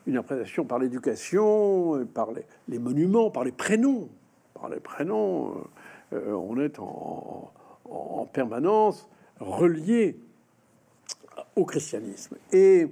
une 0.06 0.16
appréciation 0.16 0.64
par 0.64 0.78
l'éducation, 0.78 2.06
par 2.14 2.28
les, 2.68 2.78
monuments, 2.78 3.30
par 3.30 3.44
les 3.44 3.52
prénoms. 3.52 4.08
Par 4.54 4.68
les 4.68 4.80
prénoms, 4.80 5.66
euh, 6.12 6.16
euh, 6.16 6.32
on 6.32 6.60
est 6.60 6.78
en, 6.78 7.52
permanence 8.32 9.08
relié 9.38 10.18
au 11.54 11.64
christianisme. 11.64 12.36
Et, 12.52 12.88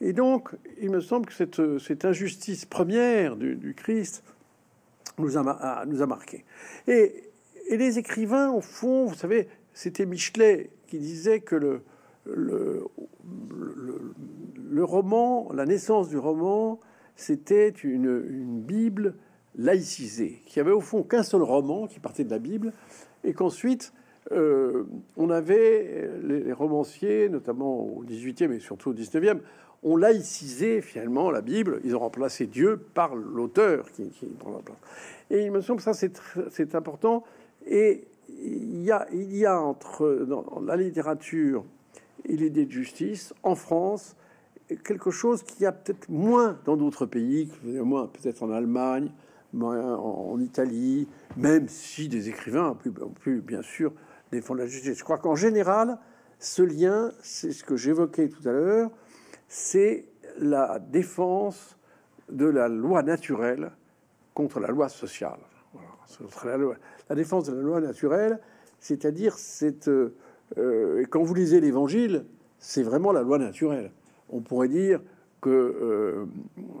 donc, 0.00 0.50
il 0.80 0.90
me 0.90 1.00
semble 1.00 1.26
que 1.26 1.78
cette, 1.78 2.04
injustice 2.04 2.64
première 2.64 3.36
du, 3.36 3.74
Christ 3.76 4.24
nous 5.18 5.36
a, 5.36 5.84
nous 5.86 6.02
a 6.02 6.06
marqué. 6.06 6.44
Et, 6.88 7.24
les 7.70 7.98
écrivains, 7.98 8.50
au 8.50 8.60
fond, 8.60 9.06
vous 9.06 9.14
savez, 9.14 9.48
c'était 9.74 10.06
Michelet 10.06 10.70
qui 10.88 10.98
disait 10.98 11.40
que 11.40 11.54
le, 11.54 11.82
roman, 14.78 15.48
la 15.52 15.66
naissance 15.66 16.08
du 16.08 16.18
roman, 16.18 16.78
c'était 17.16 17.68
une, 17.68 18.60
Bible 18.60 19.14
laïcisé, 19.56 20.40
qui 20.46 20.60
avait 20.60 20.70
au 20.70 20.80
fond 20.80 21.02
qu'un 21.02 21.22
seul 21.22 21.42
roman 21.42 21.86
qui 21.86 22.00
partait 22.00 22.24
de 22.24 22.30
la 22.30 22.38
Bible, 22.38 22.72
et 23.24 23.32
qu'ensuite 23.32 23.92
euh, 24.32 24.84
on 25.16 25.30
avait 25.30 26.10
les, 26.22 26.52
romanciers, 26.52 27.28
notamment 27.28 27.80
au 27.80 28.04
18e 28.04 28.52
et 28.52 28.60
surtout 28.60 28.90
au 28.90 28.94
19e, 28.94 29.40
ont 29.82 29.96
laïcisé 29.96 30.82
finalement 30.82 31.30
la 31.30 31.40
Bible. 31.40 31.80
Ils 31.84 31.96
ont 31.96 32.00
remplacé 32.00 32.46
Dieu 32.46 32.76
par 32.76 33.14
l'auteur 33.14 33.90
qui, 33.92 34.10
prend 34.38 34.52
la 34.52 34.58
place. 34.58 34.76
Et 35.30 35.44
il 35.44 35.50
me 35.50 35.60
semble 35.60 35.82
que 35.82 35.92
ça 35.92 35.94
c'est 35.94 36.74
important. 36.74 37.24
Et 37.66 38.04
il 38.28 38.82
y 38.82 38.90
a, 38.90 39.06
il 39.12 39.36
y 39.36 39.46
a 39.46 39.60
entre 39.60 40.26
dans 40.28 40.60
la 40.64 40.76
littérature 40.76 41.64
et 42.26 42.36
l'idée 42.36 42.66
de 42.66 42.70
justice 42.70 43.34
en 43.42 43.54
France 43.54 44.16
quelque 44.76 45.10
chose 45.10 45.42
qui 45.42 45.66
a 45.66 45.72
peut-être 45.72 46.08
moins 46.08 46.58
dans 46.64 46.76
d'autres 46.76 47.06
pays, 47.06 47.50
moins 47.64 48.06
peut-être 48.06 48.42
en 48.42 48.50
Allemagne, 48.50 49.10
en, 49.58 50.38
Italie, 50.40 51.08
même 51.36 51.68
si 51.68 52.08
des 52.08 52.28
écrivains 52.28 52.76
ont 53.00 53.10
pu, 53.10 53.40
bien 53.40 53.62
sûr 53.62 53.92
défendre 54.30 54.60
la 54.60 54.66
justice. 54.66 54.96
Je 54.96 55.04
crois 55.04 55.18
qu'en 55.18 55.34
général, 55.34 55.98
ce 56.38 56.62
lien, 56.62 57.10
c'est 57.20 57.52
ce 57.52 57.64
que 57.64 57.76
j'évoquais 57.76 58.28
tout 58.28 58.48
à 58.48 58.52
l'heure, 58.52 58.90
c'est 59.48 60.06
la 60.38 60.78
défense 60.78 61.76
de 62.30 62.46
la 62.46 62.68
loi 62.68 63.02
naturelle 63.02 63.72
contre 64.34 64.60
la 64.60 64.68
loi 64.68 64.88
sociale. 64.88 65.40
La, 67.08 67.14
défense 67.16 67.46
de 67.46 67.54
la 67.54 67.62
loi 67.62 67.80
naturelle, 67.80 68.38
c'est-à-dire, 68.78 69.38
c'est 69.38 69.88
euh, 69.88 71.04
quand 71.10 71.22
vous 71.22 71.34
lisez 71.34 71.60
l'Évangile, 71.60 72.24
c'est 72.58 72.82
vraiment 72.82 73.12
la 73.12 73.22
loi 73.22 73.38
naturelle. 73.38 73.90
On 74.30 74.40
pourrait 74.40 74.68
dire 74.68 75.00
que 75.40 75.50
euh, 75.50 76.26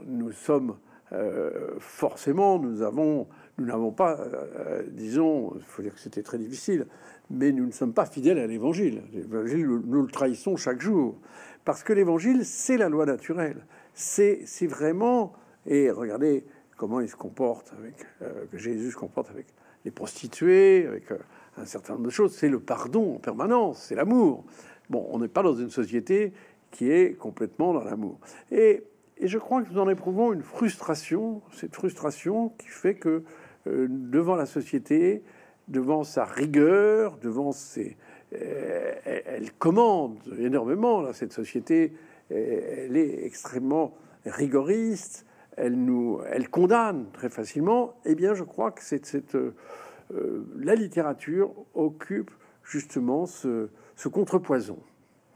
nous 0.06 0.32
sommes 0.32 0.76
euh, 1.12 1.74
forcément, 1.80 2.58
nous 2.58 2.82
avons, 2.82 3.26
nous 3.58 3.66
n'avons 3.66 3.90
pas, 3.90 4.20
euh, 4.20 4.84
disons, 4.92 5.54
il 5.56 5.62
faut 5.62 5.82
dire 5.82 5.92
que 5.92 6.00
c'était 6.00 6.22
très 6.22 6.38
difficile, 6.38 6.86
mais 7.30 7.50
nous 7.50 7.66
ne 7.66 7.72
sommes 7.72 7.92
pas 7.92 8.06
fidèles 8.06 8.38
à 8.38 8.46
l'Évangile. 8.46 9.02
L'Évangile, 9.12 9.66
nous, 9.66 10.02
le 10.02 10.10
trahissons 10.10 10.56
chaque 10.56 10.80
jour, 10.80 11.18
parce 11.64 11.82
que 11.82 11.92
l'Évangile, 11.92 12.44
c'est 12.44 12.76
la 12.76 12.88
loi 12.88 13.06
naturelle. 13.06 13.66
C'est, 13.92 14.46
vraiment, 14.68 15.32
et 15.66 15.90
regardez 15.90 16.44
comment 16.76 17.00
il 17.00 17.08
se 17.08 17.16
comporte 17.16 17.72
avec, 17.76 18.06
Jésus 18.54 18.92
se 18.92 18.96
comporte 18.96 19.30
avec 19.30 19.46
les 19.84 19.90
prostituées, 19.90 20.86
avec 20.86 21.12
un 21.56 21.64
certain 21.64 21.94
nombre 21.94 22.06
de 22.06 22.10
choses. 22.10 22.34
C'est 22.34 22.48
le 22.48 22.60
pardon 22.60 23.16
en 23.16 23.18
permanence, 23.18 23.82
c'est 23.88 23.96
l'amour. 23.96 24.44
Bon, 24.88 25.06
on 25.10 25.18
n'est 25.18 25.28
pas 25.28 25.42
dans 25.42 25.54
une 25.54 25.70
société 25.70 26.32
qui 26.70 26.90
est 26.90 27.16
complètement 27.16 27.72
dans 27.72 27.84
l'amour. 27.84 28.18
Et 28.50 28.84
je 29.22 29.38
crois 29.38 29.62
que 29.62 29.72
nous 29.72 29.78
en 29.78 29.88
éprouvons 29.88 30.32
une 30.32 30.42
frustration, 30.42 31.42
cette 31.52 31.74
frustration 31.74 32.50
qui 32.58 32.68
fait 32.68 32.94
que 32.94 33.22
euh, 33.66 33.86
devant 33.90 34.36
la 34.36 34.46
société, 34.46 35.22
devant 35.68 36.04
sa 36.04 36.24
rigueur, 36.24 37.18
devant 37.18 37.52
ses... 37.52 37.96
Euh, 38.32 38.94
elle 39.04 39.52
commande 39.52 40.18
énormément, 40.38 41.00
là, 41.00 41.12
cette 41.12 41.32
société, 41.32 41.92
elle 42.30 42.96
est 42.96 43.24
extrêmement 43.24 43.96
rigoriste, 44.24 45.26
elle 45.56 45.74
nous, 45.74 46.20
elle 46.30 46.48
condamne 46.48 47.06
très 47.12 47.28
facilement. 47.28 47.94
Eh 48.04 48.14
bien, 48.14 48.34
je 48.34 48.44
crois 48.44 48.70
que 48.70 48.82
c'est 48.82 49.04
cette, 49.04 49.34
euh, 49.34 50.46
la 50.56 50.74
littérature 50.74 51.52
occupe 51.74 52.30
justement 52.62 53.26
ce, 53.26 53.68
ce 53.96 54.08
contrepoison, 54.08 54.78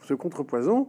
ce 0.03 0.15
contrepoison 0.15 0.89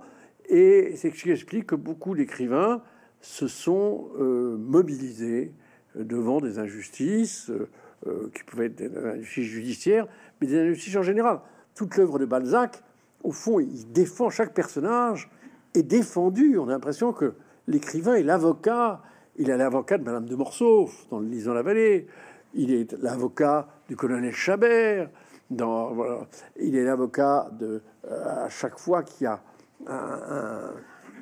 et 0.50 0.94
c'est 0.96 1.12
ce 1.12 1.24
qui 1.24 1.32
explique 1.32 1.68
que 1.68 1.76
beaucoup 1.76 2.16
d'écrivains 2.16 2.82
se 3.22 3.48
sont 3.48 4.10
euh, 4.20 4.58
mobilisés 4.58 5.52
devant 5.96 6.42
des 6.42 6.60
injustices 6.60 7.50
euh, 7.50 7.70
euh, 8.08 8.30
qui 8.34 8.44
pouvaient 8.44 8.68
être 8.68 8.76
des 8.76 8.98
injustices 8.98 9.48
judiciaires, 9.48 10.08
mais 10.40 10.48
des 10.48 10.60
injustices 10.60 10.96
en 10.96 11.02
général. 11.02 11.40
Toute 11.74 11.98
l'œuvre 11.98 12.20
de 12.20 12.26
Balzac, 12.26 12.84
au 13.24 13.32
fond, 13.32 13.60
il 13.60 13.92
défend 13.92 14.30
chaque 14.30 14.54
personnage 14.54 15.30
est 15.74 15.84
défendu. 15.84 16.58
On 16.58 16.68
a 16.68 16.72
l'impression 16.72 17.12
que 17.14 17.34
l'écrivain 17.68 18.16
est 18.16 18.24
l'avocat. 18.24 19.02
Il 19.38 19.50
est 19.50 19.58
l'avocat 19.58 19.98
de 19.98 20.04
Madame 20.04 20.26
de 20.26 20.36
Morsauf 20.36 21.08
dans 21.10 21.20
Lisant 21.20 21.54
la 21.54 21.64
Vallée. 21.64 22.08
Il 22.54 22.72
est 22.72 22.94
l'avocat 23.02 23.68
du 23.90 23.96
colonel 23.96 24.32
Chabert. 24.32 25.10
Il 25.50 26.76
est 26.76 26.84
l'avocat 26.84 27.50
de 27.60 27.82
à 28.10 28.50
chaque 28.50 28.80
fois 28.80 29.04
qu'il 29.04 29.26
y 29.26 29.28
a 29.28 29.42
un, 29.88 30.74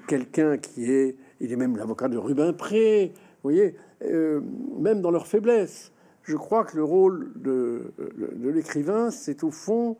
quelqu'un 0.08 0.58
qui 0.58 0.92
est, 0.92 1.16
il 1.40 1.52
est 1.52 1.56
même 1.56 1.78
l'avocat 1.78 2.08
de 2.08 2.18
Rubempré, 2.18 3.14
vous 3.44 3.50
voyez, 3.50 3.76
euh, 4.04 4.42
même 4.80 5.02
dans 5.02 5.12
leur 5.12 5.28
faiblesse. 5.28 5.92
Je 6.24 6.38
crois 6.38 6.64
que 6.64 6.78
le 6.78 6.84
rôle 6.84 7.32
de, 7.36 7.94
de, 7.98 8.50
l'écrivain, 8.50 9.12
c'est 9.12 9.44
au 9.44 9.52
fond 9.52 9.98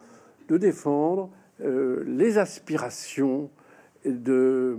de 0.48 0.58
défendre 0.58 1.30
euh, 1.62 2.04
les 2.08 2.38
aspirations 2.38 3.50
de, 4.06 4.78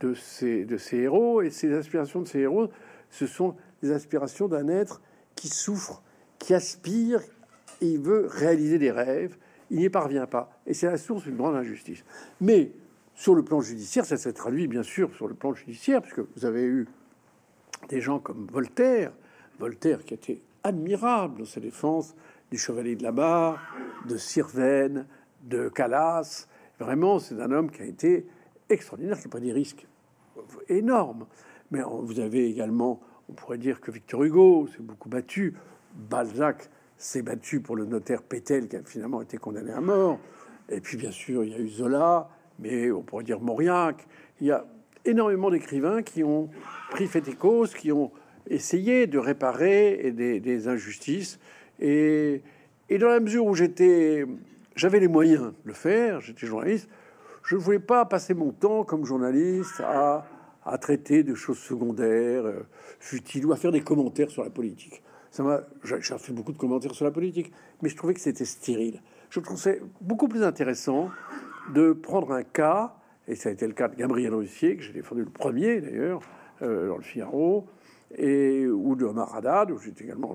de, 0.00 0.14
ces, 0.14 0.64
de 0.64 0.78
ces 0.78 0.98
héros. 0.98 1.42
Et 1.42 1.50
ces 1.50 1.72
aspirations 1.74 2.22
de 2.22 2.28
ces 2.28 2.40
héros, 2.40 2.68
ce 3.10 3.26
sont 3.26 3.54
les 3.82 3.90
aspirations 3.92 4.48
d'un 4.48 4.68
être 4.68 5.02
qui 5.34 5.48
souffre, 5.48 6.02
qui 6.38 6.54
aspire, 6.54 7.20
et 7.80 7.86
il 7.86 8.00
veut 8.00 8.26
réaliser 8.26 8.78
des 8.78 8.90
rêves, 8.90 9.36
il 9.70 9.78
n'y 9.78 9.90
parvient 9.90 10.26
pas. 10.26 10.50
Et 10.66 10.72
c'est 10.72 10.86
la 10.86 10.96
source 10.96 11.24
d'une 11.24 11.36
grande 11.36 11.56
injustice. 11.56 12.04
Mais 12.40 12.72
sur 13.14 13.34
le 13.34 13.42
plan 13.42 13.60
judiciaire, 13.60 14.04
ça 14.04 14.16
s'est 14.16 14.32
traduit 14.32 14.66
bien 14.66 14.82
sûr 14.82 15.14
sur 15.14 15.28
le 15.28 15.34
plan 15.34 15.54
judiciaire, 15.54 16.02
puisque 16.02 16.20
vous 16.36 16.44
avez 16.44 16.64
eu 16.64 16.88
des 17.88 18.00
gens 18.00 18.18
comme 18.18 18.46
Voltaire, 18.50 19.12
Voltaire 19.58 20.04
qui 20.04 20.14
était 20.14 20.40
admirable 20.64 21.40
dans 21.40 21.44
sa 21.44 21.60
défense 21.60 22.14
du 22.50 22.58
Chevalier 22.58 22.96
de 22.96 23.02
la 23.02 23.12
Barre, 23.12 23.60
de 24.08 24.16
Sirven, 24.16 25.06
de 25.42 25.68
Calas. 25.68 26.48
Vraiment, 26.78 27.18
c'est 27.18 27.40
un 27.40 27.50
homme 27.50 27.70
qui 27.70 27.82
a 27.82 27.86
été 27.86 28.26
extraordinaire, 28.68 29.18
qui 29.18 29.26
a 29.26 29.30
pris 29.30 29.40
des 29.40 29.52
risques 29.52 29.86
énormes. 30.68 31.26
Mais 31.70 31.80
vous 31.82 32.20
avez 32.20 32.48
également, 32.48 33.00
on 33.28 33.32
pourrait 33.32 33.58
dire 33.58 33.80
que 33.80 33.90
Victor 33.90 34.22
Hugo 34.24 34.68
s'est 34.68 34.82
beaucoup 34.82 35.08
battu, 35.08 35.54
Balzac 35.94 36.70
s'est 36.96 37.22
battu 37.22 37.60
pour 37.60 37.76
le 37.76 37.84
notaire 37.84 38.22
Pétel 38.22 38.68
qui 38.68 38.76
a 38.76 38.82
finalement 38.82 39.22
été 39.22 39.38
condamné 39.38 39.72
à 39.72 39.80
mort. 39.80 40.18
Et 40.68 40.80
puis 40.80 40.96
bien 40.96 41.10
sûr, 41.10 41.44
il 41.44 41.50
y 41.50 41.54
a 41.54 41.58
eu 41.58 41.68
Zola, 41.68 42.28
mais 42.58 42.90
on 42.90 43.02
pourrait 43.02 43.24
dire 43.24 43.40
Mauriac. 43.40 44.06
Il 44.40 44.46
y 44.46 44.50
a 44.50 44.64
énormément 45.04 45.50
d'écrivains 45.50 46.02
qui 46.02 46.24
ont 46.24 46.48
pris 46.90 47.06
fait 47.06 47.26
et 47.28 47.34
cause, 47.34 47.74
qui 47.74 47.92
ont 47.92 48.10
essayé 48.48 49.06
de 49.06 49.18
réparer 49.18 50.12
des, 50.12 50.68
injustices. 50.68 51.38
Et, 51.80 52.42
dans 52.90 53.08
la 53.08 53.20
mesure 53.20 53.46
où 53.46 53.54
j'avais 53.54 55.00
les 55.00 55.08
moyens 55.08 55.46
de 55.46 55.54
le 55.64 55.72
faire, 55.72 56.20
j'étais 56.20 56.46
journaliste, 56.46 56.88
je 57.44 57.56
ne 57.56 57.60
voulais 57.60 57.78
pas 57.78 58.04
passer 58.04 58.34
mon 58.34 58.52
temps 58.52 58.84
comme 58.84 59.04
journaliste 59.04 59.80
à, 59.80 60.24
traiter 60.80 61.24
de 61.24 61.34
choses 61.34 61.58
secondaires, 61.58 62.46
euh, 62.46 62.60
futiles, 63.00 63.46
ou 63.46 63.52
à 63.52 63.56
faire 63.56 63.72
des 63.72 63.80
commentaires 63.80 64.30
sur 64.30 64.44
la 64.44 64.50
politique. 64.50 65.02
J'ai 65.82 66.00
fait 66.18 66.32
beaucoup 66.32 66.52
de 66.52 66.58
commentaires 66.58 66.94
sur 66.94 67.04
la 67.04 67.10
politique, 67.10 67.52
mais 67.80 67.88
je 67.88 67.96
trouvais 67.96 68.14
que 68.14 68.20
c'était 68.20 68.44
stérile. 68.44 69.00
Je 69.30 69.40
trouvais 69.40 69.82
beaucoup 70.00 70.28
plus 70.28 70.44
intéressant 70.44 71.10
de 71.70 71.92
prendre 71.92 72.32
un 72.32 72.42
cas, 72.42 72.94
et 73.28 73.34
ça 73.34 73.48
a 73.48 73.52
été 73.52 73.66
le 73.66 73.72
cas 73.72 73.88
de 73.88 73.96
Gabriel 73.96 74.34
Russier, 74.34 74.76
que 74.76 74.82
j'ai 74.82 74.92
défendu 74.92 75.22
le 75.22 75.30
premier 75.30 75.80
d'ailleurs, 75.80 76.20
euh, 76.62 76.88
dans 76.88 76.96
le 76.96 77.02
Figaro, 77.02 77.66
et, 78.16 78.66
ou 78.66 78.94
de 78.94 79.04
Omar 79.04 79.34
Haddad, 79.34 79.70
où 79.70 79.78
j'étais 79.78 80.04
également 80.04 80.34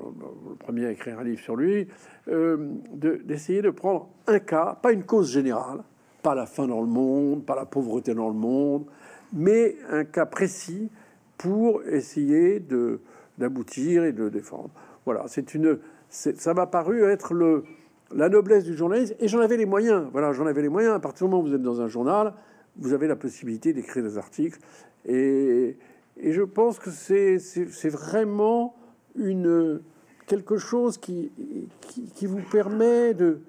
le, 0.49 0.55
premier 0.55 0.85
à 0.87 0.91
écrire 0.91 1.19
un 1.19 1.23
livre 1.23 1.39
sur 1.39 1.55
lui, 1.55 1.87
euh, 2.27 2.57
d'essayer 2.93 3.61
de, 3.61 3.69
prendre 3.69 4.09
un 4.25 4.39
cas, 4.39 4.77
pas 4.81 4.91
une 4.91 5.03
cause 5.03 5.31
générale, 5.31 5.83
pas 6.23 6.35
la 6.35 6.45
faim 6.45 6.67
dans 6.67 6.81
le 6.81 6.87
monde, 6.87 7.45
pas 7.45 7.55
la 7.55 7.65
pauvreté 7.65 8.13
dans 8.13 8.29
le 8.29 8.33
monde, 8.33 8.85
mais 9.33 9.75
un 9.89 10.05
cas 10.05 10.25
précis 10.25 10.89
pour 11.37 11.83
essayer 11.83 12.59
d'aboutir 13.37 14.03
et 14.05 14.11
de 14.11 14.29
défendre. 14.29 14.71
Voilà, 15.05 15.25
c'est 15.27 15.53
une, 15.53 15.79
ça 16.09 16.53
m'a 16.53 16.65
paru 16.65 17.03
être 17.03 17.33
le, 17.33 17.63
la 18.15 18.29
noblesse 18.29 18.63
du 18.63 18.75
journalisme, 18.75 19.15
et 19.19 19.27
j'en 19.27 19.39
avais 19.39 19.57
les 19.57 19.65
moyens. 19.65 20.07
Voilà, 20.11 20.31
j'en 20.33 20.45
avais 20.45 20.61
les 20.61 20.69
moyens. 20.69 20.93
À 20.95 20.99
partir 20.99 21.27
du 21.27 21.31
moment 21.31 21.43
où 21.43 21.47
vous 21.47 21.55
êtes 21.55 21.61
dans 21.61 21.81
un 21.81 21.87
journal, 21.87 22.33
vous 22.77 22.93
avez 22.93 23.07
la 23.07 23.15
possibilité 23.15 23.73
d'écrire 23.73 24.03
des 24.03 24.17
articles. 24.17 24.59
Et, 25.05 25.77
et 26.17 26.33
je 26.33 26.41
pense 26.41 26.79
que 26.79 26.89
c'est 26.89 27.89
vraiment 27.89 28.75
une, 29.15 29.81
quelque 30.27 30.57
chose 30.57 30.97
qui, 30.97 31.31
qui, 32.13 32.25
vous 32.25 32.41
permet 32.51 33.13
de, 33.13 33.39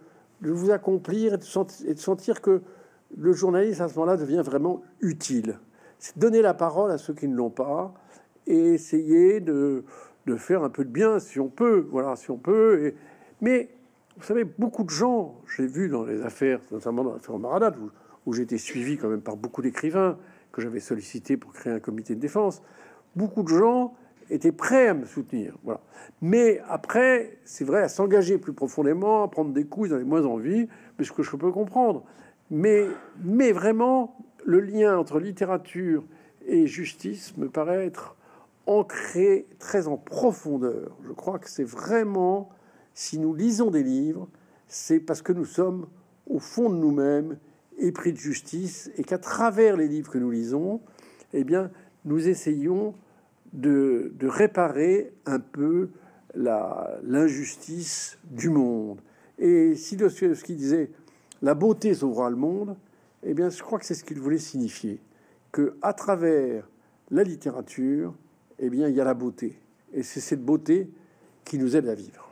de, 0.41 0.51
vous 0.51 0.71
accomplir 0.71 1.35
et 1.35 1.39
de, 1.39 1.99
sentir, 1.99 2.41
que 2.41 2.63
le 3.17 3.33
journalisme, 3.33 3.83
à 3.83 3.89
ce 3.89 3.95
moment-là, 3.95 4.17
devient 4.17 4.43
vraiment 4.45 4.83
utile. 5.01 5.59
C'est 5.99 6.17
donner 6.19 6.43
la 6.43 6.55
parole 6.55 6.91
à 6.91 6.99
ceux 6.99 7.15
qui 7.15 7.27
ne 7.29 7.35
l'ont 7.35 7.51
pas 7.51 7.93
et 8.47 8.75
essayer 8.75 9.41
de, 9.41 9.85
de, 10.27 10.37
faire 10.37 10.63
un 10.63 10.71
peu 10.71 10.85
de 10.85 10.91
bien 10.91 11.19
si 11.19 11.41
on 11.41 11.49
peut. 11.49 11.87
Voilà, 11.91 12.17
si 12.17 12.31
on 12.31 12.39
peut. 12.39 12.95
Mais 13.41 13.69
vous 14.19 14.25
savez, 14.25 14.45
beaucoup 14.45 14.85
de 14.85 14.91
gens, 14.91 15.41
j'ai 15.57 15.67
vu 15.67 15.89
dans 15.89 16.05
les 16.05 16.23
affaires, 16.23 16.61
notamment 16.73 17.05
dans 17.05 17.13
l'affaire 17.13 17.39
Maradat, 17.39 17.75
où, 17.79 17.91
où 18.27 18.33
j'ai 18.33 18.43
été 18.43 18.59
suivi 18.59 18.99
quand 18.99 19.09
même 19.09 19.21
par 19.21 19.37
beaucoup 19.37 19.63
d'écrivains 19.63 20.19
que 20.53 20.61
j'avais 20.61 20.81
sollicité 20.81 21.37
pour 21.37 21.53
créer 21.53 21.73
un 21.73 21.81
comité 21.81 22.15
de 22.15 22.21
défense, 22.21 22.63
beaucoup 23.15 23.43
de 23.43 23.49
gens 23.49 23.95
était 24.31 24.53
prêt 24.53 24.89
à 24.89 24.95
me 24.95 25.05
soutenir. 25.05 25.57
Voilà. 25.63 25.81
Mais 26.21 26.61
après, 26.69 27.39
c'est 27.45 27.65
vrai, 27.65 27.83
à 27.83 27.89
s'engager 27.89 28.39
plus 28.39 28.53
profondément, 28.53 29.23
à 29.23 29.29
prendre 29.29 29.53
des 29.53 29.65
coups, 29.65 29.91
ils 29.91 29.95
avaient 29.95 30.05
moins 30.05 30.25
envie, 30.25 30.69
mais 30.99 31.05
ce 31.05 31.13
que 31.13 31.23
je 31.23 31.37
peux 31.37 31.53
comprendre. 31.53 32.05
Mais, 32.51 32.87
mais 33.23 33.53
vraiment, 33.53 34.17
le 34.45 34.61
lien 34.61 34.99
entre 34.99 35.21
littérature 35.21 36.05
et 36.47 36.67
justice 36.67 37.37
me 37.37 37.49
paraît 37.49 37.87
être 37.87 38.17
ancré 38.67 39.47
très 39.59 39.89
en 39.89 39.97
profondeur. 39.97 40.97
Je 41.07 41.13
crois 41.13 41.39
que 41.39 41.49
c'est 41.49 41.65
vraiment, 41.65 42.51
si 42.99 43.21
nous 43.21 43.33
lisons 43.33 43.71
des 43.71 43.85
livres, 43.85 44.29
c'est 44.67 44.99
parce 44.99 45.23
que 45.23 45.33
nous 45.33 45.45
sommes 45.45 45.87
au 46.27 46.41
fond 46.41 46.69
de 46.69 46.75
nous-mêmes 46.75 47.39
épris 47.79 48.13
de 48.13 48.19
justice 48.19 48.91
et 48.97 49.05
qu'à 49.05 49.19
travers 49.19 49.77
les 49.77 49.87
livres 49.87 50.11
que 50.11 50.19
nous 50.19 50.33
lisons, 50.33 50.81
eh 51.33 51.45
bien, 51.45 51.71
nous 52.05 52.27
essayons 52.27 52.97
de, 53.53 54.13
réparer 54.21 55.13
un 55.27 55.39
peu 55.39 55.91
l'injustice 56.35 58.19
du 58.25 58.51
monde. 58.51 59.01
Et 59.39 59.77
si 59.77 59.97
qui 59.97 60.57
disait 60.57 60.91
la 61.41 61.55
beauté 61.55 61.95
sauvera 61.95 62.29
le 62.31 62.37
monde, 62.37 62.75
eh 63.23 63.33
bien, 63.33 63.49
je 63.49 63.63
crois 63.63 63.79
que 63.79 63.85
c'est 63.85 63.95
ce 63.95 64.03
qu'il 64.03 64.19
voulait 64.19 64.39
signifier, 64.39 65.01
que 65.53 65.77
à 65.83 65.93
travers 65.93 66.69
la 67.13 67.23
littérature, 67.23 68.13
eh 68.59 68.69
bien, 68.69 68.89
il 68.89 68.97
y 68.97 69.01
a 69.01 69.05
la 69.05 69.15
beauté, 69.15 69.57
et 69.93 70.03
c'est 70.03 70.21
cette 70.21 70.45
beauté 70.45 70.91
qui 71.45 71.59
nous 71.59 71.77
aide 71.77 71.89
à 71.89 71.95
vivre. 71.95 72.28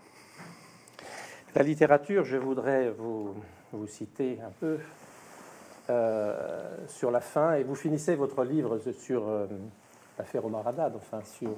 La 1.56 1.62
littérature, 1.62 2.22
je 2.26 2.36
voudrais 2.36 2.90
vous, 2.90 3.34
vous 3.72 3.86
citer 3.86 4.38
un 4.46 4.50
peu 4.60 4.76
euh, 5.88 6.34
sur 6.86 7.10
la 7.10 7.22
fin, 7.22 7.54
et 7.54 7.62
vous 7.62 7.74
finissez 7.74 8.14
votre 8.14 8.44
livre 8.44 8.78
sur 8.92 9.26
euh, 9.26 9.46
l'affaire 10.18 10.44
Omar 10.44 10.68
Haddad, 10.68 10.92
enfin 10.96 11.22
sur 11.24 11.48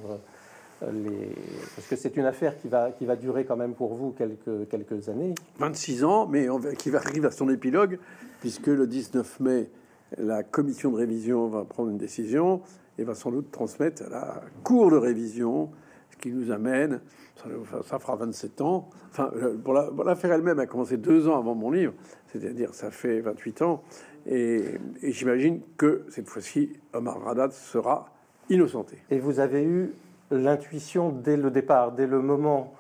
euh, 0.85 0.93
les... 0.93 1.35
Parce 1.75 1.89
que 1.89 1.97
c'est 1.97 2.17
une 2.17 2.27
affaire 2.27 2.57
qui 2.61 2.69
va, 2.69 2.93
qui 2.93 3.07
va 3.07 3.17
durer 3.17 3.45
quand 3.45 3.57
même 3.57 3.75
pour 3.75 3.95
vous 3.95 4.13
quelques, 4.13 4.69
quelques 4.71 5.09
années. 5.09 5.35
26 5.59 6.05
ans, 6.05 6.29
mais 6.29 6.49
on, 6.49 6.61
qui 6.61 6.91
va 6.91 6.99
arriver 6.99 7.27
à 7.27 7.33
son 7.33 7.49
épilogue, 7.49 7.99
puisque 8.39 8.69
le 8.69 8.87
19 8.87 9.41
mai, 9.41 9.69
la 10.17 10.45
commission 10.45 10.93
de 10.93 10.97
révision 10.97 11.49
va 11.49 11.65
prendre 11.65 11.91
une 11.91 11.99
décision 11.99 12.63
et 12.99 13.03
va 13.03 13.17
sans 13.17 13.33
doute 13.33 13.51
transmettre 13.51 14.05
à 14.05 14.09
la 14.09 14.43
cour 14.63 14.93
de 14.93 14.97
révision, 14.97 15.71
qui 16.19 16.33
nous 16.33 16.51
amène, 16.51 17.01
ça, 17.37 17.99
fera 17.99 18.17
27 18.17 18.61
ans. 18.61 18.91
Enfin, 19.11 19.31
pour 19.65 19.75
l'affaire 20.05 20.33
elle-même 20.33 20.59
a 20.59 20.67
commencé 20.67 20.97
deux 20.97 21.29
ans 21.29 21.39
avant 21.39 21.55
mon 21.55 21.71
livre, 21.71 21.95
c'est-à-dire 22.33 22.75
ça 22.75 22.91
fait 22.91 23.21
28 23.21 23.63
ans. 23.63 23.83
Et, 24.27 24.65
et 25.03 25.13
j'imagine 25.13 25.61
que 25.77 26.05
cette 26.11 26.29
fois-ci, 26.29 26.73
Omar 26.93 27.27
Haddad 27.29 27.53
sera 27.53 28.13
innocenté. 28.51 28.99
Et 29.11 29.19
vous 29.19 29.41
avez 29.41 29.63
eu 29.63 29.93
l'intuition 30.31 31.11
dès 31.11 31.37
le 31.37 31.51
départ, 31.51 31.93
dès 31.93 32.07
le 32.07 32.21
moment 32.21 32.75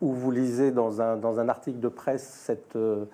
où 0.00 0.12
vous 0.12 0.30
lisez 0.30 0.72
dans 0.72 1.00
un, 1.00 1.16
dans 1.16 1.40
un 1.40 1.48
article 1.48 1.80
de 1.80 1.88
presse 1.88 2.42
cette, 2.44 2.76
euh, 2.76 3.06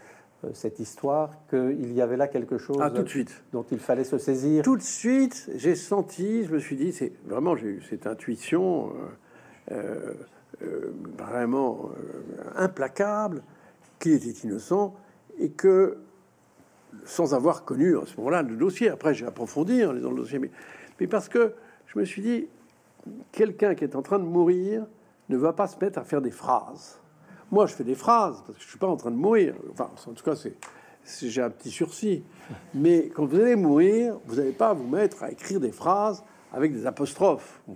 cette 0.52 0.80
histoire, 0.80 1.30
qu'il 1.48 1.92
y 1.92 2.00
avait 2.00 2.16
là 2.16 2.26
quelque 2.26 2.58
chose 2.58 2.78
ah, 2.80 2.90
tout 2.90 3.02
de 3.02 3.08
suite. 3.08 3.44
dont 3.52 3.64
il 3.70 3.78
fallait 3.78 4.04
se 4.04 4.18
saisir? 4.18 4.64
Tout 4.64 4.76
de 4.76 4.82
suite, 4.82 5.50
j'ai 5.54 5.76
senti, 5.76 6.44
je 6.44 6.52
me 6.52 6.58
suis 6.58 6.76
dit, 6.76 6.92
c'est 6.92 7.12
vraiment, 7.26 7.56
j'ai 7.56 7.68
eu 7.68 7.82
cette 7.88 8.06
intuition 8.06 8.88
euh, 8.88 8.90
vraiment 11.18 11.90
implacable 12.56 13.42
qu'il 13.98 14.14
était 14.14 14.46
innocent 14.46 14.94
et 15.38 15.50
que, 15.50 15.98
sans 17.04 17.34
avoir 17.34 17.64
connu 17.64 17.96
à 17.96 18.06
ce 18.06 18.16
moment-là 18.18 18.42
le 18.42 18.56
dossier, 18.56 18.90
après 18.90 19.14
j'ai 19.14 19.26
approfondi 19.26 19.84
en 19.84 19.92
lisant 19.92 20.10
le 20.10 20.16
dossier, 20.16 20.38
mais, 20.38 20.50
mais 21.00 21.06
parce 21.06 21.28
que 21.28 21.54
je 21.86 21.98
me 21.98 22.04
suis 22.04 22.22
dit, 22.22 22.48
quelqu'un 23.32 23.74
qui 23.74 23.84
est 23.84 23.96
en 23.96 24.02
train 24.02 24.18
de 24.18 24.24
mourir 24.24 24.86
ne 25.28 25.36
va 25.36 25.52
pas 25.52 25.66
se 25.66 25.76
mettre 25.82 25.98
à 25.98 26.04
faire 26.04 26.20
des 26.20 26.30
phrases. 26.30 27.00
Moi, 27.50 27.66
je 27.66 27.74
fais 27.74 27.84
des 27.84 27.94
phrases 27.94 28.42
parce 28.46 28.58
que 28.58 28.64
je 28.64 28.68
suis 28.68 28.78
pas 28.78 28.86
en 28.86 28.96
train 28.96 29.10
de 29.10 29.16
mourir. 29.16 29.54
Enfin, 29.70 29.90
en 30.06 30.12
tout 30.12 30.24
cas, 30.24 30.36
c'est 30.36 30.56
j'ai 31.20 31.42
un 31.42 31.50
petit 31.50 31.70
sursis. 31.70 32.22
Mais 32.74 33.08
quand 33.08 33.26
vous 33.26 33.40
allez 33.40 33.56
mourir, 33.56 34.18
vous 34.26 34.36
n'allez 34.36 34.52
pas 34.52 34.72
vous 34.72 34.86
mettre 34.86 35.22
à 35.22 35.30
écrire 35.30 35.60
des 35.60 35.72
phrases 35.72 36.22
avec 36.52 36.72
des 36.72 36.86
apostrophes, 36.86 37.60
vous 37.66 37.74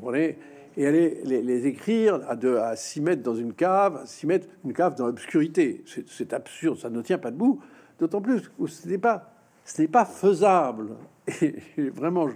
et 0.76 0.86
aller 0.86 1.20
les, 1.24 1.66
écrire 1.66 2.20
à, 2.28 2.36
de, 2.36 2.56
à 2.56 2.76
6 2.76 3.00
mètres 3.00 3.22
dans 3.22 3.34
une 3.34 3.54
cave, 3.54 3.96
à 3.96 4.06
6 4.06 4.26
mètres 4.26 4.48
une 4.64 4.72
cave 4.72 4.94
dans 4.94 5.06
l'obscurité. 5.06 5.84
C'est 6.06 6.32
absurde, 6.32 6.78
ça 6.78 6.90
ne 6.90 7.00
tient 7.00 7.18
pas 7.18 7.30
debout. 7.30 7.60
D'autant 7.98 8.20
plus 8.20 8.42
que 8.42 8.66
ce 8.66 8.88
n'est 8.88 8.98
pas, 8.98 10.04
faisable. 10.04 10.96
Et 11.42 11.88
vraiment, 11.88 12.28
je 12.28 12.34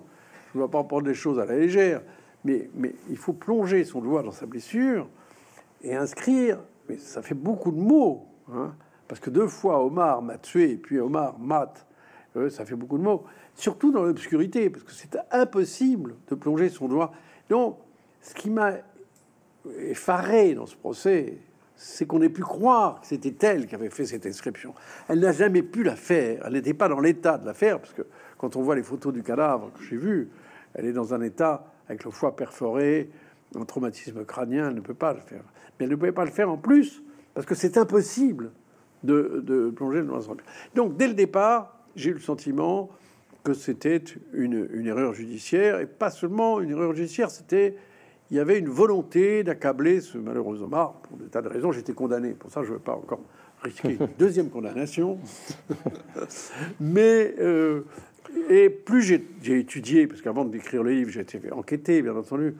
ne 0.58 0.62
vais 0.62 0.70
pas 0.70 0.82
prendre 0.84 1.06
les 1.06 1.14
choses 1.14 1.38
à 1.38 1.44
la 1.44 1.56
légère, 1.56 2.02
mais, 2.44 2.70
mais 2.74 2.94
il 3.10 3.16
faut 3.16 3.34
plonger 3.34 3.84
son 3.84 4.00
doigt 4.00 4.22
dans 4.22 4.32
sa 4.32 4.46
blessure 4.46 5.06
et 5.82 5.94
inscrire. 5.94 6.58
Mais 6.88 6.96
ça 6.96 7.20
fait 7.20 7.34
beaucoup 7.34 7.70
de 7.70 7.78
mots, 7.78 8.26
hein, 8.52 8.74
parce 9.06 9.20
que 9.20 9.28
deux 9.28 9.48
fois 9.48 9.84
Omar 9.84 10.22
m'a 10.22 10.38
tué, 10.38 10.72
et 10.72 10.76
puis 10.76 10.98
Omar 10.98 11.38
mate, 11.38 11.86
euh, 12.36 12.48
ça 12.48 12.64
fait 12.64 12.74
beaucoup 12.74 12.96
de 12.96 13.02
mots. 13.02 13.24
Surtout 13.54 13.92
dans 13.92 14.02
l'obscurité, 14.02 14.70
parce 14.70 14.84
que 14.84 14.92
c'est 14.92 15.18
impossible 15.30 16.16
de 16.28 16.34
plonger 16.34 16.70
son 16.70 16.88
doigt. 16.88 17.12
Donc, 17.50 17.76
ce 18.20 18.34
qui 18.34 18.50
m'a 18.50 18.74
effaré 19.78 20.54
dans 20.54 20.66
ce 20.66 20.76
procès, 20.76 21.38
c'est 21.82 22.06
qu'on 22.06 22.20
ait 22.20 22.28
pu 22.28 22.42
croire 22.42 23.00
que 23.00 23.06
c'était 23.06 23.46
elle 23.46 23.66
qui 23.66 23.74
avait 23.74 23.88
fait 23.88 24.04
cette 24.04 24.26
inscription. 24.26 24.74
Elle 25.08 25.20
n'a 25.20 25.32
jamais 25.32 25.62
pu 25.62 25.82
la 25.82 25.96
faire. 25.96 26.42
Elle 26.46 26.52
n'était 26.52 26.74
pas 26.74 26.88
dans 26.88 27.00
l'état 27.00 27.38
de 27.38 27.46
la 27.46 27.54
faire, 27.54 27.80
parce 27.80 27.94
que 27.94 28.02
quand 28.36 28.54
on 28.56 28.62
voit 28.62 28.74
les 28.74 28.82
photos 28.82 29.14
du 29.14 29.22
cadavre 29.22 29.72
que 29.72 29.82
j'ai 29.82 29.96
vu, 29.96 30.28
elle 30.74 30.86
est 30.86 30.92
dans 30.92 31.14
un 31.14 31.22
état 31.22 31.64
avec 31.88 32.04
le 32.04 32.10
foie 32.10 32.36
perforé, 32.36 33.10
un 33.56 33.64
traumatisme 33.64 34.24
crânien, 34.24 34.68
elle 34.68 34.76
ne 34.76 34.80
peut 34.80 34.94
pas 34.94 35.14
le 35.14 35.20
faire. 35.20 35.42
Mais 35.78 35.86
elle 35.86 35.90
ne 35.90 35.96
pouvait 35.96 36.12
pas 36.12 36.26
le 36.26 36.30
faire 36.30 36.50
en 36.50 36.58
plus, 36.58 37.02
parce 37.32 37.46
que 37.46 37.54
c'est 37.54 37.78
impossible 37.78 38.52
de, 39.02 39.72
plonger 39.74 40.02
dans 40.02 40.30
un 40.30 40.36
Donc, 40.74 40.98
dès 40.98 41.08
le 41.08 41.14
départ, 41.14 41.78
j'ai 41.96 42.10
eu 42.10 42.14
le 42.14 42.20
sentiment 42.20 42.90
que 43.42 43.54
c'était 43.54 44.04
une, 44.34 44.68
une, 44.72 44.86
erreur 44.86 45.14
judiciaire, 45.14 45.80
et 45.80 45.86
pas 45.86 46.10
seulement 46.10 46.60
une 46.60 46.70
erreur 46.72 46.94
judiciaire, 46.94 47.30
c'était 47.30 47.76
il 48.30 48.36
y 48.36 48.40
avait 48.40 48.58
une 48.58 48.68
volonté 48.68 49.42
d'accabler 49.42 50.00
ce 50.00 50.18
malheureux 50.18 50.62
Omar 50.62 50.94
pour 51.02 51.16
des 51.16 51.26
tas 51.26 51.42
de 51.42 51.48
raisons. 51.48 51.72
J'étais 51.72 51.92
condamné, 51.92 52.30
pour 52.30 52.50
ça 52.50 52.62
je 52.62 52.68
ne 52.68 52.74
veux 52.74 52.80
pas 52.80 52.94
encore 52.94 53.20
risquer 53.62 53.96
une 54.00 54.08
deuxième 54.18 54.50
condamnation. 54.50 55.18
Mais 56.80 57.34
euh, 57.40 57.82
et 58.48 58.70
plus 58.70 59.02
j'ai 59.02 59.58
étudié, 59.58 60.06
parce 60.06 60.22
qu'avant 60.22 60.44
d'écrire 60.44 60.82
le 60.82 60.92
livre, 60.92 61.10
j'ai 61.10 61.20
été 61.20 61.40
enquêté, 61.52 62.02
bien 62.02 62.16
entendu. 62.16 62.54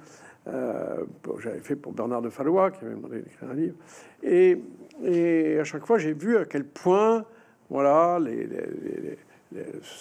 Euh, 0.49 1.05
j'avais 1.39 1.61
fait 1.61 1.77
pour 1.77 1.93
Bernard 1.93 2.23
de 2.23 2.31
Fallois, 2.31 2.71
qui 2.71 2.85
avait 2.85 2.95
demandé 2.95 3.21
d'écrire 3.21 3.51
un 3.51 3.55
livre. 3.55 3.77
Et, 4.23 4.61
et, 5.05 5.59
à 5.59 5.64
chaque 5.64 5.87
fois, 5.87 5.99
j'ai 5.99 6.12
vu 6.12 6.37
à 6.37 6.45
quel 6.45 6.64
point, 6.64 7.25
voilà, 7.68 8.18
les, 8.18 8.49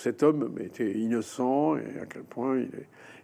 cet 0.02 0.24
homme 0.24 0.56
était 0.60 0.92
innocent 0.92 1.76
et 1.78 2.00
à 2.02 2.06
quel 2.06 2.24
point 2.24 2.60
il, 2.60 2.70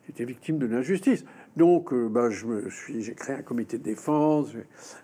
était 0.09 0.25
victime 0.25 0.59
de 0.59 0.67
l'injustice. 0.67 1.25
Donc, 1.57 1.91
euh, 1.91 2.07
ben, 2.07 2.29
je 2.29 2.45
me 2.45 2.69
suis, 2.69 3.01
j'ai 3.01 3.15
créé 3.15 3.37
un 3.37 3.41
comité 3.41 3.79
de 3.79 3.83
défense, 3.83 4.49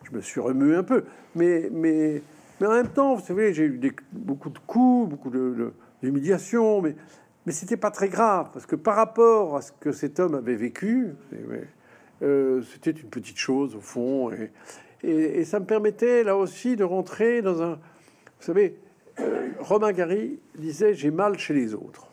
je, 0.04 0.16
me 0.16 0.22
suis 0.22 0.40
remué 0.40 0.76
un 0.76 0.84
peu. 0.84 1.06
Mais, 1.36 1.70
mais, 1.72 2.22
mais 2.60 2.68
en 2.68 2.74
même 2.74 2.90
temps, 2.90 3.16
vous 3.16 3.26
savez, 3.26 3.52
j'ai 3.52 3.64
eu 3.64 3.82
beaucoup 4.12 4.52
de 4.52 4.60
coups, 4.60 5.10
beaucoup 5.10 5.32
de, 5.32 5.74
d'humiliation, 6.04 6.82
mais 6.82 6.96
mais 7.46 7.54
c'était 7.54 7.78
pas 7.78 7.92
très 7.92 8.10
grave, 8.10 8.50
parce 8.54 8.66
que 8.66 8.76
par 8.76 8.96
rapport 8.96 9.58
à 9.58 9.62
ce 9.62 9.72
que 9.72 9.92
cet 9.92 10.20
homme 10.20 10.36
avait 10.36 10.56
vécu, 10.56 11.16
euh, 12.22 12.62
c'était 12.62 12.92
une 12.92 13.10
petite 13.10 13.38
chose 13.38 13.76
au 13.76 13.80
fond. 13.80 14.32
Et, 14.32 14.52
et, 15.04 15.44
ça 15.44 15.60
me 15.60 15.66
permettait 15.66 16.24
là 16.24 16.38
aussi 16.38 16.76
de 16.76 16.84
rentrer 16.84 17.42
dans 17.42 17.64
un. 17.64 17.72
Vous 17.72 18.46
savez, 18.46 18.78
euh, 19.22 19.50
Romain 19.60 19.92
Gary 19.92 20.40
disait 20.58 20.94
J'ai 20.94 21.12
mal 21.12 21.38
chez 21.38 21.54
les 21.54 21.74
autres. 21.74 22.08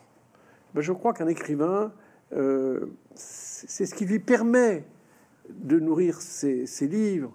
Ben, 0.73 0.81
je 0.81 0.93
crois 0.93 1.13
qu'un 1.13 1.27
écrivain, 1.27 1.91
euh, 2.33 2.85
c'est 3.15 3.85
ce 3.85 3.95
qui 3.95 4.05
lui 4.05 4.19
permet 4.19 4.85
de 5.49 5.79
nourrir 5.79 6.21
ses, 6.21 6.65
ses 6.67 6.87
livres, 6.87 7.33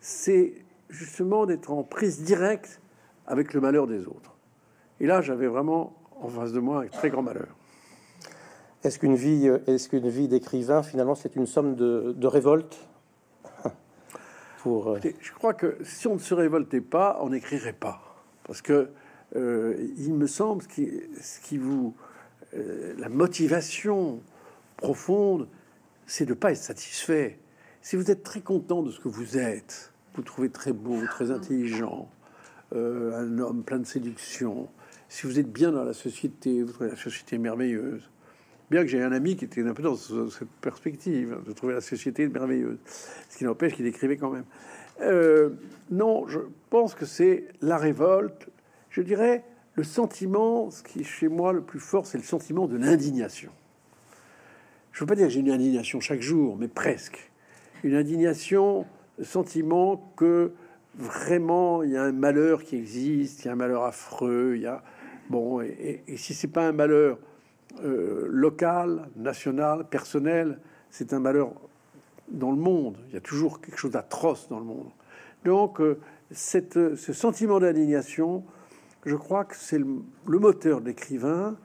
c'est 0.00 0.54
justement 0.88 1.46
d'être 1.46 1.70
en 1.70 1.82
prise 1.82 2.22
directe 2.22 2.80
avec 3.26 3.52
le 3.52 3.60
malheur 3.60 3.86
des 3.86 4.06
autres. 4.06 4.36
Et 4.98 5.06
là, 5.06 5.20
j'avais 5.20 5.46
vraiment 5.46 5.94
en 6.20 6.28
face 6.28 6.52
de 6.52 6.60
moi 6.60 6.80
avec 6.80 6.92
très 6.92 7.10
grand 7.10 7.22
malheur. 7.22 7.54
Est-ce 8.82 8.98
qu'une 8.98 9.14
vie, 9.14 9.46
euh, 9.46 9.58
est-ce 9.66 9.88
qu'une 9.88 10.08
vie 10.08 10.26
d'écrivain, 10.26 10.82
finalement, 10.82 11.14
c'est 11.14 11.36
une 11.36 11.46
somme 11.46 11.74
de, 11.74 12.14
de 12.16 12.26
révolte 12.26 12.88
Pour, 14.62 14.96
Je 14.96 15.32
crois 15.32 15.54
que 15.54 15.76
si 15.84 16.06
on 16.06 16.14
ne 16.14 16.18
se 16.18 16.34
révoltait 16.34 16.80
pas, 16.80 17.18
on 17.20 17.30
n'écrirait 17.30 17.74
pas. 17.74 18.00
Parce 18.44 18.62
que 18.62 18.88
il 19.34 20.14
me 20.14 20.26
semble 20.26 20.64
que 20.66 20.82
ce 21.20 21.40
qui 21.40 21.58
vous. 21.58 21.94
la 22.52 23.08
motivation 23.08 24.20
profonde, 24.76 25.48
c'est 26.06 26.24
de 26.24 26.30
ne 26.30 26.34
pas 26.34 26.52
être 26.52 26.58
satisfait. 26.58 27.38
Si 27.82 27.96
vous 27.96 28.10
êtes 28.10 28.22
très 28.22 28.40
content 28.40 28.82
de 28.82 28.90
ce 28.90 29.00
que 29.00 29.08
vous 29.08 29.38
êtes, 29.38 29.92
vous 30.14 30.22
trouvez 30.22 30.50
très 30.50 30.72
beau, 30.72 30.98
très 31.06 31.30
intelligent, 31.30 32.10
un 32.72 33.38
homme 33.38 33.62
plein 33.62 33.78
de 33.78 33.86
séduction, 33.86 34.68
si 35.08 35.26
vous 35.26 35.38
êtes 35.38 35.50
bien 35.50 35.72
dans 35.72 35.84
la 35.84 35.92
société, 35.92 36.62
vous 36.62 36.72
trouvez 36.72 36.90
la 36.90 36.96
société 36.96 37.38
merveilleuse, 37.38 38.10
Bien 38.70 38.82
que 38.82 38.88
j'ai 38.88 39.02
un 39.02 39.10
ami 39.10 39.34
qui 39.34 39.44
était 39.44 39.66
un 39.66 39.74
peu 39.74 39.82
dans 39.82 39.96
cette 39.96 40.48
perspective 40.60 41.38
de 41.44 41.52
trouver 41.52 41.74
la 41.74 41.80
société 41.80 42.28
merveilleuse, 42.28 42.78
ce 43.28 43.36
qui 43.36 43.44
n'empêche 43.44 43.74
qu'il 43.74 43.86
écrivait 43.86 44.16
quand 44.16 44.30
même. 44.30 44.44
Euh, 45.00 45.50
non, 45.90 46.28
je 46.28 46.38
pense 46.70 46.94
que 46.94 47.04
c'est 47.04 47.48
la 47.62 47.78
révolte. 47.78 48.48
Je 48.90 49.02
dirais 49.02 49.44
le 49.74 49.84
sentiment, 49.84 50.70
ce 50.70 50.82
qui 50.82 51.00
est 51.00 51.04
chez 51.04 51.28
moi 51.28 51.52
le 51.52 51.62
plus 51.62 51.80
fort, 51.80 52.06
c'est 52.06 52.18
le 52.18 52.24
sentiment 52.24 52.66
de 52.66 52.76
l'indignation. 52.76 53.50
Je 54.92 54.98
ne 54.98 55.00
veux 55.00 55.06
pas 55.06 55.14
dire 55.14 55.28
que 55.28 55.32
j'ai 55.32 55.40
une 55.40 55.50
indignation 55.50 56.00
chaque 56.00 56.20
jour, 56.20 56.56
mais 56.58 56.68
presque. 56.68 57.30
Une 57.84 57.94
indignation, 57.94 58.84
le 59.18 59.24
sentiment 59.24 60.12
que 60.16 60.52
vraiment 60.96 61.82
il 61.84 61.90
y 61.90 61.96
a 61.96 62.02
un 62.02 62.12
malheur 62.12 62.64
qui 62.64 62.76
existe, 62.76 63.44
il 63.44 63.46
y 63.46 63.48
a 63.48 63.52
un 63.52 63.56
malheur 63.56 63.84
affreux, 63.84 64.54
il 64.56 64.62
y 64.62 64.66
a 64.66 64.82
bon, 65.30 65.60
et, 65.60 66.02
si 66.16 66.34
c'est 66.34 66.48
pas 66.48 66.66
un 66.66 66.72
malheur 66.72 67.18
euh, 67.84 68.26
local, 68.28 69.08
national, 69.16 69.88
personnel, 69.88 70.58
c'est 70.90 71.12
un 71.12 71.20
malheur 71.20 71.52
dans 72.28 72.50
le 72.50 72.56
monde. 72.56 72.98
Il 73.08 73.14
y 73.14 73.16
a 73.16 73.20
toujours 73.20 73.60
quelque 73.60 73.78
chose 73.78 73.92
d'atroce 73.92 74.48
dans 74.48 74.58
le 74.58 74.64
monde. 74.64 74.90
Donc, 75.44 75.80
euh, 75.80 75.98
cette, 76.32 76.96
ce 76.96 77.12
sentiment 77.12 77.60
d'indignation, 77.60 78.44
je 79.04 79.16
crois 79.16 79.44
que 79.44 79.56
c'est 79.56 79.78
le, 79.78 80.38
moteur 80.38 80.80
de 80.80 80.86
l'écrivain 80.86 81.56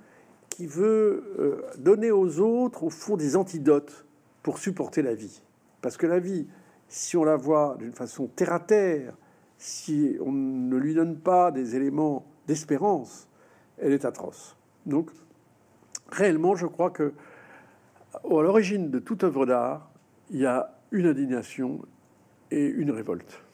qui 0.49 0.67
veut 0.67 1.35
euh, 1.39 1.61
donner 1.77 2.11
aux 2.11 2.39
autres, 2.39 2.83
au 2.83 2.89
fond, 2.89 3.17
des 3.17 3.35
antidotes 3.35 4.05
pour 4.41 4.57
supporter 4.57 5.01
la 5.01 5.13
vie. 5.13 5.41
Parce 5.81 5.97
que 5.97 6.07
la 6.07 6.19
vie, 6.19 6.47
si 6.87 7.17
on 7.17 7.23
la 7.23 7.35
voit 7.35 7.75
d'une 7.79 7.93
façon 7.93 8.27
terre 8.27 8.53
à 8.53 8.59
terre, 8.59 9.15
si 9.57 10.17
on 10.21 10.31
ne 10.31 10.77
lui 10.77 10.93
donne 10.93 11.17
pas 11.17 11.51
des 11.51 11.75
éléments 11.75 12.25
d'espérance, 12.47 13.27
elle 13.77 13.91
est 13.91 14.05
atroce. 14.05 14.55
Donc, 14.85 15.11
réellement, 16.09 16.55
je 16.55 16.67
crois 16.67 16.91
que 16.91 17.13
à 18.13 18.41
l'origine 18.41 18.89
de 18.89 18.99
toute 18.99 19.23
œuvre 19.23 19.45
d'art, 19.45 19.91
il 20.29 20.39
y 20.39 20.45
a 20.45 20.77
une 20.91 21.07
indignation 21.07 21.81
et 22.51 22.65
une 22.65 22.91
révolte. 22.91 23.44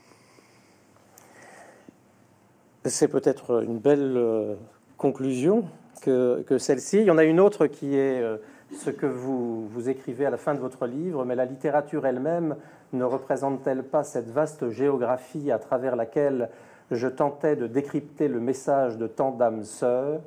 C'est 2.86 3.10
peut-être 3.10 3.64
une 3.64 3.78
belle 3.78 4.16
euh, 4.18 4.56
conclusion 4.98 5.66
que, 6.02 6.44
celle-ci. 6.58 6.98
Il 6.98 7.04
y 7.04 7.12
en 7.12 7.20
a 7.20 7.24
une 7.24 7.40
autre 7.40 7.68
qui 7.68 7.96
est 7.96 8.20
euh, 8.20 8.38
ce 8.76 8.90
que 8.90 9.06
vous, 9.06 9.68
vous 9.68 9.88
écrivez 9.88 10.26
à 10.26 10.32
la 10.32 10.38
fin 10.38 10.56
de 10.56 10.60
votre 10.60 10.88
livre, 10.88 11.24
mais 11.24 11.36
la 11.36 11.46
littérature 11.46 12.08
elle-même 12.08 12.56
ne 12.94 13.04
représente-t-elle 13.04 13.84
pas 13.84 14.04
cette 14.04 14.32
vaste 14.32 14.72
géographie 14.72 15.52
à 15.52 15.60
travers 15.60 15.96
laquelle 15.96 16.50
je 16.90 17.08
tentais 17.08 17.56
de 17.56 17.68
décrypter 17.68 18.28
le 18.28 18.40
message 18.40 18.98
de 18.98 19.06
tant 19.06 19.30
d'âmes 19.30 19.64
sœurs 19.64 20.20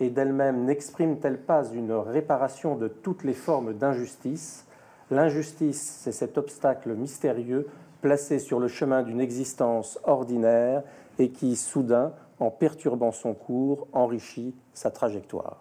et 0.00 0.10
d'elle-même 0.10 0.64
n'exprime-t-elle 0.64 1.38
pas 1.38 1.64
une 1.72 1.92
réparation 1.92 2.74
de 2.74 2.88
toutes 2.88 3.22
les 3.22 3.32
formes 3.32 3.74
d'injustice? 3.74 4.66
L'injustice, 5.12 6.00
c'est 6.02 6.10
cet 6.10 6.36
obstacle 6.36 6.94
mystérieux 6.94 7.68
placé 8.00 8.40
sur 8.40 8.58
le 8.58 8.66
chemin 8.66 9.02
d'une 9.02 9.20
existence 9.20 10.00
ordinaire 10.02 10.82
et 11.22 11.30
qui, 11.30 11.54
soudain, 11.54 12.12
en 12.40 12.50
perturbant 12.50 13.12
son 13.12 13.34
cours, 13.34 13.86
enrichit 13.92 14.54
sa 14.74 14.90
trajectoire. 14.90 15.58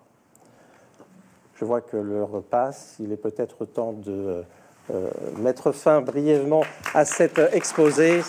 Je 1.55 1.65
vois 1.65 1.81
que 1.81 1.97
l'heure 1.97 2.41
passe, 2.49 2.95
il 2.99 3.11
est 3.11 3.17
peut-être 3.17 3.65
temps 3.65 3.93
de 3.93 4.43
euh, 4.89 5.09
mettre 5.37 5.71
fin 5.71 6.01
brièvement 6.01 6.63
à 6.95 7.05
cet 7.05 7.39
exposé. 7.53 8.21